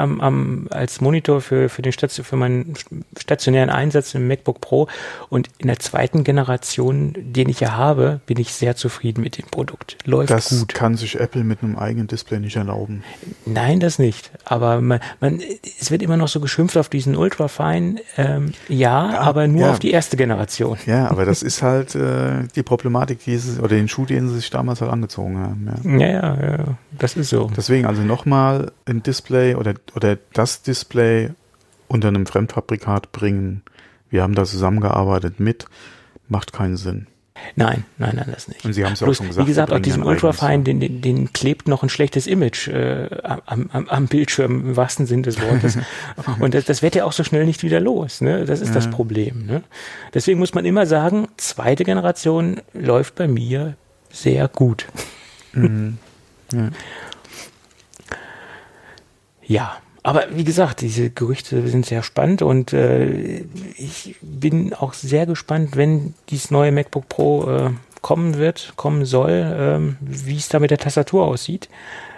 am, 0.00 0.20
am, 0.20 0.66
als 0.70 1.00
Monitor 1.00 1.40
für, 1.40 1.68
für, 1.68 1.82
den 1.82 1.92
Station, 1.92 2.24
für 2.24 2.36
meinen 2.36 2.74
stationären 3.18 3.70
Einsatz 3.70 4.14
im 4.14 4.26
MacBook 4.26 4.60
Pro. 4.60 4.88
Und 5.28 5.48
in 5.58 5.68
der 5.68 5.78
zweiten 5.78 6.24
Generation, 6.24 7.14
den 7.16 7.48
ich 7.48 7.60
ja 7.60 7.76
habe, 7.76 8.20
bin 8.26 8.38
ich 8.38 8.52
sehr 8.52 8.76
zufrieden 8.76 9.22
mit 9.22 9.38
dem 9.38 9.46
Produkt. 9.46 9.96
Läuft 10.04 10.30
das 10.30 10.50
gut. 10.50 10.72
Das 10.72 10.78
kann 10.78 10.96
sich 10.96 11.18
Apple 11.18 11.44
mit 11.44 11.62
einem 11.62 11.76
eigenen 11.76 12.06
Display 12.06 12.40
nicht 12.40 12.56
erlauben. 12.56 13.02
Nein, 13.46 13.80
das 13.80 13.98
nicht. 13.98 14.30
Aber 14.44 14.80
man, 14.80 15.00
man, 15.20 15.40
es 15.80 15.90
wird 15.90 16.02
immer 16.02 16.16
noch 16.16 16.28
so 16.28 16.40
geschimpft 16.40 16.76
auf 16.76 16.88
diesen 16.88 17.16
Ultrafine. 17.16 17.96
Ähm, 18.16 18.52
ja, 18.68 19.12
ja, 19.12 19.20
aber 19.20 19.46
nur 19.46 19.62
ja. 19.62 19.70
auf 19.70 19.78
die 19.78 19.90
erste 19.90 20.16
Generation. 20.16 20.78
Ja, 20.86 21.10
aber 21.10 21.24
das 21.24 21.42
ist 21.42 21.62
halt 21.62 21.94
äh, 21.94 22.48
die 22.54 22.62
Problematik, 22.62 23.24
die 23.24 23.36
sie, 23.36 23.58
oder 23.58 23.68
den 23.68 23.88
Schuh, 23.88 24.06
den 24.06 24.28
sie 24.28 24.36
sich 24.36 24.50
damals 24.50 24.80
halt 24.80 24.90
angezogen 24.90 25.38
haben. 25.38 26.00
Ja, 26.00 26.06
ja, 26.06 26.08
ja, 26.08 26.50
ja 26.58 26.64
das 26.98 27.16
ist 27.16 27.30
so. 27.30 27.50
Deswegen 27.56 27.86
also 27.86 28.02
nochmal 28.02 28.72
ein 28.86 29.02
Display 29.02 29.54
oder 29.54 29.74
oder 29.94 30.18
das 30.32 30.62
Display 30.62 31.30
unter 31.88 32.08
einem 32.08 32.26
Fremdfabrikat 32.26 33.12
bringen. 33.12 33.62
Wir 34.10 34.22
haben 34.22 34.34
da 34.34 34.44
zusammengearbeitet 34.44 35.40
mit, 35.40 35.66
macht 36.28 36.52
keinen 36.52 36.76
Sinn. 36.76 37.06
Nein, 37.56 37.84
nein, 37.98 38.16
nein, 38.16 38.28
das 38.30 38.48
nicht. 38.48 38.64
Und 38.64 38.72
Sie 38.72 38.84
haben 38.84 38.92
es 38.92 39.02
auch 39.02 39.14
schon 39.14 39.28
gesagt. 39.28 39.46
Wie 39.46 39.50
gesagt, 39.50 39.72
auch 39.72 39.78
diesem 39.78 40.04
Ultrafine, 40.04 40.62
den, 40.62 40.80
den, 40.80 41.00
den, 41.00 41.32
klebt 41.32 41.68
noch 41.68 41.82
ein 41.82 41.88
schlechtes 41.88 42.26
Image 42.26 42.68
äh, 42.68 43.08
am, 43.24 43.70
am, 43.72 43.88
am, 43.88 44.06
Bildschirm 44.08 44.60
im 44.60 44.76
wahrsten 44.76 45.06
Sinn 45.06 45.22
des 45.22 45.40
Wortes. 45.40 45.78
Und 46.38 46.54
das, 46.54 46.64
das 46.64 46.82
wird 46.82 46.94
ja 46.94 47.04
auch 47.04 47.12
so 47.12 47.24
schnell 47.24 47.46
nicht 47.46 47.62
wieder 47.62 47.80
los. 47.80 48.20
Ne? 48.20 48.44
Das 48.44 48.60
ist 48.60 48.68
ja. 48.68 48.74
das 48.74 48.90
Problem. 48.90 49.46
Ne? 49.46 49.62
Deswegen 50.12 50.38
muss 50.38 50.54
man 50.54 50.64
immer 50.64 50.86
sagen, 50.86 51.28
zweite 51.36 51.84
Generation 51.84 52.60
läuft 52.72 53.14
bei 53.14 53.26
mir 53.26 53.74
sehr 54.10 54.48
gut. 54.48 54.86
Mhm. 55.52 55.98
Ja. 56.52 56.68
Ja, 59.50 59.78
aber 60.04 60.26
wie 60.30 60.44
gesagt, 60.44 60.80
diese 60.80 61.10
Gerüchte 61.10 61.66
sind 61.66 61.84
sehr 61.84 62.04
spannend 62.04 62.40
und 62.40 62.72
äh, 62.72 63.40
ich 63.76 64.14
bin 64.22 64.72
auch 64.74 64.94
sehr 64.94 65.26
gespannt, 65.26 65.76
wenn 65.76 66.14
dieses 66.28 66.52
neue 66.52 66.70
MacBook 66.70 67.08
Pro 67.08 67.50
äh, 67.50 67.70
kommen 68.00 68.36
wird, 68.36 68.74
kommen 68.76 69.04
soll, 69.04 69.32
äh, 69.32 69.96
wie 70.00 70.36
es 70.36 70.48
da 70.50 70.60
mit 70.60 70.70
der 70.70 70.78
Tastatur 70.78 71.24
aussieht. 71.26 71.68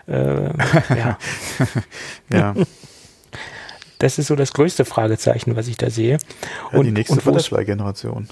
Äh, 0.06 0.12
ja. 0.90 1.18
ja. 2.30 2.54
Das 3.98 4.18
ist 4.18 4.26
so 4.26 4.36
das 4.36 4.52
größte 4.52 4.84
Fragezeichen, 4.84 5.56
was 5.56 5.68
ich 5.68 5.78
da 5.78 5.88
sehe. 5.88 6.18
Ja, 6.70 6.78
und, 6.78 6.84
die 6.84 6.92
nächste 6.92 7.16
Butterfly-Generation. 7.16 8.28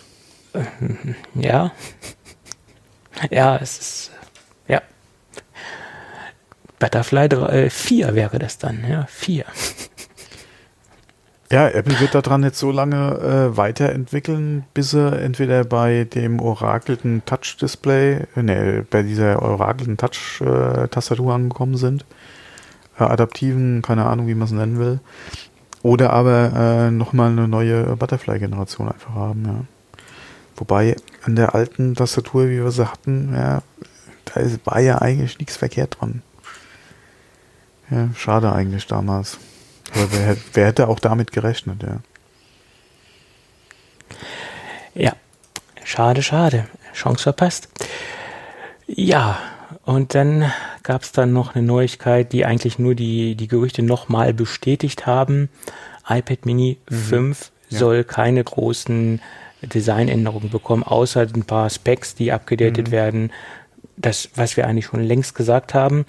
Ja. 1.36 1.72
Ja, 3.30 3.56
es 3.56 3.78
ist 3.78 4.10
Butterfly 6.80 7.28
3, 7.28 7.70
4 7.70 8.08
äh, 8.08 8.14
wäre 8.16 8.38
das 8.40 8.58
dann, 8.58 8.84
ja, 8.88 9.06
4. 9.06 9.44
Ja, 11.52 11.68
Apple 11.68 11.98
wird 11.98 12.14
daran 12.14 12.44
jetzt 12.44 12.60
so 12.60 12.70
lange 12.70 13.50
äh, 13.52 13.56
weiterentwickeln, 13.56 14.64
bis 14.72 14.92
sie 14.92 15.20
entweder 15.20 15.64
bei 15.64 16.04
dem 16.04 16.40
orakelten 16.40 17.22
Touch-Display, 17.26 18.26
ne, 18.36 18.86
bei 18.88 19.02
dieser 19.02 19.42
orakelten 19.42 19.96
Touch-Tastatur 19.96 21.34
angekommen 21.34 21.76
sind, 21.76 22.04
äh, 22.98 23.02
adaptiven, 23.02 23.82
keine 23.82 24.06
Ahnung, 24.06 24.28
wie 24.28 24.34
man 24.34 24.46
es 24.46 24.52
nennen 24.52 24.78
will, 24.78 25.00
oder 25.82 26.12
aber 26.12 26.52
äh, 26.54 26.90
nochmal 26.92 27.30
eine 27.30 27.48
neue 27.48 27.96
Butterfly-Generation 27.96 28.88
einfach 28.88 29.14
haben, 29.14 29.44
ja. 29.44 29.64
Wobei 30.56 30.94
an 31.22 31.36
der 31.36 31.54
alten 31.54 31.94
Tastatur, 31.94 32.44
wie 32.48 32.62
wir 32.62 32.70
sie 32.70 32.86
hatten, 32.90 33.34
ja, 33.34 33.62
da 34.26 34.42
war 34.66 34.80
ja 34.80 34.98
eigentlich 34.98 35.38
nichts 35.38 35.56
verkehrt 35.56 35.96
dran. 35.98 36.22
Ja, 37.90 38.08
schade 38.14 38.52
eigentlich 38.52 38.86
damals. 38.86 39.38
Aber 39.94 40.12
wer, 40.12 40.36
wer 40.52 40.66
hätte 40.66 40.88
auch 40.88 41.00
damit 41.00 41.32
gerechnet, 41.32 41.82
ja. 41.82 41.98
Ja, 44.94 45.12
schade, 45.84 46.22
schade. 46.22 46.66
Chance 46.92 47.22
verpasst. 47.22 47.68
Ja, 48.86 49.38
und 49.84 50.14
dann 50.14 50.52
gab 50.82 51.02
es 51.02 51.12
dann 51.12 51.32
noch 51.32 51.54
eine 51.54 51.64
Neuigkeit, 51.64 52.32
die 52.32 52.44
eigentlich 52.44 52.78
nur 52.78 52.94
die, 52.94 53.34
die 53.36 53.48
Gerüchte 53.48 53.82
nochmal 53.82 54.34
bestätigt 54.34 55.06
haben. 55.06 55.48
iPad 56.08 56.46
Mini 56.46 56.78
mhm. 56.88 56.96
5 56.96 57.52
ja. 57.68 57.78
soll 57.78 58.04
keine 58.04 58.42
großen 58.42 59.20
Designänderungen 59.62 60.50
bekommen, 60.50 60.82
außer 60.82 61.20
ein 61.20 61.44
paar 61.44 61.70
Specs, 61.70 62.14
die 62.14 62.32
abgedatet 62.32 62.88
mhm. 62.88 62.92
werden 62.92 63.32
das, 64.00 64.30
was 64.34 64.56
wir 64.56 64.66
eigentlich 64.66 64.86
schon 64.86 65.02
längst 65.02 65.34
gesagt 65.34 65.74
haben, 65.74 66.04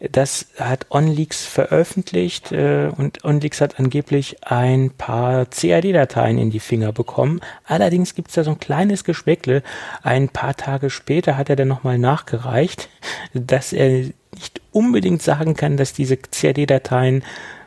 das 0.00 0.46
hat 0.58 0.86
OnLeaks 0.90 1.44
veröffentlicht 1.44 2.52
äh, 2.52 2.90
und 2.96 3.24
OnLeaks 3.24 3.60
hat 3.60 3.78
angeblich 3.78 4.42
ein 4.44 4.90
paar 4.90 5.46
CAD-Dateien 5.46 6.38
in 6.38 6.50
die 6.50 6.60
Finger 6.60 6.92
bekommen. 6.92 7.40
Allerdings 7.64 8.14
gibt 8.14 8.28
es 8.28 8.34
da 8.34 8.44
so 8.44 8.52
ein 8.52 8.58
kleines 8.60 9.04
Geschmäckle. 9.04 9.62
Ein 10.02 10.28
paar 10.28 10.56
Tage 10.56 10.90
später 10.90 11.36
hat 11.36 11.50
er 11.50 11.56
dann 11.56 11.68
nochmal 11.68 11.98
nachgereicht, 11.98 12.88
dass 13.34 13.72
er 13.72 14.10
nicht 14.34 14.60
unbedingt 14.72 15.22
sagen 15.22 15.54
kann, 15.54 15.76
dass 15.76 15.92
diese 15.92 16.16
CAD-Dateien 16.16 17.22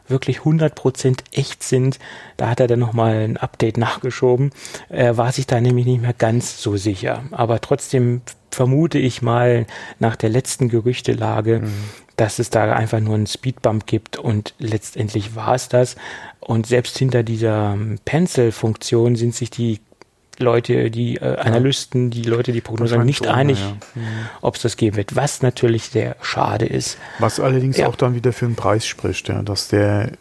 wirklich 0.10 0.40
100% 0.40 1.20
echt 1.34 1.64
sind. 1.64 2.00
Da 2.38 2.50
hat 2.50 2.60
er 2.60 2.68
dann 2.68 2.80
nochmal 2.80 3.16
ein 3.16 3.38
Update 3.38 3.78
nachgeschoben. 3.78 4.52
Er 4.90 5.18
war 5.18 5.32
sich 5.32 5.48
da 5.48 5.60
nämlich 5.60 5.86
nicht 5.86 6.02
mehr 6.02 6.14
ganz 6.14 6.62
so 6.62 6.78
sicher. 6.78 7.24
Aber 7.32 7.60
trotzdem 7.62 8.22
vermute 8.52 8.98
ich 8.98 9.22
mal 9.22 9.66
nach 10.00 10.16
der 10.16 10.30
letzten 10.30 10.70
Gerüchtelage, 10.70 11.60
mhm. 11.60 11.74
dass 12.16 12.40
es 12.40 12.50
da 12.50 12.74
einfach 12.74 13.00
nur 13.00 13.16
einen 13.16 13.28
Speedbump 13.28 13.86
gibt 13.86 14.18
und 14.18 14.54
letztendlich 14.60 15.36
war 15.36 15.56
es 15.56 15.70
das. 15.70 15.96
Und 16.40 16.68
selbst 16.68 16.98
hinter 16.98 17.24
dieser 17.24 17.74
ähm, 17.74 18.00
Pencil-Funktion 18.06 19.16
sind 19.16 19.36
sich 19.36 19.50
die 19.50 19.80
Leute, 20.40 20.92
die 20.92 21.18
äh, 21.18 21.38
Analysten, 21.38 22.12
die 22.12 22.24
Leute, 22.24 22.52
die 22.52 22.62
prognosen, 22.62 23.04
nicht 23.06 23.26
schon, 23.26 23.28
einig, 23.28 23.60
ja. 23.60 23.72
mhm. 23.96 24.08
ob 24.42 24.56
es 24.56 24.62
das 24.62 24.78
geben 24.78 24.98
wird, 24.98 25.16
was 25.16 25.42
natürlich 25.42 25.86
sehr 25.86 26.16
schade 26.22 26.66
ist. 26.66 26.98
Was 27.20 27.40
allerdings 27.40 27.78
ja. 27.78 27.88
auch 27.88 27.96
dann 27.96 28.14
wieder 28.14 28.34
für 28.34 28.46
den 28.46 28.56
Preis 28.56 28.86
spricht, 28.86 29.30
ja, 29.30 29.42
dass 29.42 29.68
der 29.68 30.12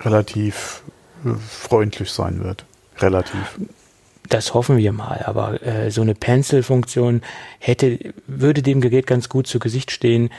relativ 0.00 0.82
äh, 1.24 1.30
freundlich 1.48 2.10
sein 2.10 2.42
wird. 2.42 2.64
Relativ. 2.98 3.58
Das 4.28 4.54
hoffen 4.54 4.78
wir 4.78 4.92
mal, 4.92 5.22
aber 5.26 5.62
äh, 5.62 5.90
so 5.90 6.00
eine 6.00 6.14
Pencil-Funktion 6.14 7.20
hätte, 7.58 7.98
würde 8.26 8.62
dem 8.62 8.80
Gerät 8.80 9.06
ganz 9.06 9.28
gut 9.28 9.46
zu 9.46 9.58
Gesicht 9.58 9.90
stehen. 9.90 10.30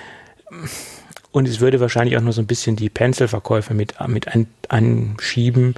Und 1.31 1.47
es 1.47 1.59
würde 1.59 1.79
wahrscheinlich 1.79 2.17
auch 2.17 2.21
nur 2.21 2.33
so 2.33 2.41
ein 2.41 2.47
bisschen 2.47 2.75
die 2.75 2.89
Pencil-Verkäufe 2.89 3.73
mit, 3.73 3.95
mit 4.07 4.27
an, 4.27 4.47
anschieben. 4.69 5.75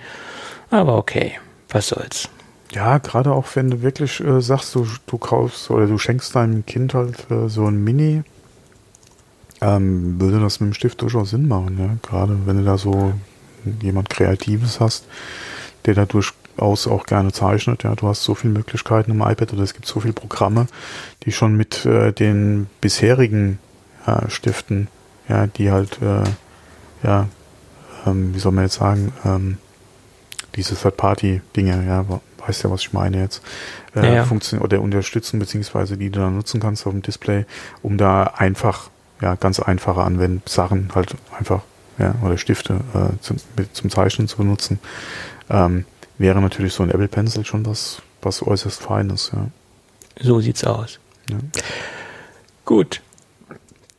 Aber 0.69 0.97
okay, 0.97 1.33
was 1.69 1.89
soll's. 1.89 2.29
Ja, 2.71 2.97
gerade 2.97 3.31
auch 3.31 3.47
wenn 3.55 3.69
du 3.69 3.81
wirklich 3.81 4.19
äh, 4.19 4.41
sagst, 4.41 4.75
du, 4.75 4.87
du 5.05 5.17
kaufst 5.17 5.69
oder 5.69 5.87
du 5.87 5.97
schenkst 5.97 6.35
deinem 6.35 6.65
Kind 6.65 6.93
halt 6.93 7.29
äh, 7.31 7.47
so 7.47 7.65
ein 7.65 7.83
Mini, 7.83 8.23
ähm, 9.61 10.19
würde 10.19 10.39
das 10.39 10.59
mit 10.59 10.71
dem 10.71 10.73
Stift 10.73 11.01
durchaus 11.01 11.31
Sinn 11.31 11.47
machen, 11.47 11.77
ja. 11.79 11.97
Gerade 12.01 12.37
wenn 12.45 12.57
du 12.57 12.63
da 12.63 12.77
so 12.77 13.13
jemand 13.81 14.09
Kreatives 14.09 14.79
hast, 14.79 15.05
der 15.85 15.93
da 15.95 16.05
durchaus 16.57 16.87
auch 16.87 17.05
gerne 17.05 17.31
zeichnet, 17.31 17.83
ja. 17.83 17.95
Du 17.95 18.07
hast 18.07 18.23
so 18.23 18.35
viele 18.35 18.53
Möglichkeiten 18.53 19.11
im 19.11 19.21
iPad 19.21 19.53
oder 19.53 19.63
es 19.63 19.73
gibt 19.73 19.85
so 19.85 19.99
viele 19.99 20.13
Programme, 20.13 20.67
die 21.23 21.31
schon 21.31 21.55
mit 21.55 21.85
äh, 21.85 22.11
den 22.11 22.67
bisherigen 22.81 23.59
äh, 24.05 24.29
Stiften, 24.29 24.87
ja, 25.29 25.47
die 25.47 25.71
halt, 25.71 25.99
äh, 26.01 26.23
ja, 27.05 27.27
ähm, 28.05 28.33
wie 28.33 28.39
soll 28.39 28.51
man 28.51 28.65
jetzt 28.65 28.75
sagen, 28.75 29.13
ähm, 29.25 29.57
diese 30.55 30.75
Third-Party-Dinge, 30.75 31.85
ja, 31.87 32.05
weißt 32.45 32.63
ja, 32.63 32.71
was 32.71 32.81
ich 32.81 32.93
meine 32.93 33.21
jetzt, 33.21 33.41
äh, 33.95 34.05
ja, 34.05 34.13
ja. 34.15 34.25
funktionieren 34.25 34.65
oder 34.65 34.81
unterstützen, 34.81 35.39
beziehungsweise 35.39 35.97
die 35.97 36.09
du 36.09 36.19
dann 36.19 36.35
nutzen 36.35 36.59
kannst 36.59 36.87
auf 36.87 36.93
dem 36.93 37.01
Display, 37.01 37.45
um 37.83 37.97
da 37.97 38.23
einfach, 38.23 38.89
ja, 39.21 39.35
ganz 39.35 39.59
einfache 39.59 40.01
Anwenden, 40.01 40.41
Sachen 40.45 40.89
halt 40.95 41.15
einfach, 41.37 41.61
ja, 41.99 42.15
oder 42.23 42.37
Stifte 42.37 42.81
äh, 42.93 43.21
zum, 43.21 43.37
mit, 43.57 43.75
zum 43.75 43.89
Zeichnen 43.89 44.27
zu 44.27 44.37
benutzen, 44.37 44.79
ähm, 45.49 45.85
wäre 46.18 46.41
natürlich 46.41 46.74
so 46.74 46.84
ein 46.84 46.89
Apple 46.89 47.07
Pencil 47.07 47.45
schon 47.45 47.65
was, 47.65 48.01
was 48.22 48.45
äußerst 48.45 48.82
Feines, 48.82 49.32
ja. 49.34 49.47
So 50.20 50.39
sieht's 50.39 50.63
aus. 50.63 50.99
Ja. 51.30 51.38
Gut. 52.65 53.01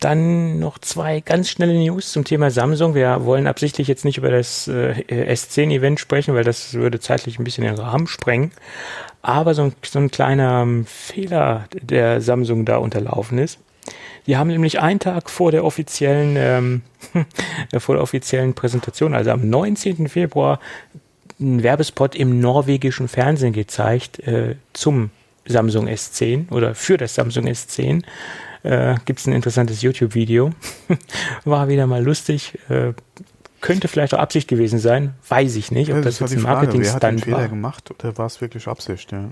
Dann 0.00 0.60
noch 0.60 0.78
zwei 0.78 1.20
ganz 1.20 1.48
schnelle 1.50 1.74
News 1.74 2.12
zum 2.12 2.24
Thema 2.24 2.50
Samsung. 2.50 2.94
Wir 2.94 3.24
wollen 3.24 3.48
absichtlich 3.48 3.88
jetzt 3.88 4.04
nicht 4.04 4.18
über 4.18 4.30
das 4.30 4.68
äh, 4.68 4.94
S10-Event 5.08 5.98
sprechen, 5.98 6.34
weil 6.34 6.44
das 6.44 6.74
würde 6.74 7.00
zeitlich 7.00 7.38
ein 7.38 7.44
bisschen 7.44 7.64
den 7.64 7.74
Rahmen 7.74 8.06
sprengen. 8.06 8.52
Aber 9.22 9.54
so 9.54 9.62
ein, 9.62 9.72
so 9.84 9.98
ein 9.98 10.10
kleiner 10.10 10.62
ähm, 10.62 10.86
Fehler, 10.86 11.64
der 11.72 12.20
Samsung 12.20 12.64
da 12.64 12.76
unterlaufen 12.76 13.38
ist. 13.38 13.58
Die 14.28 14.36
haben 14.36 14.48
nämlich 14.48 14.80
einen 14.80 15.00
Tag 15.00 15.30
vor 15.30 15.50
der 15.50 15.64
offiziellen, 15.64 16.36
ähm, 16.36 16.82
vor 17.78 17.96
der 17.96 18.02
offiziellen 18.02 18.54
Präsentation, 18.54 19.14
also 19.14 19.30
am 19.30 19.48
19. 19.48 20.08
Februar, 20.08 20.60
einen 21.40 21.62
Werbespot 21.62 22.14
im 22.14 22.40
norwegischen 22.40 23.08
Fernsehen 23.08 23.52
gezeigt 23.52 24.18
äh, 24.20 24.56
zum 24.72 25.10
Samsung 25.46 25.88
S10 25.88 26.50
oder 26.50 26.74
für 26.74 26.96
das 26.96 27.14
Samsung 27.14 27.46
S10. 27.46 28.02
Äh, 28.62 28.96
Gibt 29.04 29.20
es 29.20 29.26
ein 29.26 29.32
interessantes 29.32 29.82
YouTube-Video. 29.82 30.50
War 31.44 31.68
wieder 31.68 31.86
mal 31.86 32.02
lustig. 32.02 32.58
Äh, 32.68 32.92
könnte 33.60 33.88
vielleicht 33.88 34.14
auch 34.14 34.18
Absicht 34.18 34.48
gewesen 34.48 34.78
sein. 34.78 35.14
Weiß 35.28 35.56
ich 35.56 35.70
nicht, 35.70 35.90
ob 35.90 35.96
Ja, 35.96 36.02
das, 36.02 36.20
war 36.20 36.28
jetzt 36.28 36.36
ein 36.36 36.42
Marketing-Stunt 36.42 37.22
Fehler 37.22 37.38
war. 37.38 37.48
gemacht 37.48 37.90
oder 37.90 38.16
war 38.18 38.26
es 38.26 38.40
wirklich 38.40 38.68
Absicht? 38.68 39.10
Ja. 39.12 39.30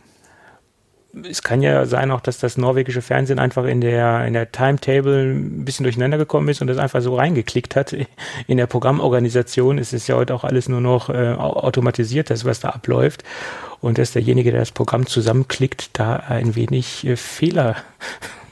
Es 1.24 1.42
kann 1.42 1.62
ja 1.62 1.86
sein 1.86 2.10
auch, 2.10 2.20
dass 2.20 2.38
das 2.38 2.56
norwegische 2.56 3.00
Fernsehen 3.00 3.38
einfach 3.38 3.64
in 3.64 3.80
der, 3.80 4.26
in 4.26 4.34
der 4.34 4.52
Timetable 4.52 5.32
ein 5.32 5.64
bisschen 5.64 5.84
durcheinander 5.84 6.18
gekommen 6.18 6.48
ist 6.48 6.60
und 6.60 6.66
das 6.66 6.78
einfach 6.78 7.00
so 7.00 7.14
reingeklickt 7.16 7.76
hat. 7.76 7.96
In 8.46 8.58
der 8.58 8.66
Programmorganisation 8.66 9.78
ist 9.78 9.92
es 9.92 10.06
ja 10.06 10.16
heute 10.16 10.34
auch 10.34 10.44
alles 10.44 10.68
nur 10.68 10.80
noch 10.80 11.08
äh, 11.08 11.34
au- 11.34 11.56
automatisiert, 11.60 12.30
das 12.30 12.44
was 12.44 12.60
da 12.60 12.70
abläuft. 12.70 13.24
Und 13.80 13.98
dass 13.98 14.12
derjenige, 14.12 14.50
der 14.50 14.60
das 14.60 14.72
Programm 14.72 15.06
zusammenklickt, 15.06 15.90
da 15.98 16.16
ein 16.16 16.54
wenig 16.54 17.06
äh, 17.06 17.16
Fehler, 17.16 17.76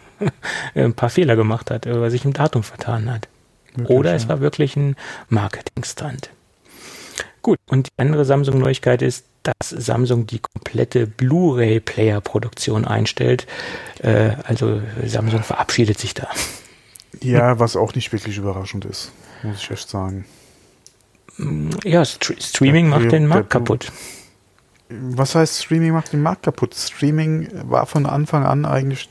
ein 0.74 0.94
paar 0.94 1.10
Fehler 1.10 1.36
gemacht 1.36 1.70
hat, 1.70 1.86
oder 1.86 2.10
sich 2.10 2.24
im 2.24 2.32
Datum 2.32 2.62
vertan 2.62 3.12
hat. 3.12 3.28
Möglich, 3.76 3.96
Oder 3.96 4.14
es 4.14 4.28
war 4.28 4.40
wirklich 4.40 4.76
ein 4.76 4.96
Marketing-Stunt. 5.28 6.30
Gut, 7.42 7.58
und 7.68 7.88
die 7.88 7.92
andere 7.98 8.24
Samsung-Neuigkeit 8.24 9.02
ist, 9.02 9.26
dass 9.44 9.68
Samsung 9.70 10.26
die 10.26 10.40
komplette 10.40 11.06
Blu-ray-Player-Produktion 11.06 12.84
einstellt. 12.84 13.46
Äh, 14.02 14.32
also 14.44 14.80
Samsung 15.04 15.42
verabschiedet 15.42 15.98
sich 15.98 16.14
da. 16.14 16.28
Ja, 17.20 17.58
was 17.60 17.76
auch 17.76 17.94
nicht 17.94 18.12
wirklich 18.12 18.36
überraschend 18.38 18.84
ist, 18.84 19.12
muss 19.42 19.62
ich 19.62 19.70
echt 19.70 19.88
sagen. 19.88 20.24
Ja, 21.84 22.04
St 22.04 22.34
Streaming 22.40 22.90
Der- 22.90 22.98
macht 23.00 23.12
den 23.12 23.26
Markt 23.26 23.50
kaputt. 23.50 23.92
Was 24.88 25.34
heißt 25.34 25.62
Streaming 25.64 25.92
macht 25.92 26.12
den 26.12 26.22
Markt 26.22 26.42
kaputt? 26.42 26.74
Streaming 26.74 27.48
war 27.64 27.86
von 27.86 28.06
Anfang 28.06 28.44
an 28.44 28.64
eigentlich 28.64 29.08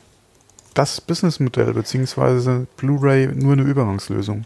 das 0.73 1.01
Businessmodell, 1.01 1.73
beziehungsweise 1.73 2.67
Blu-ray 2.77 3.27
nur 3.27 3.53
eine 3.53 3.63
Übergangslösung. 3.63 4.45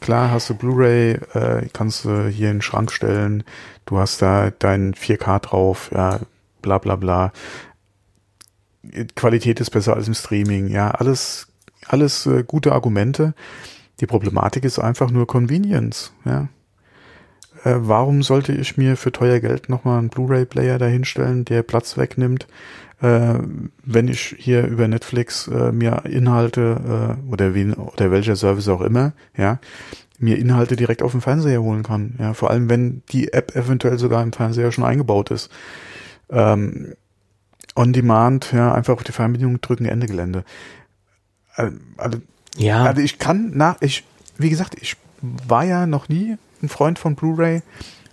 Klar 0.00 0.30
hast 0.30 0.48
du 0.48 0.54
Blu-ray, 0.54 1.12
äh, 1.34 1.68
kannst 1.72 2.04
du 2.04 2.28
hier 2.28 2.50
in 2.50 2.56
den 2.56 2.62
Schrank 2.62 2.92
stellen, 2.92 3.44
du 3.84 3.98
hast 3.98 4.22
da 4.22 4.50
dein 4.50 4.94
4K 4.94 5.40
drauf, 5.40 5.90
ja, 5.92 6.20
bla 6.62 6.78
bla 6.78 6.96
bla. 6.96 7.32
Qualität 9.16 9.60
ist 9.60 9.70
besser 9.70 9.94
als 9.94 10.08
im 10.08 10.14
Streaming, 10.14 10.68
ja, 10.68 10.90
alles, 10.90 11.48
alles 11.86 12.26
äh, 12.26 12.44
gute 12.46 12.72
Argumente. 12.72 13.34
Die 14.00 14.06
Problematik 14.06 14.64
ist 14.64 14.78
einfach 14.78 15.10
nur 15.10 15.26
Convenience, 15.26 16.12
ja. 16.24 16.48
Äh, 17.64 17.74
warum 17.78 18.22
sollte 18.22 18.52
ich 18.52 18.76
mir 18.76 18.96
für 18.96 19.12
teuer 19.12 19.40
Geld 19.40 19.68
nochmal 19.68 19.98
einen 19.98 20.08
Blu-ray-Player 20.08 20.78
dahinstellen, 20.78 21.44
der 21.44 21.62
Platz 21.62 21.96
wegnimmt, 21.96 22.46
äh, 23.00 23.34
wenn 23.84 24.08
ich 24.08 24.34
hier 24.38 24.66
über 24.66 24.88
Netflix 24.88 25.48
äh, 25.48 25.72
mir 25.72 26.04
Inhalte 26.04 27.16
äh, 27.18 27.30
oder 27.32 27.54
wie 27.54 27.70
oder 27.70 28.10
welcher 28.10 28.36
Service 28.36 28.68
auch 28.68 28.80
immer, 28.80 29.12
ja, 29.36 29.58
mir 30.18 30.36
Inhalte 30.38 30.76
direkt 30.76 31.02
auf 31.02 31.12
dem 31.12 31.20
Fernseher 31.20 31.62
holen 31.62 31.84
kann. 31.84 32.14
Ja, 32.18 32.34
vor 32.34 32.50
allem 32.50 32.68
wenn 32.68 33.02
die 33.10 33.32
App 33.32 33.54
eventuell 33.54 33.98
sogar 33.98 34.22
im 34.22 34.32
Fernseher 34.32 34.72
schon 34.72 34.84
eingebaut 34.84 35.30
ist. 35.30 35.50
Ähm, 36.30 36.94
on 37.76 37.92
Demand, 37.92 38.52
ja, 38.52 38.74
einfach 38.74 38.94
auf 38.94 39.04
die 39.04 39.12
Fernbedienung 39.12 39.60
drücken, 39.60 39.84
Ende 39.84 40.08
Gelände. 40.08 40.44
Äh, 41.56 41.70
Also, 41.96 42.18
Ja, 42.56 42.84
also 42.84 43.00
ich 43.00 43.18
kann 43.18 43.52
nach, 43.56 43.76
ich, 43.80 44.04
wie 44.36 44.50
gesagt, 44.50 44.74
ich 44.80 44.96
war 45.22 45.64
ja 45.64 45.86
noch 45.86 46.08
nie 46.08 46.36
ein 46.62 46.68
Freund 46.68 46.98
von 46.98 47.14
Blu-ray 47.14 47.62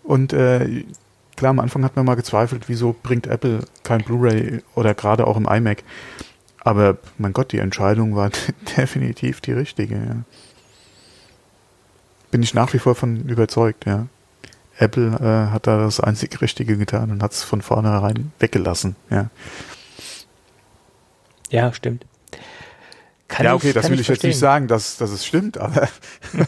und 0.03 0.33
äh, 0.33 0.85
klar, 1.35 1.51
am 1.51 1.59
Anfang 1.59 1.83
hat 1.83 1.95
man 1.95 2.05
mal 2.05 2.15
gezweifelt, 2.15 2.67
wieso 2.67 2.95
bringt 3.01 3.27
Apple 3.27 3.61
kein 3.83 4.03
Blu-ray 4.03 4.61
oder 4.75 4.93
gerade 4.93 5.27
auch 5.27 5.37
im 5.37 5.47
iMac. 5.47 5.83
Aber 6.59 6.97
mein 7.17 7.33
Gott, 7.33 7.51
die 7.51 7.59
Entscheidung 7.59 8.15
war 8.15 8.31
definitiv 8.77 9.41
die 9.41 9.51
richtige. 9.51 9.95
Ja. 9.95 10.15
Bin 12.31 12.43
ich 12.43 12.53
nach 12.53 12.73
wie 12.73 12.79
vor 12.79 12.95
von 12.95 13.27
überzeugt, 13.27 13.85
ja. 13.85 14.07
Apple 14.77 15.07
äh, 15.07 15.51
hat 15.53 15.67
da 15.67 15.77
das 15.77 16.01
einzig 16.01 16.41
Richtige 16.41 16.77
getan 16.77 17.09
und 17.11 17.23
hat 17.23 17.31
es 17.31 17.43
von 17.43 17.61
vornherein 17.61 18.33
weggelassen, 18.39 18.97
ja. 19.09 19.29
ja, 21.49 21.71
stimmt. 21.71 22.05
Kann 23.27 23.45
ja, 23.45 23.55
okay, 23.55 23.73
das 23.73 23.83
kann 23.83 23.91
will 23.91 23.99
ich 23.99 24.07
jetzt 24.07 24.23
nicht 24.23 24.37
sagen, 24.37 24.67
dass, 24.67 24.97
dass 24.97 25.09
es 25.09 25.25
stimmt, 25.25 25.57
aber, 25.57 25.89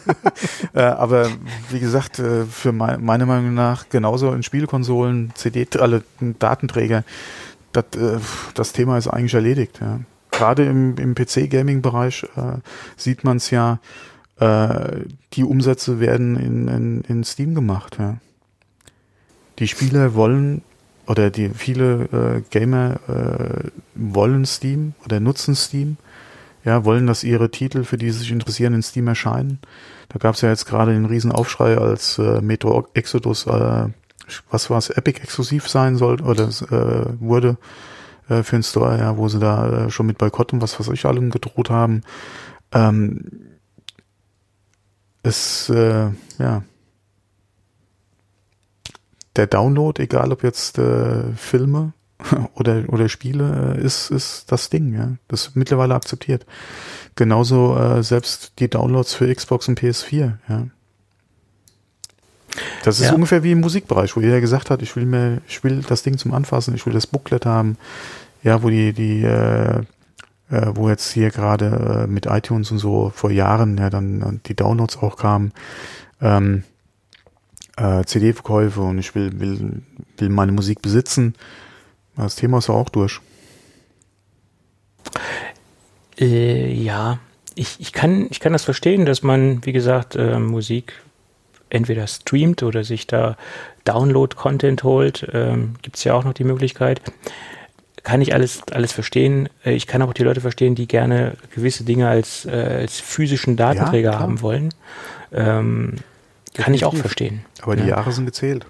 äh, 0.76 0.82
aber 0.82 1.30
wie 1.72 1.80
gesagt, 1.80 2.20
äh, 2.20 2.46
für 2.46 2.72
mein, 2.72 3.04
meiner 3.04 3.26
Meinung 3.26 3.56
nach 3.56 3.90
genauso 3.90 4.32
in 4.32 4.44
Spielkonsolen, 4.44 5.32
CD, 5.34 5.68
alle 5.80 6.04
Datenträger, 6.20 7.04
das, 7.72 7.86
äh, 7.96 8.20
das 8.54 8.74
Thema 8.74 8.98
ist 9.00 9.08
eigentlich 9.08 9.34
erledigt. 9.34 9.80
Ja. 9.82 10.02
Gerade 10.30 10.66
im, 10.66 10.98
im 10.98 11.16
PC-Gaming-Bereich 11.16 12.28
sieht 12.96 13.24
man 13.24 13.38
es 13.38 13.50
ja, 13.50 13.80
die 14.40 15.44
Umsätze 15.44 16.00
werden 16.00 16.36
in, 16.36 16.68
in, 16.68 17.02
in 17.08 17.24
Steam 17.24 17.56
gemacht. 17.56 17.96
Ja. 17.98 18.18
Die 19.58 19.68
Spieler 19.68 20.14
wollen 20.14 20.62
oder 21.08 21.32
die 21.32 21.50
viele 21.50 22.44
Gamer 22.52 23.00
wollen 23.96 24.46
Steam 24.46 24.94
oder 25.06 25.20
nutzen 25.20 25.56
Steam 25.56 25.98
ja, 26.68 26.84
wollen, 26.84 27.08
dass 27.08 27.24
ihre 27.24 27.50
Titel, 27.50 27.86
für 27.86 27.98
die 27.98 28.12
sie 28.12 28.20
sich 28.20 28.32
interessieren, 28.32 28.74
in 28.74 28.84
Steam 28.84 29.08
erscheinen. 29.08 29.60
Da 30.10 30.20
gab 30.20 30.36
es 30.36 30.42
ja 30.42 30.50
jetzt 30.50 30.66
gerade 30.66 30.92
den 30.92 31.06
Riesenaufschrei, 31.06 31.78
als 31.78 32.18
äh, 32.18 32.42
Metro 32.42 32.86
Exodus, 32.94 33.48
äh, 33.48 33.88
was 34.52 34.70
war 34.70 34.78
es, 34.78 34.90
Epic 34.90 35.22
exklusiv 35.22 35.70
sein 35.70 35.96
sollte 35.96 36.26
oder 36.26 36.50
äh, 36.50 37.22
wurde 37.22 37.58
äh, 38.28 38.44
für 38.44 38.58
den 38.58 38.64
Store, 38.64 38.98
ja, 38.98 39.16
wo 39.16 39.30
sie 39.30 39.40
da 39.40 39.86
äh, 39.86 39.90
schon 39.90 40.08
mit 40.08 40.18
Boykott 40.18 40.52
und 40.52 40.62
was 40.62 40.78
weiß 40.78 40.90
ich 40.90 41.06
allem 41.06 41.30
gedroht 41.30 41.70
haben. 41.70 42.02
Ähm, 42.74 43.24
es, 45.24 45.70
äh, 45.70 46.10
ja, 46.38 46.64
der 49.38 49.48
Download, 49.48 50.04
egal 50.04 50.34
ob 50.34 50.44
jetzt 50.44 50.80
äh, 50.80 51.32
Filme 51.38 51.94
oder, 52.56 52.84
oder 52.88 53.10
Spiele, 53.10 53.76
äh, 53.78 53.84
ist, 53.84 54.10
ist 54.10 54.52
das 54.52 54.70
Ding, 54.70 54.94
ja. 54.94 55.14
Das 55.28 55.48
ist 55.48 55.56
mittlerweile 55.56 55.96
akzeptiert. 55.96 56.46
Genauso 57.16 57.78
äh, 57.78 58.04
selbst 58.04 58.54
die 58.60 58.70
Downloads 58.70 59.14
für 59.14 59.34
Xbox 59.34 59.68
und 59.68 59.80
PS4, 59.80 60.34
ja. 60.50 60.68
Das 62.84 63.00
ist 63.00 63.08
Ja. 63.08 63.14
ungefähr 63.14 63.44
wie 63.44 63.52
im 63.52 63.60
Musikbereich, 63.60 64.16
wo 64.16 64.22
jeder 64.22 64.42
gesagt 64.42 64.70
hat, 64.72 64.82
ich 64.82 64.96
will 64.96 65.06
mir, 65.06 65.42
ich 65.48 65.64
will 65.64 65.82
das 65.88 66.02
Ding 66.04 66.18
zum 66.18 66.34
Anfassen, 66.34 66.74
ich 66.74 66.86
will 66.86 66.94
das 66.94 67.06
Booklet 67.08 67.46
haben, 67.46 67.78
ja, 68.42 68.64
wo 68.64 68.70
die, 68.70 68.94
die, 68.94 69.22
äh, 69.24 69.82
äh, 70.50 70.72
wo 70.74 70.90
jetzt 70.90 71.12
hier 71.12 71.30
gerade 71.30 72.06
äh, 72.06 72.08
mit 72.08 72.26
iTunes 72.26 72.72
und 72.72 72.80
so 72.80 73.12
vor 73.14 73.30
Jahren 73.32 73.78
ja 73.78 73.90
dann 73.90 74.22
äh, 74.22 74.40
die 74.48 74.56
Downloads 74.56 74.98
auch 74.98 75.18
kamen, 75.18 75.52
ähm, 76.22 76.64
äh, 77.76 78.04
CD-Verkäufe 78.06 78.82
und 78.82 78.98
ich 78.98 79.14
will, 79.14 79.40
will, 79.40 79.84
will 80.18 80.30
meine 80.30 80.52
Musik 80.52 80.82
besitzen. 80.82 81.36
Das 82.18 82.36
Thema 82.36 82.58
ist 82.58 82.68
ja 82.68 82.74
auch 82.76 82.90
durch. 82.90 83.20
Äh, 86.20 86.72
ja, 86.74 87.20
ich, 87.56 87.80
ich, 87.80 87.94
kann, 87.94 88.28
ich 88.30 88.40
kann 88.40 88.54
das 88.54 88.64
verstehen, 88.64 89.06
dass 89.06 89.24
man, 89.24 89.66
wie 89.66 89.72
gesagt, 89.74 90.16
äh, 90.16 90.40
Musik 90.40 90.94
entweder 91.70 92.08
streamt 92.08 92.64
oder 92.64 92.84
sich 92.84 93.08
da 93.08 93.38
Download-Content 93.86 94.84
holt. 94.84 95.28
Ähm, 95.34 95.76
Gibt 95.82 95.98
es 95.98 96.04
ja 96.04 96.14
auch 96.14 96.24
noch 96.24 96.34
die 96.34 96.44
Möglichkeit. 96.44 97.02
Kann 98.04 98.22
ich 98.22 98.34
alles, 98.34 98.62
alles 98.72 98.94
verstehen. 98.94 99.50
Äh, 99.66 99.74
Ich 99.74 99.86
kann 99.86 100.02
auch 100.02 100.14
die 100.14 100.24
Leute 100.24 100.42
verstehen, 100.42 100.76
die 100.76 100.88
gerne 100.88 101.34
gewisse 101.54 101.84
Dinge 101.84 102.08
als, 102.08 102.46
äh, 102.46 102.80
als 102.82 103.00
physischen 103.00 103.58
Datenträger 103.58 104.12
klar. 104.12 104.22
haben 104.22 104.42
wollen. 104.42 104.74
Ähm, 105.34 105.96
kann 106.54 106.74
ich 106.74 106.86
auch 106.86 106.96
verstehen. 106.96 107.46
Aber 107.62 107.76
die 107.76 107.84
Ja. 107.84 107.90
Jahre 107.98 108.12
sind 108.12 108.26
gezählt. 108.26 108.66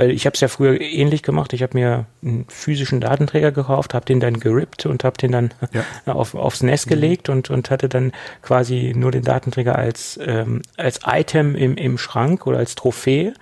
Weil 0.00 0.12
ich 0.12 0.24
habe 0.24 0.32
es 0.32 0.40
ja 0.40 0.48
früher 0.48 0.80
ähnlich 0.80 1.22
gemacht. 1.22 1.52
Ich 1.52 1.62
habe 1.62 1.76
mir 1.76 2.06
einen 2.22 2.46
physischen 2.48 3.02
Datenträger 3.02 3.52
gekauft, 3.52 3.92
habe 3.92 4.06
den 4.06 4.18
dann 4.18 4.40
gerippt 4.40 4.86
und 4.86 5.04
habe 5.04 5.18
den 5.18 5.30
dann 5.30 5.50
Ja. 5.72 5.84
auf, 6.14 6.34
aufs 6.34 6.62
NES 6.62 6.86
gelegt 6.86 7.28
und, 7.28 7.50
und 7.50 7.70
hatte 7.70 7.90
dann 7.90 8.12
quasi 8.40 8.94
nur 8.96 9.10
den 9.10 9.24
Datenträger 9.24 9.76
als, 9.76 10.18
ähm, 10.24 10.62
als 10.78 11.00
Item 11.06 11.54
im, 11.54 11.76
im 11.76 11.98
Schrank 11.98 12.46
oder 12.46 12.56
als 12.56 12.76
Trophäe. 12.76 13.34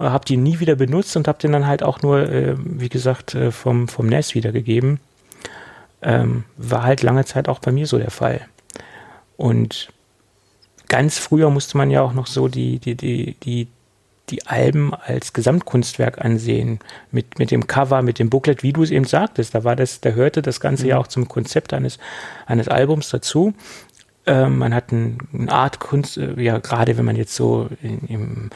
Äh, 0.00 0.04
habe 0.04 0.24
die 0.24 0.38
nie 0.38 0.60
wieder 0.60 0.76
benutzt 0.76 1.14
und 1.14 1.28
habe 1.28 1.40
den 1.40 1.52
dann 1.52 1.66
halt 1.66 1.82
auch 1.82 2.00
nur, 2.00 2.26
äh, 2.26 2.54
wie 2.56 2.88
gesagt, 2.88 3.34
äh, 3.34 3.52
vom, 3.52 3.86
vom 3.86 4.06
NES 4.06 4.34
wiedergegeben. 4.34 5.00
Ähm, 6.00 6.44
war 6.56 6.84
halt 6.84 7.02
lange 7.02 7.26
Zeit 7.26 7.50
auch 7.50 7.58
bei 7.58 7.70
mir 7.70 7.86
so 7.86 7.98
der 7.98 8.10
Fall. 8.10 8.40
Und 9.36 9.92
ganz 10.88 11.18
früher 11.18 11.50
musste 11.50 11.76
man 11.76 11.90
ja 11.90 12.00
auch 12.00 12.14
noch 12.14 12.28
so 12.28 12.48
die, 12.48 12.78
die, 12.78 12.94
die, 12.94 13.34
die 13.42 13.68
die 14.30 14.46
Alben 14.46 14.94
als 14.94 15.32
Gesamtkunstwerk 15.32 16.24
ansehen. 16.24 16.80
Mit, 17.10 17.38
mit 17.38 17.50
dem 17.50 17.66
Cover, 17.66 18.02
mit 18.02 18.18
dem 18.18 18.30
Booklet, 18.30 18.62
wie 18.62 18.72
du 18.72 18.82
es 18.82 18.90
eben 18.90 19.04
sagtest. 19.04 19.54
Da 19.54 19.64
war 19.64 19.76
das, 19.76 20.00
da 20.00 20.10
hörte 20.10 20.42
das 20.42 20.60
Ganze 20.60 20.84
mhm. 20.84 20.88
ja 20.90 20.98
auch 20.98 21.06
zum 21.06 21.28
Konzept 21.28 21.72
eines, 21.72 21.98
eines 22.46 22.68
Albums 22.68 23.08
dazu. 23.10 23.54
Ähm, 24.26 24.58
man 24.58 24.74
hat 24.74 24.92
ein, 24.92 25.18
eine 25.32 25.50
Art 25.50 25.80
Kunst, 25.80 26.18
äh, 26.18 26.40
ja, 26.40 26.58
gerade 26.58 26.98
wenn 26.98 27.04
man 27.04 27.16
jetzt 27.16 27.34
so 27.34 27.68
in, 27.82 28.00
im 28.08 28.50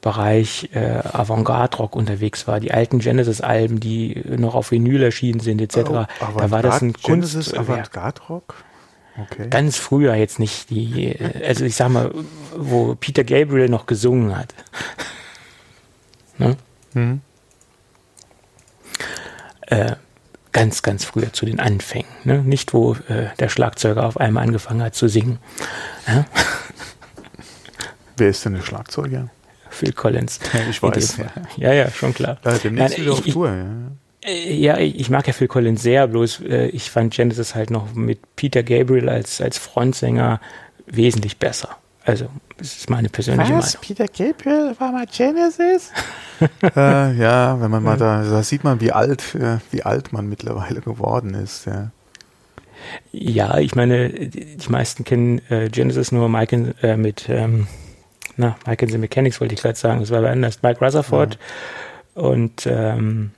Bereich 0.00 0.70
äh, 0.72 1.00
Avantgarde-Rock 1.02 1.96
unterwegs 1.96 2.46
war, 2.46 2.60
die 2.60 2.70
alten 2.70 3.00
Genesis-Alben, 3.00 3.80
die 3.80 4.22
noch 4.36 4.54
auf 4.54 4.70
Vinyl 4.70 5.02
erschienen 5.02 5.40
sind, 5.40 5.60
etc. 5.60 5.78
Oh, 5.78 6.04
da 6.38 6.50
war 6.52 6.62
das 6.62 6.80
ein 6.80 6.92
Genesis 6.92 7.50
Kunst, 7.50 7.58
Avantgarde-Rock? 7.58 8.54
Okay. 9.18 9.48
Ganz 9.48 9.76
früher 9.78 10.14
jetzt 10.14 10.38
nicht 10.38 10.70
die, 10.70 11.16
also 11.44 11.64
ich 11.64 11.74
sag 11.74 11.88
mal, 11.88 12.12
wo 12.56 12.94
Peter 12.94 13.24
Gabriel 13.24 13.68
noch 13.68 13.86
gesungen 13.86 14.36
hat. 14.36 14.54
Ne? 16.38 16.56
mhm. 16.94 17.20
äh, 19.62 19.96
ganz, 20.52 20.82
ganz 20.82 21.04
früher 21.04 21.32
zu 21.32 21.44
den 21.44 21.60
Anfängen. 21.60 22.08
Ne? 22.24 22.38
Nicht, 22.38 22.72
wo 22.72 22.94
äh, 23.08 23.26
der 23.38 23.48
Schlagzeuger 23.50 24.06
auf 24.06 24.18
einmal 24.18 24.44
angefangen 24.44 24.82
hat 24.82 24.94
zu 24.94 25.06
singen. 25.06 25.38
Ja? 26.06 26.24
Wer 28.16 28.30
ist 28.30 28.44
denn 28.44 28.54
der 28.54 28.62
Schlagzeuger? 28.62 29.28
Phil 29.68 29.92
Collins. 29.92 30.40
Ja, 30.54 30.60
ich 30.70 30.82
weiß. 30.82 31.18
Ja, 31.56 31.72
ja, 31.74 31.90
schon 31.90 32.14
klar. 32.14 32.38
Ja, 32.42 32.56
demnächst 32.56 32.98
wieder 32.98 33.12
auf 33.12 33.20
Tour, 33.20 33.50
ja. 33.50 33.66
Äh, 34.26 34.54
ja, 34.54 34.78
ich 34.78 35.10
mag 35.10 35.26
ja 35.26 35.34
Phil 35.34 35.48
Collins 35.48 35.82
sehr, 35.82 36.06
bloß 36.06 36.40
äh, 36.40 36.68
ich 36.68 36.90
fand 36.90 37.12
Genesis 37.12 37.54
halt 37.54 37.70
noch 37.70 37.94
mit 37.94 38.36
Peter 38.36 38.62
Gabriel 38.62 39.08
als, 39.08 39.42
als 39.42 39.58
Frontsänger 39.58 40.40
wesentlich 40.86 41.38
besser. 41.38 41.76
Also, 42.04 42.28
das 42.56 42.76
ist 42.78 42.88
meine 42.88 43.08
persönliche 43.08 43.52
Was? 43.52 43.74
Meinung. 43.74 43.80
Peter 43.82 44.06
Gabriel 44.06 44.74
war 44.78 44.92
mal 44.92 45.06
Genesis? 45.06 45.92
äh, 46.76 47.12
ja, 47.14 47.60
wenn 47.60 47.70
man 47.70 47.82
mal 47.82 47.96
da, 47.96 48.22
da 48.22 48.42
sieht 48.42 48.64
man, 48.64 48.80
wie 48.80 48.92
alt, 48.92 49.34
äh, 49.34 49.58
wie 49.70 49.82
alt 49.82 50.12
man 50.12 50.28
mittlerweile 50.28 50.80
geworden 50.80 51.34
ist, 51.34 51.66
ja. 51.66 51.90
Ja, 53.10 53.58
ich 53.58 53.74
meine, 53.74 54.10
die, 54.10 54.56
die 54.56 54.68
meisten 54.70 55.04
kennen 55.04 55.40
äh, 55.48 55.68
Genesis 55.70 56.12
nur 56.12 56.28
Mike 56.28 56.54
in, 56.54 57.00
mit 57.00 57.28
ähm, 57.28 57.66
na, 58.36 58.56
Mike 58.66 58.84
and 58.84 58.92
the 58.92 58.98
Mechanics 58.98 59.40
wollte 59.40 59.54
ich 59.54 59.62
gerade 59.62 59.78
sagen. 59.78 60.00
Das 60.00 60.10
war 60.10 60.20
bei 60.20 60.30
anders 60.30 60.62
Mike 60.62 60.84
Rutherford 60.84 61.38
ja. 62.14 62.22
und 62.22 62.66
ähm, 62.66 63.30
äh, 63.34 63.35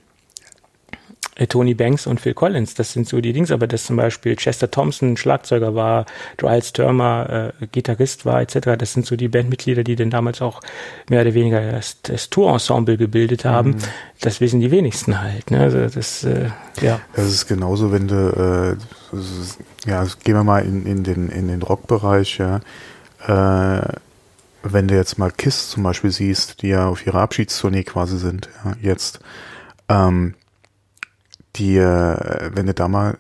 Tony 1.47 1.75
Banks 1.75 2.07
und 2.07 2.21
Phil 2.21 2.35
Collins, 2.35 2.75
das 2.75 2.93
sind 2.93 3.09
so 3.09 3.21
die 3.21 3.33
Dings, 3.33 3.51
aber 3.51 3.67
dass 3.67 3.85
zum 3.85 3.97
Beispiel 3.97 4.35
Chester 4.37 4.71
Thompson 4.71 5.17
Schlagzeuger 5.17 5.75
war, 5.75 6.07
Giles 6.37 6.73
Turmer 6.73 7.53
äh, 7.61 7.67
Gitarrist 7.67 8.27
war, 8.27 8.41
etc., 8.41 8.77
das 8.77 8.93
sind 8.93 9.07
so 9.07 9.17
die 9.17 9.29
Bandmitglieder, 9.29 9.85
die 9.85 9.97
dann 9.97 10.11
damals 10.11 10.43
auch 10.43 10.61
mehr 11.09 11.23
oder 11.23 11.35
weniger 11.35 11.73
das, 11.73 12.03
das 12.03 12.31
Tourensemble 12.31 12.97
gebildet 12.97 13.45
haben. 13.45 13.71
Mhm. 13.71 13.79
Das 14.21 14.41
wissen 14.41 14.61
die 14.61 14.71
wenigsten 14.71 15.21
halt. 15.21 15.51
Ne? 15.51 15.61
Also 15.61 15.87
das, 15.87 16.25
äh, 16.25 16.51
ja. 16.81 17.01
Das 17.15 17.27
ist 17.27 17.47
genauso, 17.47 17.93
wenn 17.93 18.09
du, 18.09 18.79
äh, 19.13 19.17
ist, 19.17 19.59
ja, 19.87 20.05
gehen 20.25 20.35
wir 20.35 20.45
mal 20.45 20.65
in, 20.65 20.87
in 20.87 21.05
den, 21.05 21.29
in 21.29 21.49
den 21.49 21.63
Rockbereich, 21.63 22.39
ja. 22.39 22.61
Äh, 23.27 23.93
wenn 24.63 24.89
du 24.89 24.95
jetzt 24.95 25.19
mal 25.19 25.31
KISS 25.31 25.71
zum 25.71 25.83
Beispiel 25.85 26.11
siehst, 26.11 26.63
die 26.63 26.69
ja 26.69 26.89
auf 26.89 27.07
ihrer 27.07 27.21
Abschiedstournee 27.21 27.85
quasi 27.85 28.19
sind, 28.19 28.49
ja, 28.65 28.73
jetzt, 28.83 29.21
ähm, 29.89 30.35
die, 31.59 31.77
äh, 31.77 32.51
wenn 32.55 32.67
du 32.67 32.75
da 32.75 32.89
mal 32.89 33.19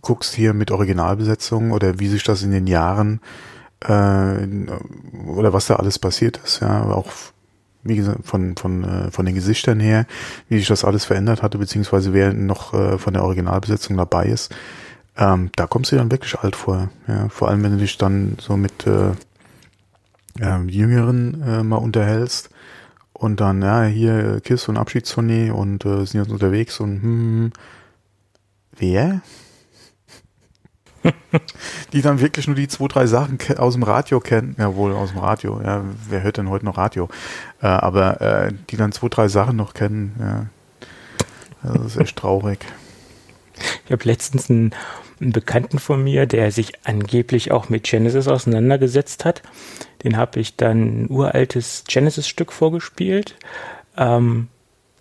guckst 0.00 0.34
hier 0.34 0.54
mit 0.54 0.70
Originalbesetzung 0.70 1.72
oder 1.72 1.98
wie 1.98 2.08
sich 2.08 2.24
das 2.24 2.42
in 2.42 2.50
den 2.50 2.66
Jahren 2.66 3.20
äh, 3.80 4.46
oder 5.26 5.52
was 5.52 5.66
da 5.66 5.76
alles 5.76 5.98
passiert 5.98 6.40
ist, 6.44 6.60
ja, 6.60 6.84
auch 6.84 7.10
wie 7.82 7.96
gesagt, 7.96 8.26
von, 8.26 8.56
von, 8.56 8.84
äh, 8.84 9.10
von 9.10 9.24
den 9.24 9.34
Gesichtern 9.34 9.80
her, 9.80 10.06
wie 10.48 10.58
sich 10.58 10.68
das 10.68 10.84
alles 10.84 11.06
verändert 11.06 11.42
hatte, 11.42 11.58
beziehungsweise 11.58 12.12
wer 12.12 12.32
noch 12.32 12.74
äh, 12.74 12.98
von 12.98 13.14
der 13.14 13.24
Originalbesetzung 13.24 13.96
dabei 13.96 14.26
ist, 14.26 14.54
ähm, 15.16 15.50
da 15.56 15.66
kommst 15.66 15.92
du 15.92 15.96
dann 15.96 16.10
wirklich 16.10 16.38
alt 16.38 16.56
vor. 16.56 16.90
Ja, 17.08 17.28
vor 17.28 17.48
allem, 17.48 17.62
wenn 17.62 17.72
du 17.72 17.78
dich 17.78 17.96
dann 17.96 18.36
so 18.38 18.56
mit 18.56 18.86
äh, 18.86 19.12
äh, 20.40 20.62
Jüngeren 20.66 21.42
äh, 21.42 21.62
mal 21.62 21.76
unterhältst 21.76 22.50
und 23.20 23.38
dann, 23.38 23.60
ja, 23.60 23.84
hier 23.84 24.40
Kiss 24.40 24.66
und 24.68 24.78
Abschiedstournee 24.78 25.50
und 25.50 25.84
äh, 25.84 26.06
sind 26.06 26.22
jetzt 26.22 26.32
unterwegs 26.32 26.80
und 26.80 27.02
hm, 27.02 27.02
hm 27.02 27.52
wer? 28.78 29.20
die 31.92 32.00
dann 32.00 32.20
wirklich 32.20 32.46
nur 32.46 32.56
die 32.56 32.66
zwei, 32.66 32.88
drei 32.88 33.06
Sachen 33.06 33.38
aus 33.58 33.74
dem 33.74 33.82
Radio 33.82 34.20
kennen, 34.20 34.56
ja 34.58 34.74
wohl 34.74 34.92
aus 34.92 35.10
dem 35.10 35.18
Radio, 35.18 35.60
ja, 35.62 35.84
wer 36.08 36.22
hört 36.22 36.38
denn 36.38 36.48
heute 36.48 36.64
noch 36.64 36.78
Radio? 36.78 37.08
Äh, 37.60 37.66
aber 37.66 38.22
äh, 38.22 38.52
die 38.70 38.76
dann 38.78 38.92
zwei, 38.92 39.08
drei 39.08 39.28
Sachen 39.28 39.56
noch 39.56 39.74
kennen, 39.74 40.14
ja. 40.18 40.46
Das 41.62 41.84
ist 41.84 41.96
echt 41.98 42.16
traurig. 42.16 42.64
Ich 43.84 43.92
habe 43.92 44.04
letztens 44.04 44.48
einen, 44.48 44.74
einen 45.20 45.32
Bekannten 45.32 45.78
von 45.78 46.02
mir, 46.02 46.24
der 46.24 46.52
sich 46.52 46.72
angeblich 46.86 47.52
auch 47.52 47.68
mit 47.68 47.82
Genesis 47.82 48.28
auseinandergesetzt 48.28 49.26
hat. 49.26 49.42
Den 50.04 50.16
habe 50.16 50.40
ich 50.40 50.56
dann 50.56 51.04
ein 51.04 51.10
uraltes 51.10 51.84
Genesis-Stück 51.86 52.52
vorgespielt. 52.52 53.36
Ähm, 53.96 54.48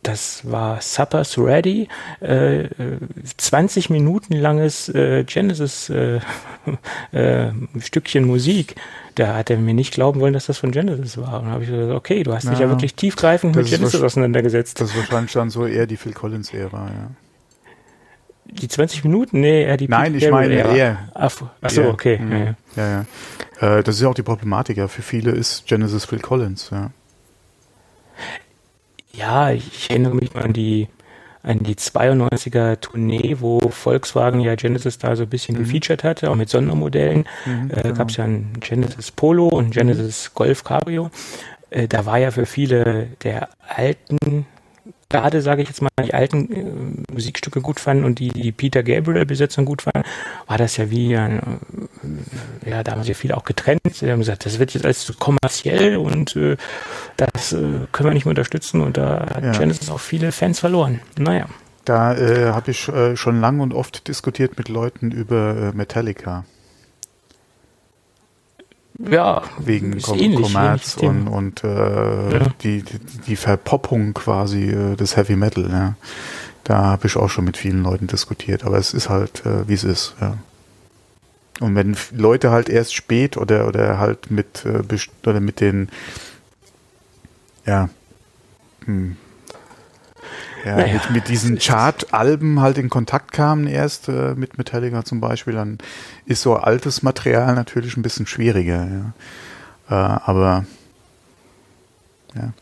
das 0.03 0.49
war 0.49 0.79
Supper's 0.81 1.37
Ready, 1.37 1.89
äh, 2.21 2.69
20 3.35 3.89
Minuten 3.89 4.33
langes 4.33 4.87
äh, 4.89 5.25
Genesis 5.25 5.89
äh, 5.89 6.19
äh, 7.11 7.51
Musik. 8.21 8.75
Da 9.15 9.35
hat 9.35 9.49
er 9.49 9.57
mir 9.57 9.73
nicht 9.73 9.93
glauben 9.93 10.21
wollen, 10.21 10.33
dass 10.33 10.45
das 10.45 10.57
von 10.57 10.71
Genesis 10.71 11.17
war. 11.17 11.39
Und 11.39 11.45
dann 11.45 11.51
habe 11.51 11.63
ich 11.63 11.69
gesagt, 11.69 11.91
okay, 11.91 12.23
du 12.23 12.33
hast 12.33 12.45
ja, 12.45 12.51
dich 12.51 12.59
ja 12.59 12.69
wirklich 12.69 12.95
tiefgreifend 12.95 13.55
mit 13.55 13.67
Genesis 13.67 14.01
auseinandergesetzt. 14.01 14.79
Das 14.79 14.91
ist 14.91 14.97
wahrscheinlich 14.97 15.33
dann 15.33 15.49
so 15.49 15.65
eher 15.65 15.85
die 15.85 15.97
Phil 15.97 16.13
Collins-Ära, 16.13 16.87
ja. 16.87 17.11
Die 18.51 18.67
20 18.67 19.03
Minuten? 19.03 19.39
Nee, 19.39 19.63
eher 19.63 19.77
die 19.77 19.87
Nein, 19.87 20.15
ich 20.15 20.29
meine 20.29 20.53
eher. 20.53 21.09
Ach, 21.13 21.31
ach 21.61 21.69
so, 21.69 21.83
okay. 21.83 22.17
Mhm. 22.17 22.31
Ja, 22.31 22.87
ja. 22.87 23.05
ja, 23.61 23.77
Äh, 23.77 23.83
das 23.83 23.95
ist 23.95 24.01
ja 24.01 24.09
auch 24.09 24.15
die 24.15 24.23
Problematik. 24.23 24.77
Ja. 24.77 24.87
Für 24.87 25.01
viele 25.01 25.31
ist 25.31 25.67
Genesis 25.67 26.05
Phil 26.05 26.19
Collins. 26.19 26.69
Ja, 26.71 26.91
ja 29.13 29.51
ich 29.51 29.89
erinnere 29.89 30.15
mich 30.15 30.33
mal 30.33 30.43
an 30.45 30.53
die, 30.53 30.87
an 31.43 31.59
die 31.59 31.75
92er 31.75 32.79
Tournee, 32.79 33.37
wo 33.39 33.59
Volkswagen 33.69 34.39
ja 34.39 34.55
Genesis 34.55 34.97
da 34.97 35.15
so 35.15 35.23
ein 35.23 35.29
bisschen 35.29 35.55
mhm. 35.55 35.63
gefeatured 35.63 36.03
hatte, 36.03 36.31
auch 36.31 36.35
mit 36.35 36.49
Sondermodellen. 36.49 37.25
Mhm, 37.45 37.71
äh, 37.71 37.81
genau. 37.81 37.95
Gab 37.95 38.09
es 38.09 38.17
ja 38.17 38.23
ein 38.23 38.53
Genesis 38.59 39.11
Polo 39.11 39.47
und 39.47 39.71
Genesis 39.71 40.33
Golf 40.33 40.63
Cabrio. 40.63 41.11
Äh, 41.69 41.87
da 41.87 42.05
war 42.05 42.17
ja 42.17 42.31
für 42.31 42.45
viele 42.45 43.07
der 43.23 43.49
alten 43.67 44.45
gerade, 45.09 45.41
sage 45.41 45.61
ich 45.61 45.67
jetzt 45.67 45.81
mal, 45.81 45.89
die 46.03 46.13
alten 46.13 46.51
äh, 46.51 47.13
Musikstücke 47.13 47.61
gut 47.61 47.79
fanden 47.79 48.03
und 48.03 48.19
die, 48.19 48.29
die 48.29 48.51
Peter 48.51 48.83
Gabriel-Besetzung 48.83 49.65
gut 49.65 49.81
fanden, 49.81 50.03
war 50.47 50.57
das 50.57 50.77
ja 50.77 50.89
wie, 50.89 51.13
äh, 51.13 51.41
ja, 52.65 52.83
da 52.83 52.91
haben 52.91 53.03
sie 53.03 53.13
viele 53.13 53.35
auch 53.35 53.43
getrennt. 53.43 53.81
Sie 53.91 54.09
haben 54.11 54.19
gesagt, 54.19 54.45
das 54.45 54.59
wird 54.59 54.73
jetzt 54.73 54.85
alles 54.85 55.05
zu 55.05 55.13
kommerziell 55.13 55.97
und 55.97 56.35
äh, 56.35 56.57
das 57.17 57.53
äh, 57.53 57.57
können 57.91 58.09
wir 58.09 58.13
nicht 58.13 58.25
mehr 58.25 58.31
unterstützen 58.31 58.81
und 58.81 58.97
da 58.97 59.25
hat 59.33 59.43
ja. 59.43 59.51
Genesis 59.51 59.89
auch 59.89 59.99
viele 59.99 60.31
Fans 60.31 60.59
verloren. 60.59 61.01
Naja. 61.17 61.47
Da 61.85 62.15
äh, 62.15 62.51
habe 62.51 62.71
ich 62.71 62.87
äh, 62.87 63.17
schon 63.17 63.41
lang 63.41 63.61
und 63.61 63.73
oft 63.73 64.07
diskutiert 64.07 64.57
mit 64.57 64.69
Leuten 64.69 65.11
über 65.11 65.71
Metallica 65.73 66.45
ja, 68.99 69.43
wegen 69.59 70.01
Kom 70.01 70.35
Kommerz 70.35 70.97
und, 70.97 71.27
und 71.27 71.63
äh, 71.63 72.33
ja. 72.33 72.47
die, 72.61 72.83
die, 72.83 72.99
die 73.27 73.35
Verpoppung 73.35 74.13
quasi 74.13 74.69
äh, 74.69 74.95
des 74.95 75.15
Heavy 75.15 75.35
Metal. 75.35 75.69
Ja. 75.69 75.95
Da 76.65 76.83
habe 76.83 77.07
ich 77.07 77.15
auch 77.15 77.29
schon 77.29 77.45
mit 77.45 77.57
vielen 77.57 77.83
Leuten 77.83 78.07
diskutiert, 78.07 78.65
aber 78.65 78.77
es 78.77 78.93
ist 78.93 79.09
halt, 79.09 79.45
äh, 79.45 79.67
wie 79.67 79.73
es 79.73 79.83
ist. 79.83 80.15
Ja. 80.19 80.37
Und 81.59 81.75
wenn 81.75 81.95
Leute 82.11 82.51
halt 82.51 82.69
erst 82.69 82.93
spät 82.93 83.37
oder 83.37 83.67
oder 83.67 83.99
halt 83.99 84.31
mit 84.31 84.65
äh, 84.65 84.83
oder 85.27 85.39
mit 85.39 85.59
den 85.59 85.89
ja 87.65 87.89
hm, 88.85 89.17
ja, 90.65 90.75
naja, 90.75 90.93
mit, 90.93 91.11
mit 91.11 91.27
diesen 91.29 91.57
Chart-Alben 91.57 92.59
halt 92.59 92.77
in 92.77 92.89
Kontakt 92.89 93.31
kamen 93.31 93.67
erst 93.67 94.09
äh, 94.09 94.33
mit 94.35 94.57
Metallica 94.57 95.03
zum 95.05 95.19
Beispiel, 95.19 95.53
dann 95.53 95.77
ist 96.25 96.41
so 96.41 96.55
altes 96.55 97.03
Material 97.03 97.55
natürlich 97.55 97.97
ein 97.97 98.01
bisschen 98.01 98.27
schwieriger. 98.27 99.13
Ja. 99.89 100.17
Äh, 100.17 100.19
aber 100.25 100.65
ja. 102.35 102.53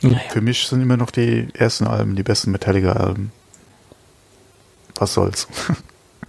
Naja. 0.00 0.20
Für 0.30 0.40
mich 0.40 0.66
sind 0.66 0.82
immer 0.82 0.96
noch 0.96 1.10
die 1.10 1.48
ersten 1.54 1.86
Alben 1.86 2.16
die 2.16 2.24
besten 2.24 2.50
Metallica-Alben. 2.50 3.30
Was 4.96 5.14
soll's. 5.14 5.46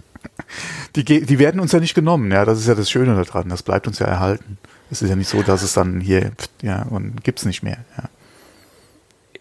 die, 0.96 1.04
die 1.04 1.38
werden 1.38 1.60
uns 1.60 1.72
ja 1.72 1.80
nicht 1.80 1.94
genommen, 1.94 2.30
ja, 2.30 2.44
das 2.44 2.60
ist 2.60 2.68
ja 2.68 2.74
das 2.74 2.90
Schöne 2.90 3.14
daran, 3.22 3.48
das 3.48 3.62
bleibt 3.62 3.86
uns 3.86 3.98
ja 3.98 4.06
erhalten. 4.06 4.58
Es 4.90 5.02
ist 5.02 5.10
ja 5.10 5.16
nicht 5.16 5.28
so, 5.28 5.42
dass 5.42 5.62
es 5.62 5.72
dann 5.72 6.00
hier, 6.00 6.30
ja, 6.62 6.82
und 6.82 7.24
gibt's 7.24 7.44
nicht 7.44 7.62
mehr, 7.64 7.78
ja 7.98 8.04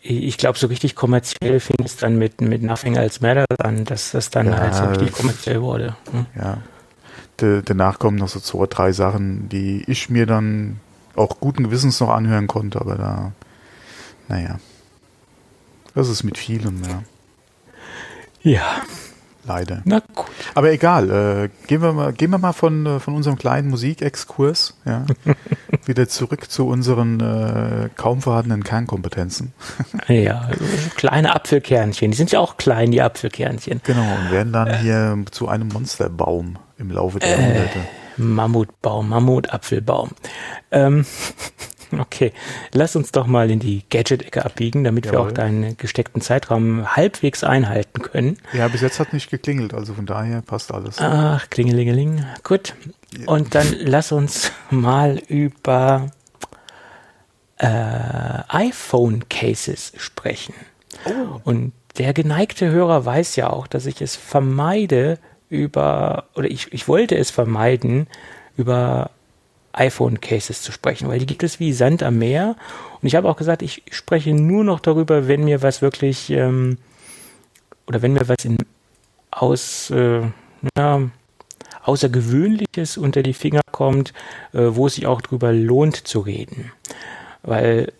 ich 0.07 0.37
glaube, 0.37 0.59
so 0.59 0.67
richtig 0.67 0.95
kommerziell 0.95 1.59
fing 1.59 1.77
es 1.83 1.97
dann 1.97 2.17
mit, 2.17 2.39
mit 2.39 2.61
Nothing 2.61 2.95
Else 2.95 3.19
Matters 3.21 3.59
an, 3.59 3.85
dass 3.85 4.11
das 4.11 4.29
dann 4.29 4.47
ja, 4.47 4.57
halt 4.57 4.75
so 4.75 4.83
richtig 4.85 5.11
kommerziell 5.11 5.61
wurde. 5.61 5.95
Hm? 6.11 6.25
Ja. 6.39 6.57
D 7.41 7.61
danach 7.65 7.99
kommen 7.99 8.17
noch 8.17 8.29
so 8.29 8.39
zwei, 8.39 8.67
drei 8.67 8.91
Sachen, 8.91 9.49
die 9.49 9.83
ich 9.87 10.09
mir 10.09 10.25
dann 10.25 10.79
auch 11.15 11.39
guten 11.39 11.63
Gewissens 11.63 11.99
noch 11.99 12.09
anhören 12.09 12.47
konnte, 12.47 12.79
aber 12.79 12.95
da, 12.95 13.31
naja, 14.27 14.59
das 15.95 16.09
ist 16.09 16.23
mit 16.23 16.37
vielen, 16.37 16.83
ja. 16.83 17.03
Ja. 18.41 18.81
Leider. 19.47 19.81
Na 19.85 20.01
gut. 20.13 20.25
Aber 20.55 20.71
egal, 20.71 21.09
äh, 21.09 21.67
gehen 21.67 21.81
wir 21.81 21.93
mal, 21.93 22.13
gehen 22.13 22.31
wir 22.31 22.37
mal 22.37 22.53
von, 22.53 22.85
äh, 22.85 22.99
von 22.99 23.13
unserem 23.13 23.37
kleinen 23.37 23.69
Musikexkurs 23.69 24.75
ja, 24.85 25.05
wieder 25.85 26.07
zurück 26.07 26.49
zu 26.49 26.67
unseren 26.67 27.19
äh, 27.19 27.89
kaum 27.95 28.21
vorhandenen 28.21 28.63
Kernkompetenzen. 28.63 29.53
ja, 30.07 30.49
kleine 30.95 31.35
Apfelkernchen. 31.35 32.11
Die 32.11 32.17
sind 32.17 32.31
ja 32.31 32.39
auch 32.39 32.57
klein, 32.57 32.91
die 32.91 33.01
Apfelkernchen. 33.01 33.81
Genau, 33.83 34.01
und 34.01 34.31
werden 34.31 34.53
dann 34.53 34.67
äh, 34.67 34.77
hier 34.77 35.17
zu 35.31 35.47
einem 35.47 35.67
Monsterbaum 35.67 36.57
im 36.77 36.91
Laufe 36.91 37.19
der 37.19 37.29
Jahrhunderte. 37.29 37.79
Mammutbaum, 38.17 39.09
Mammutapfelbaum. 39.09 40.11
Ähm, 40.71 41.05
Okay, 41.97 42.33
lass 42.73 42.95
uns 42.95 43.11
doch 43.11 43.27
mal 43.27 43.49
in 43.49 43.59
die 43.59 43.83
Gadget-Ecke 43.89 44.45
abbiegen, 44.45 44.83
damit 44.83 45.05
Jawohl. 45.05 45.19
wir 45.19 45.25
auch 45.25 45.31
deinen 45.31 45.77
gesteckten 45.77 46.21
Zeitraum 46.21 46.95
halbwegs 46.95 47.43
einhalten 47.43 48.01
können. 48.01 48.37
Ja, 48.53 48.67
bis 48.67 48.81
jetzt 48.81 48.99
hat 48.99 49.13
nicht 49.13 49.29
geklingelt, 49.29 49.73
also 49.73 49.93
von 49.93 50.05
daher 50.05 50.41
passt 50.41 50.73
alles. 50.73 50.97
Ach, 50.99 51.49
klingelingeling. 51.49 52.25
Gut. 52.43 52.75
Ja. 53.17 53.27
Und 53.27 53.55
dann 53.55 53.67
lass 53.79 54.11
uns 54.11 54.51
mal 54.69 55.21
über 55.27 56.11
äh, 57.57 57.67
iPhone-Cases 58.47 59.93
sprechen. 59.97 60.53
Oh. 61.05 61.39
Und 61.43 61.73
der 61.97 62.13
geneigte 62.13 62.69
Hörer 62.69 63.05
weiß 63.05 63.35
ja 63.37 63.49
auch, 63.49 63.67
dass 63.67 63.85
ich 63.85 64.01
es 64.01 64.15
vermeide, 64.15 65.17
über, 65.49 66.25
oder 66.35 66.49
ich, 66.49 66.73
ich 66.73 66.87
wollte 66.87 67.15
es 67.15 67.31
vermeiden, 67.31 68.07
über 68.57 69.11
iPhone-Cases 69.75 70.61
zu 70.61 70.71
sprechen, 70.71 71.07
weil 71.07 71.19
die 71.19 71.25
gibt 71.25 71.43
es 71.43 71.59
wie 71.59 71.73
Sand 71.73 72.03
am 72.03 72.17
Meer. 72.17 72.55
Und 73.01 73.07
ich 73.07 73.15
habe 73.15 73.29
auch 73.29 73.37
gesagt, 73.37 73.61
ich 73.61 73.83
spreche 73.91 74.33
nur 74.33 74.63
noch 74.63 74.79
darüber, 74.79 75.27
wenn 75.27 75.43
mir 75.43 75.61
was 75.61 75.81
wirklich 75.81 76.29
ähm, 76.29 76.77
oder 77.87 78.01
wenn 78.01 78.13
mir 78.13 78.27
was 78.27 78.45
in 78.45 78.57
aus 79.31 79.89
äh, 79.91 80.21
ja, 80.77 81.01
Außergewöhnliches 81.83 82.97
unter 82.97 83.21
die 83.21 83.33
Finger 83.33 83.61
kommt, 83.71 84.13
äh, 84.53 84.59
wo 84.69 84.87
es 84.87 84.95
sich 84.95 85.05
auch 85.05 85.21
darüber 85.21 85.51
lohnt 85.53 85.95
zu 86.07 86.21
reden. 86.21 86.71
Weil 87.43 87.91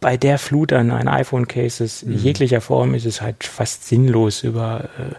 bei 0.00 0.16
der 0.16 0.38
Flut 0.38 0.72
an, 0.72 0.90
an 0.90 1.08
iPhone-Cases 1.08 2.04
mhm. 2.04 2.16
jeglicher 2.16 2.60
Form 2.60 2.94
ist 2.94 3.06
es 3.06 3.20
halt 3.20 3.44
fast 3.44 3.86
sinnlos, 3.88 4.42
über 4.42 4.84
äh, 4.98 5.14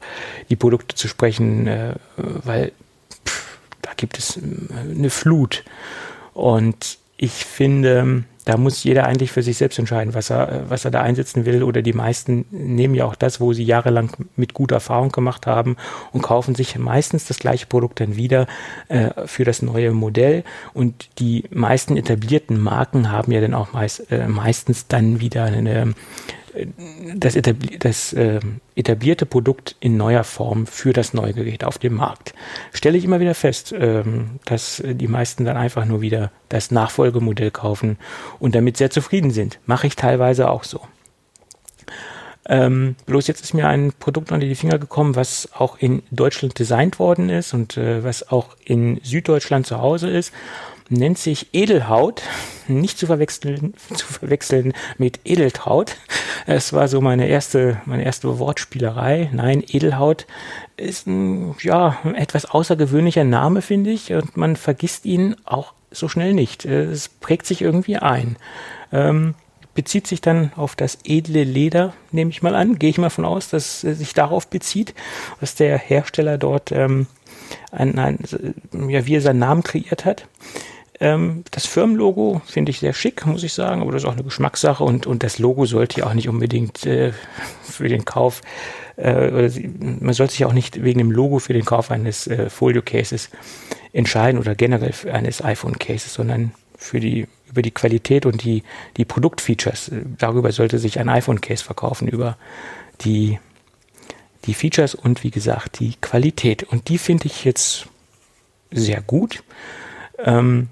die 0.50 0.56
Produkte 0.56 0.96
zu 0.96 1.08
sprechen, 1.08 1.68
äh, 1.68 1.96
weil 2.18 2.72
gibt 4.00 4.18
es 4.18 4.38
äh, 4.38 4.42
eine 4.96 5.12
Flut. 5.12 5.64
Und 6.34 6.98
ich 7.18 7.46
finde, 7.46 8.24
da 8.46 8.58
muss 8.58 8.84
jeder 8.84 9.06
eigentlich 9.06 9.32
für 9.32 9.44
sich 9.44 9.58
selbst 9.58 9.78
entscheiden, 9.78 10.16
was 10.16 10.32
er, 10.32 10.52
äh, 10.52 10.70
was 10.70 10.86
er 10.86 10.90
da 10.90 11.02
einsetzen 11.02 11.46
will. 11.46 11.62
Oder 11.62 11.82
die 11.82 11.94
meisten 11.94 12.46
nehmen 12.50 12.96
ja 12.96 13.06
auch 13.06 13.16
das, 13.16 13.40
wo 13.40 13.54
sie 13.54 13.64
jahrelang 13.64 14.10
mit 14.38 14.56
guter 14.56 14.76
Erfahrung 14.76 15.12
gemacht 15.12 15.46
haben 15.46 15.76
und 16.14 16.22
kaufen 16.22 16.56
sich 16.56 16.78
meistens 16.80 17.26
das 17.26 17.38
gleiche 17.38 17.68
Produkt 17.68 18.00
dann 18.00 18.16
wieder 18.16 18.48
äh, 18.88 19.10
für 19.28 19.44
das 19.44 19.62
neue 19.62 19.92
Modell. 19.92 20.44
Und 20.74 21.10
die 21.20 21.44
meisten 21.52 21.98
etablierten 21.98 22.60
Marken 22.60 23.12
haben 23.12 23.32
ja 23.32 23.42
dann 23.42 23.54
auch 23.54 23.74
meist, 23.74 24.12
äh, 24.12 24.28
meistens 24.28 24.88
dann 24.88 25.20
wieder 25.20 25.44
eine, 25.44 25.94
das, 27.16 27.36
etabli 27.36 27.78
das 27.80 28.14
äh, 28.14 28.40
etablierte 28.76 29.26
Produkt 29.26 29.76
in 29.80 29.98
neuer 29.98 30.24
Form 30.24 30.68
für 30.68 30.94
das 30.94 31.14
neue 31.14 31.34
Gerät 31.34 31.64
auf 31.64 31.78
dem 31.78 31.96
Markt. 31.96 32.34
Stelle 32.74 32.98
ich 32.98 33.06
immer 33.06 33.20
wieder 33.20 33.36
fest, 33.36 33.74
ähm, 33.78 34.40
dass 34.46 34.82
die 34.86 35.08
meisten 35.08 35.46
dann 35.46 35.58
einfach 35.58 35.86
nur 35.86 36.02
wieder 36.02 36.32
das 36.50 36.72
Nachfolgemodell 36.72 37.52
kaufen 37.52 37.98
und 38.40 38.56
damit 38.56 38.78
sehr 38.78 38.90
zufrieden 38.90 39.32
sind. 39.32 39.60
Mache 39.66 39.88
ich 39.88 39.96
teilweise 39.96 40.50
auch 40.50 40.64
so. 40.64 40.82
Ähm, 42.48 42.96
bloß 43.06 43.28
jetzt 43.28 43.42
ist 43.42 43.54
mir 43.54 43.68
ein 43.68 43.94
Produkt 44.00 44.32
unter 44.32 44.46
die 44.46 44.56
Finger 44.56 44.80
gekommen, 44.80 45.16
was 45.16 45.50
auch 45.54 45.78
in 45.78 46.02
Deutschland 46.10 46.58
designt 46.58 46.98
worden 46.98 47.30
ist 47.30 47.54
und 47.54 47.78
äh, 47.78 48.04
was 48.04 48.30
auch 48.32 48.58
in 48.66 49.00
Süddeutschland 49.04 49.68
zu 49.68 49.80
Hause 49.80 50.10
ist 50.10 50.34
nennt 50.90 51.18
sich 51.18 51.48
Edelhaut, 51.54 52.24
nicht 52.68 52.98
zu 52.98 53.06
verwechseln, 53.06 53.74
zu 53.96 54.06
verwechseln 54.06 54.74
mit 54.98 55.22
Edeltraut. 55.24 55.96
Es 56.46 56.74
war 56.74 56.88
so 56.88 57.02
meine 57.02 57.28
erste, 57.28 57.82
meine 57.86 58.04
erste 58.04 58.40
Wortspielerei. 58.40 59.30
Nein, 59.32 59.64
Edelhaut 59.66 60.26
ist 60.78 61.08
ein, 61.08 61.56
ja, 61.62 61.98
ein 62.04 62.16
etwas 62.16 62.46
außergewöhnlicher 62.46 63.24
Name, 63.24 63.62
finde 63.62 63.92
ich, 63.92 64.14
und 64.14 64.36
man 64.38 64.56
vergisst 64.56 65.06
ihn 65.06 65.36
auch 65.46 65.74
so 65.92 66.08
schnell 66.08 66.34
nicht. 66.34 66.66
Es 66.66 67.10
prägt 67.10 67.46
sich 67.46 67.62
irgendwie 67.62 67.98
ein. 67.98 68.38
Ähm, 68.92 69.36
bezieht 69.76 70.08
sich 70.08 70.20
dann 70.22 70.52
auf 70.56 70.76
das 70.76 70.98
edle 71.04 71.44
Leder, 71.44 71.94
nehme 72.12 72.32
ich 72.32 72.42
mal 72.42 72.56
an. 72.56 72.80
Gehe 72.80 72.90
ich 72.90 72.98
mal 72.98 73.10
von 73.10 73.26
aus, 73.26 73.50
dass 73.50 73.82
sich 73.82 74.14
darauf 74.14 74.48
bezieht, 74.48 74.94
dass 75.40 75.56
der 75.56 75.78
Hersteller 75.78 76.38
dort 76.38 76.72
ähm, 76.72 77.08
ein, 77.72 77.98
ein, 77.98 78.20
ja, 78.90 79.06
wie 79.06 79.16
er 79.16 79.22
seinen 79.22 79.40
Namen 79.40 79.64
kreiert 79.64 80.06
hat. 80.06 80.28
Ähm, 81.00 81.44
das 81.52 81.66
Firmenlogo 81.66 82.42
finde 82.46 82.72
ich 82.72 82.80
sehr 82.80 82.94
schick, 82.94 83.26
muss 83.26 83.44
ich 83.44 83.54
sagen, 83.54 83.82
aber 83.82 83.92
das 83.92 84.04
ist 84.04 84.08
auch 84.08 84.14
eine 84.14 84.24
Geschmackssache 84.24 84.84
und, 84.84 85.08
und 85.08 85.24
das 85.24 85.40
Logo 85.40 85.66
sollte 85.66 86.02
ja 86.02 86.08
auch 86.08 86.14
nicht 86.14 86.28
unbedingt 86.28 86.86
äh, 86.86 87.14
für 87.62 87.88
den 87.88 88.06
Kauf, 88.06 88.42
äh, 88.98 89.50
man 89.72 90.14
sollte 90.14 90.34
sich 90.34 90.46
auch 90.46 90.54
nicht 90.54 90.84
wegen 90.84 91.00
dem 91.00 91.12
Logo 91.12 91.40
für 91.40 91.54
den 91.54 91.66
Kauf 91.66 91.90
eines 91.90 92.28
äh, 92.28 92.50
Folio-Cases 92.50 93.30
entscheiden 93.94 94.40
oder 94.40 94.56
generell 94.56 94.94
eines 95.12 95.44
iPhone-Cases, 95.44 96.14
sondern 96.14 96.52
für 96.78 97.00
die, 97.00 97.28
über 97.50 97.62
die 97.62 97.72
Qualität 97.72 98.26
und 98.26 98.44
die, 98.44 98.64
die 98.98 99.06
Produktfeatures. 99.06 99.92
Darüber 100.18 100.52
sollte 100.52 100.80
sich 100.80 101.00
ein 101.00 101.10
iPhone-Case 101.10 101.64
verkaufen, 101.64 102.08
über 102.08 102.38
die, 103.02 103.40
die 104.46 104.54
Features 104.54 104.96
und 104.96 105.24
wie 105.24 105.32
gesagt 105.32 105.80
die 105.80 105.96
Qualität. 106.02 106.64
Und 106.64 106.90
die 106.90 106.98
finde 106.98 107.28
ich 107.28 107.46
jetzt 107.46 107.88
sehr 108.72 109.02
gut. 109.02 109.44
Ähm, 110.20 110.68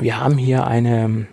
wir 0.00 0.20
haben 0.20 0.38
hier 0.38 0.66
eine 0.66 1.26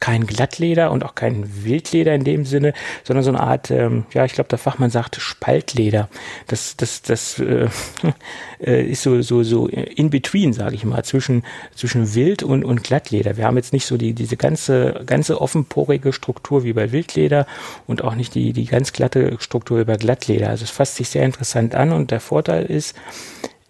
kein 0.00 0.26
Glattleder 0.26 0.90
und 0.90 1.04
auch 1.04 1.14
kein 1.14 1.62
Wildleder 1.62 2.14
in 2.14 2.24
dem 2.24 2.46
Sinne, 2.46 2.72
sondern 3.04 3.22
so 3.22 3.30
eine 3.30 3.40
Art, 3.40 3.70
ähm, 3.70 4.06
ja, 4.14 4.24
ich 4.24 4.32
glaube, 4.32 4.48
der 4.48 4.58
Fachmann 4.58 4.88
sagt 4.88 5.16
Spaltleder. 5.16 6.08
Das, 6.46 6.74
das, 6.76 7.02
das 7.02 7.38
äh, 7.38 7.68
äh, 8.64 8.82
ist 8.82 9.02
so, 9.02 9.20
so, 9.20 9.42
so 9.42 9.68
in 9.68 10.08
between, 10.08 10.54
sage 10.54 10.74
ich 10.74 10.84
mal, 10.84 11.04
zwischen, 11.04 11.44
zwischen 11.74 12.14
Wild 12.14 12.42
und, 12.42 12.64
und 12.64 12.82
Glattleder. 12.82 13.36
Wir 13.36 13.44
haben 13.44 13.58
jetzt 13.58 13.74
nicht 13.74 13.84
so 13.84 13.98
die, 13.98 14.14
diese 14.14 14.38
ganze, 14.38 15.02
ganze 15.04 15.38
offenporige 15.40 16.14
Struktur 16.14 16.64
wie 16.64 16.72
bei 16.72 16.92
Wildleder 16.92 17.46
und 17.86 18.02
auch 18.02 18.14
nicht 18.14 18.34
die, 18.34 18.54
die 18.54 18.64
ganz 18.64 18.94
glatte 18.94 19.36
Struktur 19.38 19.80
wie 19.80 19.84
bei 19.84 19.96
Glattleder. 19.96 20.48
Also 20.48 20.64
es 20.64 20.70
fasst 20.70 20.96
sich 20.96 21.10
sehr 21.10 21.26
interessant 21.26 21.74
an 21.74 21.92
und 21.92 22.10
der 22.10 22.20
Vorteil 22.20 22.64
ist, 22.64 22.96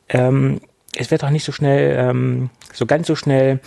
ähm, 0.09 0.61
es 0.97 1.11
wird 1.11 1.25
auch 1.25 1.31
nicht 1.31 1.45
so 1.45 1.53
schnell, 1.53 1.97
ähm, 1.99 2.51
so 2.73 2.87
ganz 2.87 3.07
so 3.07 3.15
schnell, 3.15 3.61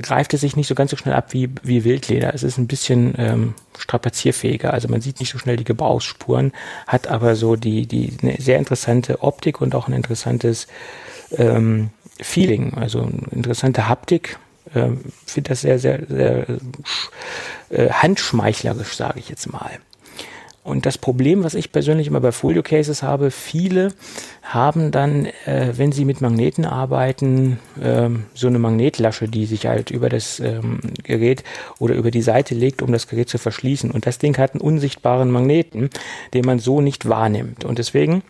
greift 0.00 0.34
es 0.34 0.40
sich 0.40 0.56
nicht 0.56 0.66
so 0.66 0.74
ganz 0.74 0.90
so 0.90 0.96
schnell 0.96 1.14
ab 1.14 1.32
wie, 1.32 1.50
wie 1.62 1.84
Wildleder. 1.84 2.34
Es 2.34 2.42
ist 2.42 2.58
ein 2.58 2.66
bisschen 2.66 3.14
ähm, 3.18 3.54
strapazierfähiger. 3.78 4.72
Also 4.72 4.88
man 4.88 5.00
sieht 5.00 5.20
nicht 5.20 5.32
so 5.32 5.38
schnell 5.38 5.56
die 5.56 5.64
Gebrauchsspuren, 5.64 6.52
hat 6.86 7.08
aber 7.08 7.36
so 7.36 7.56
die, 7.56 7.86
die 7.86 8.12
eine 8.22 8.40
sehr 8.40 8.58
interessante 8.58 9.22
Optik 9.22 9.60
und 9.60 9.74
auch 9.74 9.88
ein 9.88 9.94
interessantes 9.94 10.66
ähm, 11.36 11.90
Feeling, 12.20 12.74
also 12.74 13.00
eine 13.00 13.22
interessante 13.32 13.88
Haptik. 13.88 14.38
Ähm, 14.74 15.00
Finde 15.26 15.50
das 15.50 15.62
sehr, 15.62 15.78
sehr, 15.78 16.00
sehr 16.08 16.46
äh, 17.70 17.90
handschmeichlerisch, 17.90 18.94
sage 18.96 19.18
ich 19.18 19.28
jetzt 19.28 19.52
mal. 19.52 19.70
Und 20.64 20.86
das 20.86 20.96
Problem, 20.96 21.44
was 21.44 21.54
ich 21.54 21.72
persönlich 21.72 22.06
immer 22.06 22.20
bei 22.20 22.32
Folio 22.32 22.62
Cases 22.62 23.02
habe, 23.02 23.30
viele 23.30 23.92
haben 24.42 24.90
dann, 24.90 25.26
äh, 25.44 25.74
wenn 25.76 25.92
sie 25.92 26.06
mit 26.06 26.22
Magneten 26.22 26.64
arbeiten, 26.64 27.58
ähm, 27.80 28.24
so 28.32 28.46
eine 28.46 28.58
Magnetlasche, 28.58 29.28
die 29.28 29.44
sich 29.44 29.66
halt 29.66 29.90
über 29.90 30.08
das 30.08 30.40
ähm, 30.40 30.80
Gerät 31.02 31.44
oder 31.78 31.94
über 31.94 32.10
die 32.10 32.22
Seite 32.22 32.54
legt, 32.54 32.80
um 32.80 32.92
das 32.92 33.08
Gerät 33.08 33.28
zu 33.28 33.36
verschließen. 33.36 33.90
Und 33.90 34.06
das 34.06 34.16
Ding 34.16 34.38
hat 34.38 34.54
einen 34.54 34.62
unsichtbaren 34.62 35.30
Magneten, 35.30 35.90
den 36.32 36.46
man 36.46 36.58
so 36.58 36.80
nicht 36.80 37.06
wahrnimmt. 37.10 37.66
Und 37.66 37.78
deswegen, 37.78 38.22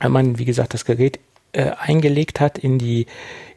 wenn 0.00 0.10
man, 0.10 0.38
wie 0.38 0.46
gesagt, 0.46 0.72
das 0.72 0.86
Gerät 0.86 1.20
äh, 1.52 1.72
eingelegt 1.78 2.40
hat 2.40 2.56
in 2.56 2.78
die 2.78 3.04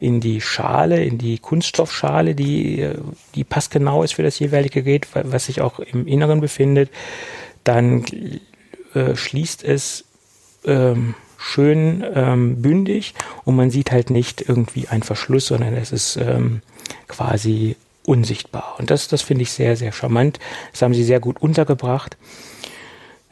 in 0.00 0.20
die 0.20 0.42
Schale, 0.42 1.02
in 1.02 1.16
die 1.16 1.38
Kunststoffschale, 1.38 2.34
die 2.34 2.80
äh, 2.82 2.98
die 3.34 3.44
passgenau 3.44 4.02
ist 4.02 4.12
für 4.12 4.22
das 4.22 4.38
jeweilige 4.38 4.82
Gerät, 4.82 5.06
was 5.14 5.46
sich 5.46 5.62
auch 5.62 5.78
im 5.78 6.06
Inneren 6.06 6.42
befindet, 6.42 6.90
dann 7.68 8.04
äh, 8.94 9.14
schließt 9.14 9.64
es 9.64 10.04
ähm, 10.64 11.14
schön 11.38 12.04
ähm, 12.14 12.62
bündig 12.62 13.14
und 13.44 13.56
man 13.56 13.70
sieht 13.70 13.92
halt 13.92 14.10
nicht 14.10 14.48
irgendwie 14.48 14.88
einen 14.88 15.02
Verschluss, 15.02 15.46
sondern 15.46 15.74
es 15.74 15.92
ist 15.92 16.16
ähm, 16.16 16.62
quasi 17.08 17.76
unsichtbar. 18.04 18.76
Und 18.78 18.90
das, 18.90 19.08
das 19.08 19.22
finde 19.22 19.42
ich 19.42 19.52
sehr, 19.52 19.76
sehr 19.76 19.92
charmant. 19.92 20.38
Das 20.72 20.82
haben 20.82 20.94
sie 20.94 21.04
sehr 21.04 21.20
gut 21.20 21.40
untergebracht. 21.40 22.16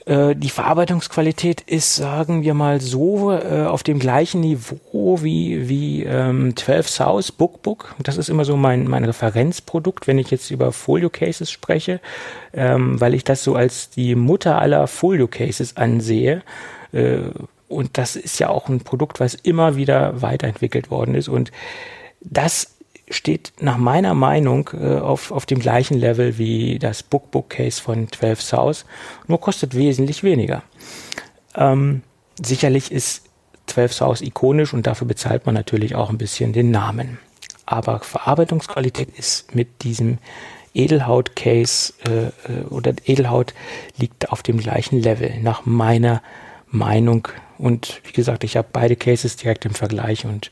Äh, 0.06 0.36
die 0.36 0.50
Verarbeitungsqualität 0.50 1.62
ist, 1.62 1.96
sagen 1.96 2.42
wir 2.42 2.54
mal 2.54 2.80
so, 2.80 3.32
äh, 3.32 3.64
auf 3.66 3.82
dem 3.82 3.98
gleichen 3.98 4.40
Niveau 4.40 5.22
wie, 5.22 5.68
wie 5.68 6.02
ähm, 6.04 6.54
12 6.56 6.88
South 6.88 7.32
Bookbook. 7.32 7.94
Das 8.02 8.18
ist 8.18 8.28
immer 8.28 8.44
so 8.44 8.56
mein, 8.56 8.86
mein 8.86 9.04
Referenzprodukt, 9.04 10.06
wenn 10.06 10.18
ich 10.18 10.30
jetzt 10.30 10.50
über 10.50 10.72
Folio 10.72 11.08
Cases 11.08 11.50
spreche, 11.50 12.00
ähm, 12.52 13.00
weil 13.00 13.14
ich 13.14 13.24
das 13.24 13.42
so 13.42 13.54
als 13.54 13.90
die 13.90 14.14
Mutter 14.14 14.60
aller 14.60 14.86
Folio 14.86 15.26
Cases 15.26 15.76
ansehe. 15.76 16.42
Äh, 16.92 17.20
und 17.68 17.96
das 17.96 18.16
ist 18.16 18.38
ja 18.38 18.50
auch 18.50 18.68
ein 18.68 18.80
Produkt, 18.80 19.20
was 19.20 19.34
immer 19.34 19.76
wieder 19.76 20.20
weiterentwickelt 20.20 20.90
worden 20.90 21.14
ist. 21.14 21.28
Und 21.28 21.50
das 22.20 22.73
steht 23.14 23.52
nach 23.60 23.76
meiner 23.76 24.14
Meinung 24.14 24.70
äh, 24.72 24.98
auf, 24.98 25.30
auf 25.30 25.46
dem 25.46 25.58
gleichen 25.58 25.98
Level 25.98 26.38
wie 26.38 26.78
das 26.78 27.02
Bookbook 27.02 27.50
Case 27.50 27.80
von 27.80 28.10
12 28.10 28.42
South, 28.42 28.84
nur 29.26 29.40
kostet 29.40 29.74
wesentlich 29.74 30.22
weniger. 30.22 30.62
Ähm, 31.54 32.02
sicherlich 32.42 32.90
ist 32.90 33.24
12 33.66 33.92
South 33.92 34.20
ikonisch 34.20 34.74
und 34.74 34.86
dafür 34.86 35.06
bezahlt 35.06 35.46
man 35.46 35.54
natürlich 35.54 35.94
auch 35.94 36.10
ein 36.10 36.18
bisschen 36.18 36.52
den 36.52 36.70
Namen. 36.70 37.18
Aber 37.66 38.00
Verarbeitungsqualität 38.00 39.08
ist 39.16 39.54
mit 39.54 39.82
diesem 39.82 40.18
Edelhaut 40.74 41.36
Case 41.36 41.94
äh, 42.06 42.26
äh, 42.52 42.64
oder 42.68 42.92
Edelhaut 43.06 43.54
liegt 43.96 44.30
auf 44.30 44.42
dem 44.42 44.58
gleichen 44.58 45.00
Level 45.00 45.40
nach 45.40 45.64
meiner 45.64 46.20
Meinung. 46.68 47.28
Und 47.56 48.00
wie 48.04 48.12
gesagt, 48.12 48.44
ich 48.44 48.56
habe 48.56 48.68
beide 48.72 48.96
Cases 48.96 49.36
direkt 49.36 49.64
im 49.64 49.74
Vergleich 49.74 50.26
und 50.26 50.50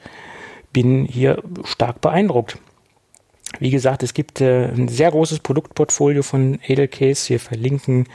bin 0.72 1.04
hier 1.04 1.42
stark 1.64 2.00
beeindruckt. 2.00 2.58
Wie 3.58 3.70
gesagt, 3.70 4.02
es 4.02 4.14
gibt 4.14 4.40
äh, 4.40 4.66
ein 4.66 4.88
sehr 4.88 5.10
großes 5.10 5.40
Produktportfolio 5.40 6.22
von 6.22 6.58
Edelcase. 6.66 7.28
Wir 7.28 7.40
verlinken 7.40 8.06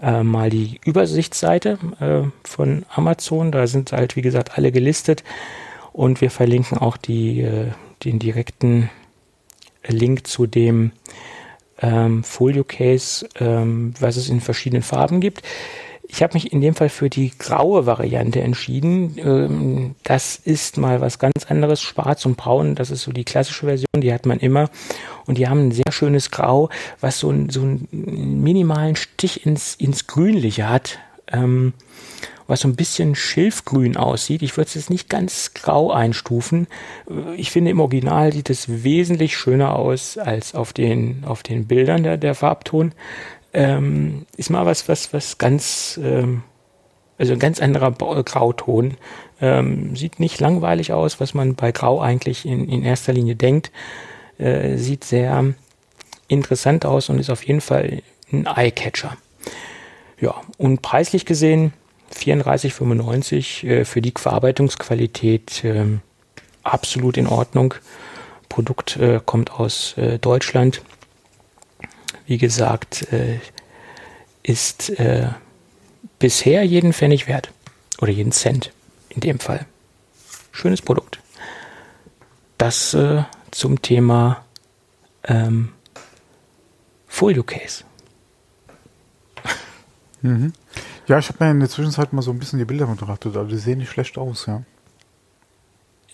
äh, 0.00 0.22
mal 0.22 0.50
die 0.50 0.80
Übersichtsseite 0.84 1.78
äh, 2.00 2.48
von 2.48 2.84
Amazon. 2.88 3.52
Da 3.52 3.66
sind 3.66 3.92
halt, 3.92 4.16
wie 4.16 4.22
gesagt, 4.22 4.56
alle 4.56 4.72
gelistet. 4.72 5.24
Und 5.92 6.20
wir 6.20 6.30
verlinken 6.30 6.78
auch 6.78 6.96
die, 6.96 7.42
äh, 7.42 7.72
den 8.04 8.18
direkten 8.18 8.90
Link 9.86 10.26
zu 10.26 10.46
dem 10.46 10.92
ähm, 11.80 12.24
Folio 12.24 12.64
Case, 12.64 13.28
ähm, 13.38 13.94
was 14.00 14.16
es 14.16 14.28
in 14.28 14.40
verschiedenen 14.40 14.82
Farben 14.82 15.20
gibt. 15.20 15.42
Ich 16.10 16.22
habe 16.22 16.34
mich 16.34 16.52
in 16.52 16.62
dem 16.62 16.74
Fall 16.74 16.88
für 16.88 17.10
die 17.10 17.32
graue 17.38 17.84
Variante 17.84 18.40
entschieden. 18.40 19.16
Ähm, 19.18 19.94
das 20.02 20.36
ist 20.36 20.78
mal 20.78 21.02
was 21.02 21.18
ganz 21.18 21.46
anderes. 21.48 21.82
Schwarz 21.82 22.24
und 22.24 22.36
Braun, 22.36 22.74
das 22.74 22.90
ist 22.90 23.02
so 23.02 23.12
die 23.12 23.24
klassische 23.24 23.66
Version, 23.66 24.00
die 24.00 24.12
hat 24.12 24.24
man 24.24 24.38
immer. 24.40 24.70
Und 25.26 25.36
die 25.36 25.48
haben 25.48 25.68
ein 25.68 25.72
sehr 25.72 25.92
schönes 25.92 26.30
Grau, 26.30 26.70
was 27.00 27.18
so, 27.18 27.30
ein, 27.30 27.50
so 27.50 27.60
einen 27.60 28.42
minimalen 28.42 28.96
Stich 28.96 29.44
ins, 29.44 29.74
ins 29.74 30.06
Grünliche 30.06 30.68
hat. 30.68 30.98
Ähm, 31.30 31.74
was 32.48 32.60
so 32.60 32.68
ein 32.68 32.76
bisschen 32.76 33.14
schilfgrün 33.14 33.96
aussieht. 33.96 34.42
Ich 34.42 34.56
würde 34.56 34.68
es 34.68 34.74
jetzt 34.74 34.90
nicht 34.90 35.08
ganz 35.08 35.52
grau 35.52 35.92
einstufen. 35.92 36.66
Äh, 37.08 37.34
ich 37.36 37.52
finde 37.52 37.70
im 37.70 37.78
Original 37.78 38.32
sieht 38.32 38.50
es 38.50 38.82
wesentlich 38.82 39.36
schöner 39.36 39.76
aus 39.76 40.18
als 40.18 40.54
auf 40.54 40.72
den, 40.72 41.22
auf 41.24 41.44
den 41.44 41.66
Bildern 41.66 42.02
der, 42.02 42.16
der 42.16 42.34
Farbton 42.34 42.92
ähm, 43.52 44.26
ist 44.36 44.50
mal 44.50 44.66
was, 44.66 44.88
was, 44.88 45.12
was 45.12 45.38
ganz, 45.38 45.98
ähm, 46.02 46.42
also 47.18 47.32
ein 47.32 47.38
ganz 47.38 47.60
anderer 47.60 47.92
Grauton. 47.92 48.96
Ähm, 49.40 49.96
sieht 49.96 50.20
nicht 50.20 50.40
langweilig 50.40 50.92
aus, 50.92 51.20
was 51.20 51.34
man 51.34 51.54
bei 51.54 51.72
Grau 51.72 52.00
eigentlich 52.00 52.44
in, 52.44 52.68
in 52.68 52.82
erster 52.84 53.12
Linie 53.12 53.36
denkt. 53.36 53.70
Äh, 54.38 54.76
sieht 54.76 55.04
sehr 55.04 55.54
interessant 56.28 56.84
aus 56.84 57.08
und 57.08 57.18
ist 57.18 57.30
auf 57.30 57.44
jeden 57.44 57.60
Fall 57.60 58.02
ein 58.32 58.46
Eyecatcher. 58.46 59.16
Ja, 60.20 60.34
und 60.58 60.82
preislich 60.82 61.24
gesehen 61.24 61.72
34,95 62.14 63.66
äh, 63.66 63.84
für 63.84 64.00
die 64.00 64.12
Verarbeitungsqualität 64.16 65.64
äh, 65.64 65.84
absolut 66.62 67.16
in 67.16 67.26
Ordnung. 67.26 67.74
Produkt 68.48 68.96
äh, 68.96 69.20
kommt 69.24 69.52
aus 69.52 69.96
äh, 69.96 70.18
Deutschland 70.18 70.82
wie 72.28 72.36
gesagt, 72.36 73.10
äh, 73.10 73.40
ist 74.42 74.90
äh, 75.00 75.28
bisher 76.18 76.62
jeden 76.62 76.92
Pfennig 76.92 77.26
wert. 77.26 77.50
Oder 78.00 78.12
jeden 78.12 78.32
Cent 78.32 78.70
in 79.08 79.22
dem 79.22 79.40
Fall. 79.40 79.66
Schönes 80.52 80.82
Produkt. 80.82 81.20
Das 82.58 82.92
äh, 82.92 83.22
zum 83.50 83.80
Thema 83.80 84.44
ähm, 85.24 85.70
Folio 87.06 87.42
Case. 87.42 87.84
Mhm. 90.20 90.52
Ja, 91.06 91.18
ich 91.18 91.28
habe 91.28 91.42
mir 91.42 91.50
in 91.50 91.60
der 91.60 91.70
Zwischenzeit 91.70 92.12
mal 92.12 92.20
so 92.20 92.30
ein 92.30 92.38
bisschen 92.38 92.58
die 92.58 92.66
Bilder 92.66 92.86
betrachtet, 92.86 93.36
aber 93.36 93.48
die 93.48 93.56
sehen 93.56 93.78
nicht 93.78 93.90
schlecht 93.90 94.18
aus, 94.18 94.44
ja. 94.46 94.62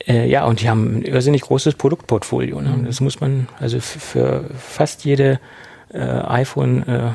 Äh, 0.07 0.29
ja, 0.29 0.45
und 0.45 0.61
die 0.61 0.69
haben 0.69 0.99
ein 0.99 1.03
irrsinnig 1.03 1.43
großes 1.43 1.75
Produktportfolio. 1.75 2.61
Ne? 2.61 2.71
Mhm. 2.71 2.85
Das 2.85 3.01
muss 3.01 3.21
man, 3.21 3.49
also 3.59 3.81
für 3.81 4.49
fast 4.57 5.05
jede 5.05 5.41
äh, 5.95 6.01
iPhone, 6.01 6.86
äh, 6.86 7.11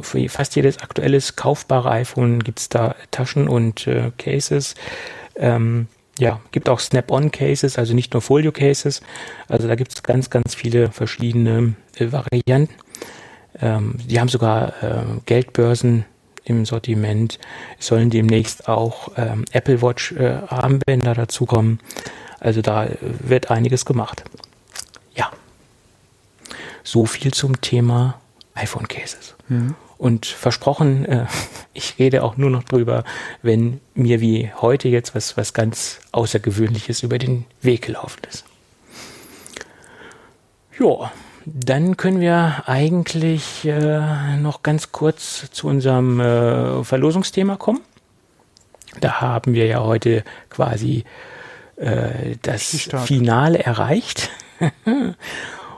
für 0.00 0.28
fast 0.28 0.56
jedes 0.56 0.78
aktuelles 0.78 1.36
kaufbare 1.36 1.90
iPhone 1.90 2.42
gibt 2.42 2.58
es 2.58 2.68
da 2.68 2.94
Taschen 3.10 3.48
und 3.48 3.86
äh, 3.86 4.12
Cases. 4.16 4.74
Ähm, 5.36 5.88
ja, 6.18 6.40
gibt 6.52 6.68
auch 6.68 6.80
Snap-on-Cases, 6.80 7.76
also 7.78 7.92
nicht 7.92 8.12
nur 8.12 8.22
Folio-Cases. 8.22 9.02
Also 9.48 9.68
da 9.68 9.74
gibt 9.74 9.92
es 9.92 10.02
ganz, 10.02 10.30
ganz 10.30 10.54
viele 10.54 10.90
verschiedene 10.90 11.74
äh, 11.96 12.12
Varianten. 12.12 12.74
Ähm, 13.60 13.96
die 14.08 14.20
haben 14.20 14.28
sogar 14.28 14.82
äh, 14.82 15.02
Geldbörsen 15.26 16.04
im 16.44 16.64
Sortiment. 16.64 17.38
Es 17.78 17.88
sollen 17.88 18.10
demnächst 18.10 18.68
auch 18.68 19.12
ähm, 19.16 19.44
Apple 19.52 19.82
Watch 19.82 20.12
äh, 20.12 20.38
Armbänder 20.48 21.14
dazukommen. 21.14 21.80
Also 22.40 22.62
da 22.62 22.88
wird 23.00 23.50
einiges 23.50 23.84
gemacht. 23.84 24.24
So 26.84 27.06
viel 27.06 27.34
zum 27.34 27.60
Thema 27.60 28.20
iPhone 28.54 28.86
Cases. 28.86 29.34
Mhm. 29.48 29.74
Und 29.98 30.26
versprochen, 30.26 31.04
äh, 31.06 31.26
ich 31.74 31.98
rede 31.98 32.22
auch 32.22 32.36
nur 32.36 32.50
noch 32.50 32.62
drüber, 32.62 33.04
wenn 33.42 33.80
mir 33.94 34.20
wie 34.20 34.52
heute 34.60 34.88
jetzt 34.88 35.14
was, 35.14 35.36
was 35.36 35.54
ganz 35.54 35.98
Außergewöhnliches 36.12 37.02
über 37.02 37.18
den 37.18 37.46
Weg 37.60 37.82
gelaufen 37.82 38.20
ist. 38.30 38.44
Ja, 40.78 41.10
dann 41.46 41.96
können 41.96 42.20
wir 42.20 42.64
eigentlich 42.66 43.64
äh, 43.64 44.36
noch 44.36 44.62
ganz 44.62 44.92
kurz 44.92 45.50
zu 45.50 45.68
unserem 45.68 46.20
äh, 46.20 46.82
Verlosungsthema 46.84 47.56
kommen. 47.56 47.80
Da 49.00 49.20
haben 49.20 49.54
wir 49.54 49.66
ja 49.66 49.80
heute 49.80 50.24
quasi 50.50 51.04
äh, 51.76 52.36
das 52.42 52.88
Finale 53.04 53.58
erreicht. 53.58 54.30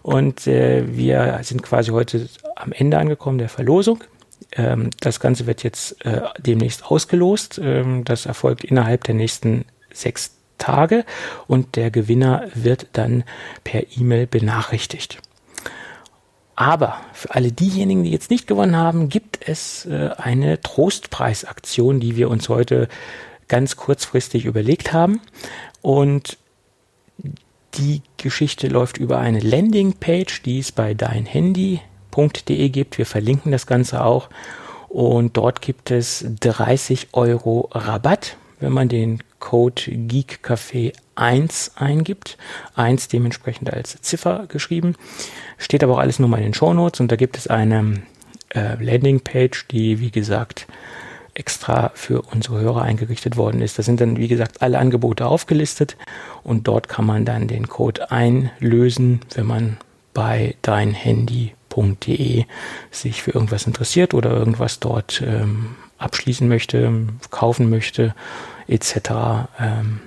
Und 0.06 0.46
äh, 0.46 0.84
wir 0.96 1.40
sind 1.42 1.64
quasi 1.64 1.90
heute 1.90 2.28
am 2.54 2.70
Ende 2.70 2.96
angekommen 2.96 3.38
der 3.38 3.48
Verlosung. 3.48 4.04
Ähm, 4.52 4.90
das 5.00 5.18
Ganze 5.18 5.48
wird 5.48 5.64
jetzt 5.64 6.06
äh, 6.06 6.20
demnächst 6.38 6.86
ausgelost. 6.86 7.60
Ähm, 7.60 8.04
das 8.04 8.24
erfolgt 8.24 8.62
innerhalb 8.62 9.02
der 9.02 9.16
nächsten 9.16 9.64
sechs 9.92 10.36
Tage 10.58 11.04
und 11.48 11.74
der 11.74 11.90
Gewinner 11.90 12.44
wird 12.54 12.86
dann 12.92 13.24
per 13.64 13.82
E-Mail 13.98 14.28
benachrichtigt. 14.28 15.18
Aber 16.54 17.00
für 17.12 17.34
alle 17.34 17.50
diejenigen, 17.50 18.04
die 18.04 18.12
jetzt 18.12 18.30
nicht 18.30 18.46
gewonnen 18.46 18.76
haben, 18.76 19.08
gibt 19.08 19.48
es 19.48 19.86
äh, 19.86 20.10
eine 20.18 20.60
Trostpreisaktion, 20.60 21.98
die 21.98 22.14
wir 22.14 22.30
uns 22.30 22.48
heute 22.48 22.86
ganz 23.48 23.74
kurzfristig 23.74 24.44
überlegt 24.44 24.92
haben. 24.92 25.20
Und 25.82 26.38
die 27.78 28.02
Geschichte 28.16 28.68
läuft 28.68 28.98
über 28.98 29.18
eine 29.18 29.40
Landingpage, 29.40 30.42
die 30.42 30.58
es 30.58 30.72
bei 30.72 30.94
deinhandy.de 30.94 32.68
gibt. 32.68 32.98
Wir 32.98 33.06
verlinken 33.06 33.52
das 33.52 33.66
Ganze 33.66 34.04
auch. 34.04 34.28
Und 34.88 35.36
dort 35.36 35.60
gibt 35.60 35.90
es 35.90 36.24
30 36.40 37.08
Euro 37.12 37.68
Rabatt, 37.72 38.36
wenn 38.60 38.72
man 38.72 38.88
den 38.88 39.22
Code 39.40 39.82
GeekCafé 39.82 40.92
1 41.14 41.72
eingibt. 41.76 42.38
1 42.74 43.08
dementsprechend 43.08 43.72
als 43.72 44.00
Ziffer 44.00 44.46
geschrieben. 44.48 44.94
Steht 45.58 45.84
aber 45.84 45.94
auch 45.94 45.98
alles 45.98 46.18
nur 46.18 46.28
mal 46.28 46.38
in 46.38 46.44
den 46.44 46.54
Show 46.54 46.72
Notes 46.72 47.00
und 47.00 47.12
da 47.12 47.16
gibt 47.16 47.36
es 47.36 47.46
eine 47.46 48.02
äh, 48.54 48.82
Landingpage, 48.82 49.66
die 49.68 50.00
wie 50.00 50.10
gesagt 50.10 50.66
extra 51.36 51.90
für 51.94 52.22
unsere 52.22 52.60
Hörer 52.60 52.82
eingerichtet 52.82 53.36
worden 53.36 53.60
ist. 53.60 53.78
Da 53.78 53.82
sind 53.82 54.00
dann, 54.00 54.16
wie 54.16 54.28
gesagt, 54.28 54.62
alle 54.62 54.78
Angebote 54.78 55.26
aufgelistet 55.26 55.96
und 56.42 56.66
dort 56.66 56.88
kann 56.88 57.06
man 57.06 57.24
dann 57.24 57.46
den 57.46 57.68
Code 57.68 58.10
einlösen, 58.10 59.20
wenn 59.34 59.46
man 59.46 59.76
bei 60.14 60.56
deinhandy.de 60.62 62.44
sich 62.90 63.22
für 63.22 63.32
irgendwas 63.32 63.66
interessiert 63.66 64.14
oder 64.14 64.30
irgendwas 64.30 64.80
dort 64.80 65.22
ähm, 65.24 65.76
abschließen 65.98 66.48
möchte, 66.48 67.06
kaufen 67.30 67.68
möchte, 67.68 68.14
etc., 68.66 69.10
ähm, 69.60 70.00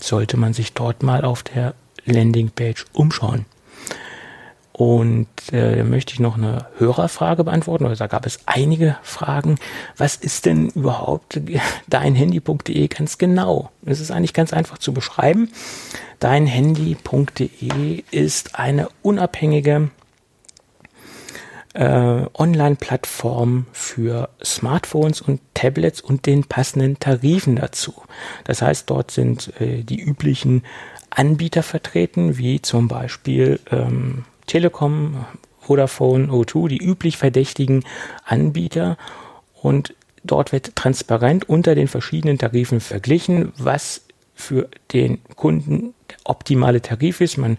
sollte 0.00 0.38
man 0.38 0.54
sich 0.54 0.72
dort 0.72 1.02
mal 1.02 1.24
auf 1.24 1.42
der 1.42 1.74
Landingpage 2.06 2.86
umschauen. 2.94 3.44
Und 4.80 5.28
äh, 5.52 5.84
möchte 5.84 6.14
ich 6.14 6.20
noch 6.20 6.38
eine 6.38 6.64
Hörerfrage 6.78 7.44
beantworten, 7.44 7.84
oder 7.84 7.96
da 7.96 8.06
gab 8.06 8.24
es 8.24 8.38
einige 8.46 8.96
Fragen. 9.02 9.56
Was 9.98 10.16
ist 10.16 10.46
denn 10.46 10.70
überhaupt 10.70 11.38
deinhandy.de 11.88 12.88
ganz 12.88 13.18
genau? 13.18 13.70
Es 13.84 14.00
ist 14.00 14.10
eigentlich 14.10 14.32
ganz 14.32 14.54
einfach 14.54 14.78
zu 14.78 14.94
beschreiben. 14.94 15.50
Deinhandy.de 16.20 18.04
ist 18.10 18.58
eine 18.58 18.88
unabhängige 19.02 19.90
äh, 21.74 22.22
Online-Plattform 22.32 23.66
für 23.72 24.30
Smartphones 24.42 25.20
und 25.20 25.42
Tablets 25.52 26.00
und 26.00 26.24
den 26.24 26.44
passenden 26.44 26.98
Tarifen 26.98 27.56
dazu. 27.56 27.92
Das 28.44 28.62
heißt, 28.62 28.88
dort 28.88 29.10
sind 29.10 29.52
äh, 29.60 29.82
die 29.82 30.00
üblichen 30.00 30.62
Anbieter 31.10 31.62
vertreten, 31.62 32.38
wie 32.38 32.62
zum 32.62 32.88
Beispiel 32.88 33.60
ähm, 33.70 34.24
Telekom, 34.50 35.24
Vodafone, 35.60 36.26
O2, 36.26 36.68
die 36.68 36.78
üblich 36.78 37.16
verdächtigen 37.16 37.84
Anbieter. 38.24 38.96
Und 39.62 39.94
dort 40.24 40.50
wird 40.50 40.74
transparent 40.74 41.48
unter 41.48 41.76
den 41.76 41.86
verschiedenen 41.86 42.36
Tarifen 42.36 42.80
verglichen, 42.80 43.52
was 43.56 44.02
für 44.34 44.68
den 44.92 45.18
Kunden 45.36 45.94
der 46.10 46.16
optimale 46.24 46.82
Tarif 46.82 47.20
ist. 47.20 47.38
Man 47.38 47.58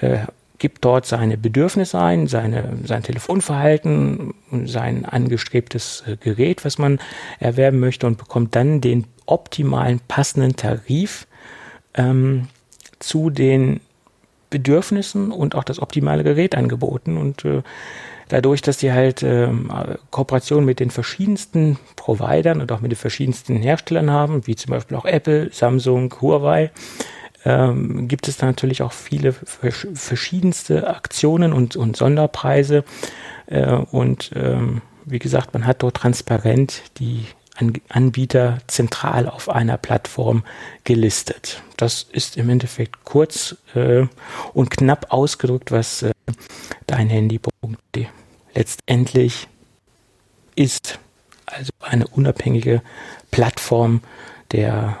äh, 0.00 0.18
gibt 0.58 0.84
dort 0.84 1.06
seine 1.06 1.38
Bedürfnisse 1.38 1.98
ein, 1.98 2.26
seine, 2.26 2.76
sein 2.84 3.02
Telefonverhalten, 3.02 4.34
sein 4.66 5.06
angestrebtes 5.06 6.04
äh, 6.06 6.16
Gerät, 6.16 6.66
was 6.66 6.76
man 6.76 6.98
erwerben 7.38 7.80
möchte 7.80 8.06
und 8.06 8.18
bekommt 8.18 8.54
dann 8.56 8.82
den 8.82 9.06
optimalen 9.24 10.00
passenden 10.06 10.54
Tarif 10.54 11.26
ähm, 11.94 12.48
zu 12.98 13.30
den 13.30 13.80
Bedürfnissen 14.50 15.32
und 15.32 15.54
auch 15.54 15.64
das 15.64 15.80
optimale 15.80 16.24
Gerät 16.24 16.54
angeboten. 16.56 17.16
Und 17.16 17.44
äh, 17.44 17.62
dadurch, 18.28 18.62
dass 18.62 18.78
die 18.78 18.92
halt 18.92 19.22
äh, 19.22 19.48
Kooperationen 20.10 20.64
mit 20.64 20.80
den 20.80 20.90
verschiedensten 20.90 21.78
Providern 21.96 22.60
und 22.60 22.70
auch 22.72 22.80
mit 22.80 22.92
den 22.92 22.96
verschiedensten 22.96 23.56
Herstellern 23.56 24.10
haben, 24.10 24.46
wie 24.46 24.56
zum 24.56 24.70
Beispiel 24.70 24.96
auch 24.96 25.04
Apple, 25.04 25.50
Samsung, 25.52 26.14
Huawei, 26.20 26.70
ähm, 27.44 28.08
gibt 28.08 28.28
es 28.28 28.36
da 28.36 28.46
natürlich 28.46 28.82
auch 28.82 28.92
viele 28.92 29.32
verschiedenste 29.32 30.88
Aktionen 30.88 31.52
und, 31.52 31.76
und 31.76 31.96
Sonderpreise. 31.96 32.84
Äh, 33.46 33.72
und 33.72 34.30
ähm, 34.34 34.82
wie 35.06 35.18
gesagt, 35.18 35.54
man 35.54 35.66
hat 35.66 35.82
dort 35.82 35.96
transparent 35.96 36.82
die 36.98 37.24
Anbieter 37.88 38.58
zentral 38.66 39.28
auf 39.28 39.48
einer 39.48 39.76
Plattform 39.76 40.44
gelistet. 40.84 41.62
Das 41.76 42.02
ist 42.02 42.36
im 42.36 42.50
Endeffekt 42.50 43.04
kurz 43.04 43.56
äh, 43.74 44.06
und 44.52 44.70
knapp 44.70 45.06
ausgedrückt, 45.10 45.70
was 45.72 46.02
äh, 46.02 46.12
dein 46.86 47.08
Handy.de 47.08 48.06
letztendlich 48.54 49.48
ist. 50.54 50.98
Also 51.46 51.72
eine 51.80 52.06
unabhängige 52.06 52.82
Plattform 53.30 54.02
der 54.52 54.98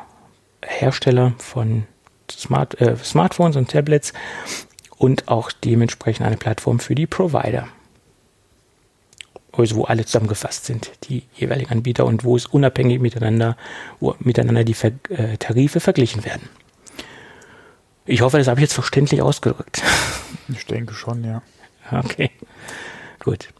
Hersteller 0.64 1.34
von 1.38 1.84
Smart, 2.30 2.80
äh, 2.80 2.96
Smartphones 2.96 3.56
und 3.56 3.70
Tablets 3.70 4.12
und 4.96 5.28
auch 5.28 5.52
dementsprechend 5.52 6.26
eine 6.26 6.36
Plattform 6.36 6.80
für 6.80 6.94
die 6.94 7.06
Provider 7.06 7.68
also 9.60 9.76
wo 9.76 9.84
alle 9.84 10.04
zusammengefasst 10.04 10.64
sind, 10.66 10.90
die 11.04 11.24
jeweiligen 11.34 11.70
Anbieter 11.70 12.06
und 12.06 12.24
wo 12.24 12.36
es 12.36 12.46
unabhängig 12.46 13.00
miteinander, 13.00 13.56
wo 14.00 14.14
miteinander 14.20 14.64
die 14.64 14.74
Ver 14.74 14.92
äh, 15.08 15.36
Tarife 15.38 15.80
verglichen 15.80 16.24
werden. 16.24 16.48
Ich 18.06 18.22
hoffe, 18.22 18.38
das 18.38 18.48
habe 18.48 18.60
ich 18.60 18.62
jetzt 18.62 18.74
verständlich 18.74 19.22
ausgedrückt. 19.22 19.82
Ich 20.52 20.66
denke 20.66 20.94
schon, 20.94 21.22
ja. 21.22 21.42
Okay, 21.92 22.32
gut. 23.20 23.50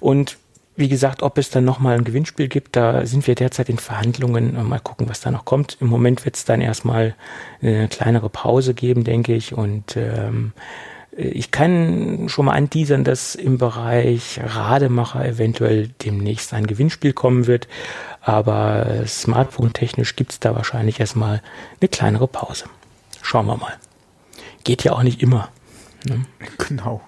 Und 0.00 0.36
wie 0.74 0.88
gesagt, 0.88 1.22
ob 1.22 1.38
es 1.38 1.50
dann 1.50 1.64
nochmal 1.64 1.96
ein 1.96 2.04
Gewinnspiel 2.04 2.48
gibt, 2.48 2.74
da 2.74 3.06
sind 3.06 3.26
wir 3.26 3.34
derzeit 3.34 3.68
in 3.68 3.78
Verhandlungen. 3.78 4.68
Mal 4.68 4.80
gucken, 4.80 5.08
was 5.08 5.20
da 5.20 5.30
noch 5.30 5.44
kommt. 5.44 5.76
Im 5.80 5.86
Moment 5.86 6.24
wird 6.24 6.36
es 6.36 6.44
dann 6.44 6.60
erstmal 6.60 7.14
eine 7.60 7.88
kleinere 7.88 8.28
Pause 8.28 8.74
geben, 8.74 9.04
denke 9.04 9.34
ich. 9.34 9.52
Und 9.52 9.96
ähm, 9.96 10.52
ich 11.14 11.50
kann 11.50 12.28
schon 12.28 12.46
mal 12.46 12.54
anteasern, 12.54 13.04
dass 13.04 13.34
im 13.34 13.58
Bereich 13.58 14.40
Rademacher 14.42 15.24
eventuell 15.26 15.88
demnächst 15.88 16.54
ein 16.54 16.66
Gewinnspiel 16.66 17.12
kommen 17.12 17.46
wird, 17.46 17.68
aber 18.20 19.04
smartphone-technisch 19.06 20.16
gibt 20.16 20.32
es 20.32 20.40
da 20.40 20.54
wahrscheinlich 20.54 21.00
erstmal 21.00 21.42
eine 21.80 21.88
kleinere 21.88 22.28
Pause. 22.28 22.64
Schauen 23.20 23.46
wir 23.46 23.56
mal. 23.56 23.74
Geht 24.64 24.84
ja 24.84 24.92
auch 24.92 25.02
nicht 25.02 25.22
immer. 25.22 25.50
Ne? 26.08 26.24
Genau. 26.58 27.02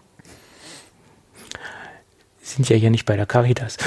Sind 2.42 2.68
ja 2.68 2.76
hier 2.76 2.90
nicht 2.90 3.07
bei 3.07 3.16
der 3.16 3.26
Caritas. 3.26 3.78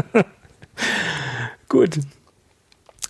Gut 1.68 1.98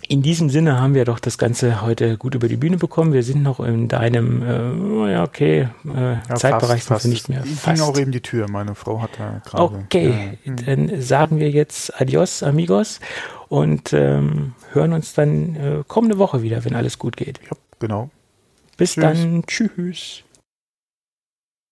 in 0.07 0.21
diesem 0.21 0.49
Sinne 0.49 0.79
haben 0.79 0.93
wir 0.93 1.05
doch 1.05 1.19
das 1.19 1.37
Ganze 1.37 1.81
heute 1.81 2.17
gut 2.17 2.35
über 2.35 2.47
die 2.47 2.57
Bühne 2.57 2.77
bekommen. 2.77 3.13
Wir 3.13 3.23
sind 3.23 3.43
noch 3.43 3.59
in 3.59 3.87
deinem, 3.87 4.41
äh, 4.41 5.11
ja, 5.11 5.23
okay, 5.23 5.69
äh, 5.85 6.13
ja, 6.13 6.35
Zeitbereich 6.35 6.83
fast, 6.83 7.05
wir 7.05 7.09
nicht 7.09 7.29
mehr. 7.29 7.43
Ich 7.45 7.63
ging 7.63 7.79
auch 7.81 7.97
eben 7.97 8.11
die 8.11 8.21
Tür. 8.21 8.49
Meine 8.49 8.75
Frau 8.75 9.01
hat 9.01 9.11
da 9.17 9.41
gerade. 9.45 9.63
Okay, 9.63 10.37
ja. 10.43 10.53
dann 10.53 11.01
sagen 11.01 11.39
wir 11.39 11.49
jetzt 11.49 11.99
Adios, 11.99 12.43
amigos, 12.43 12.99
und 13.49 13.93
ähm, 13.93 14.53
hören 14.71 14.93
uns 14.93 15.13
dann 15.13 15.55
äh, 15.55 15.83
kommende 15.87 16.17
Woche 16.17 16.41
wieder, 16.41 16.65
wenn 16.65 16.75
alles 16.75 16.99
gut 16.99 17.17
geht. 17.17 17.39
Ja, 17.49 17.57
genau. 17.79 18.09
Bis 18.77 18.93
Tschüss. 18.93 19.03
dann. 19.03 19.43
Tschüss. 19.45 20.23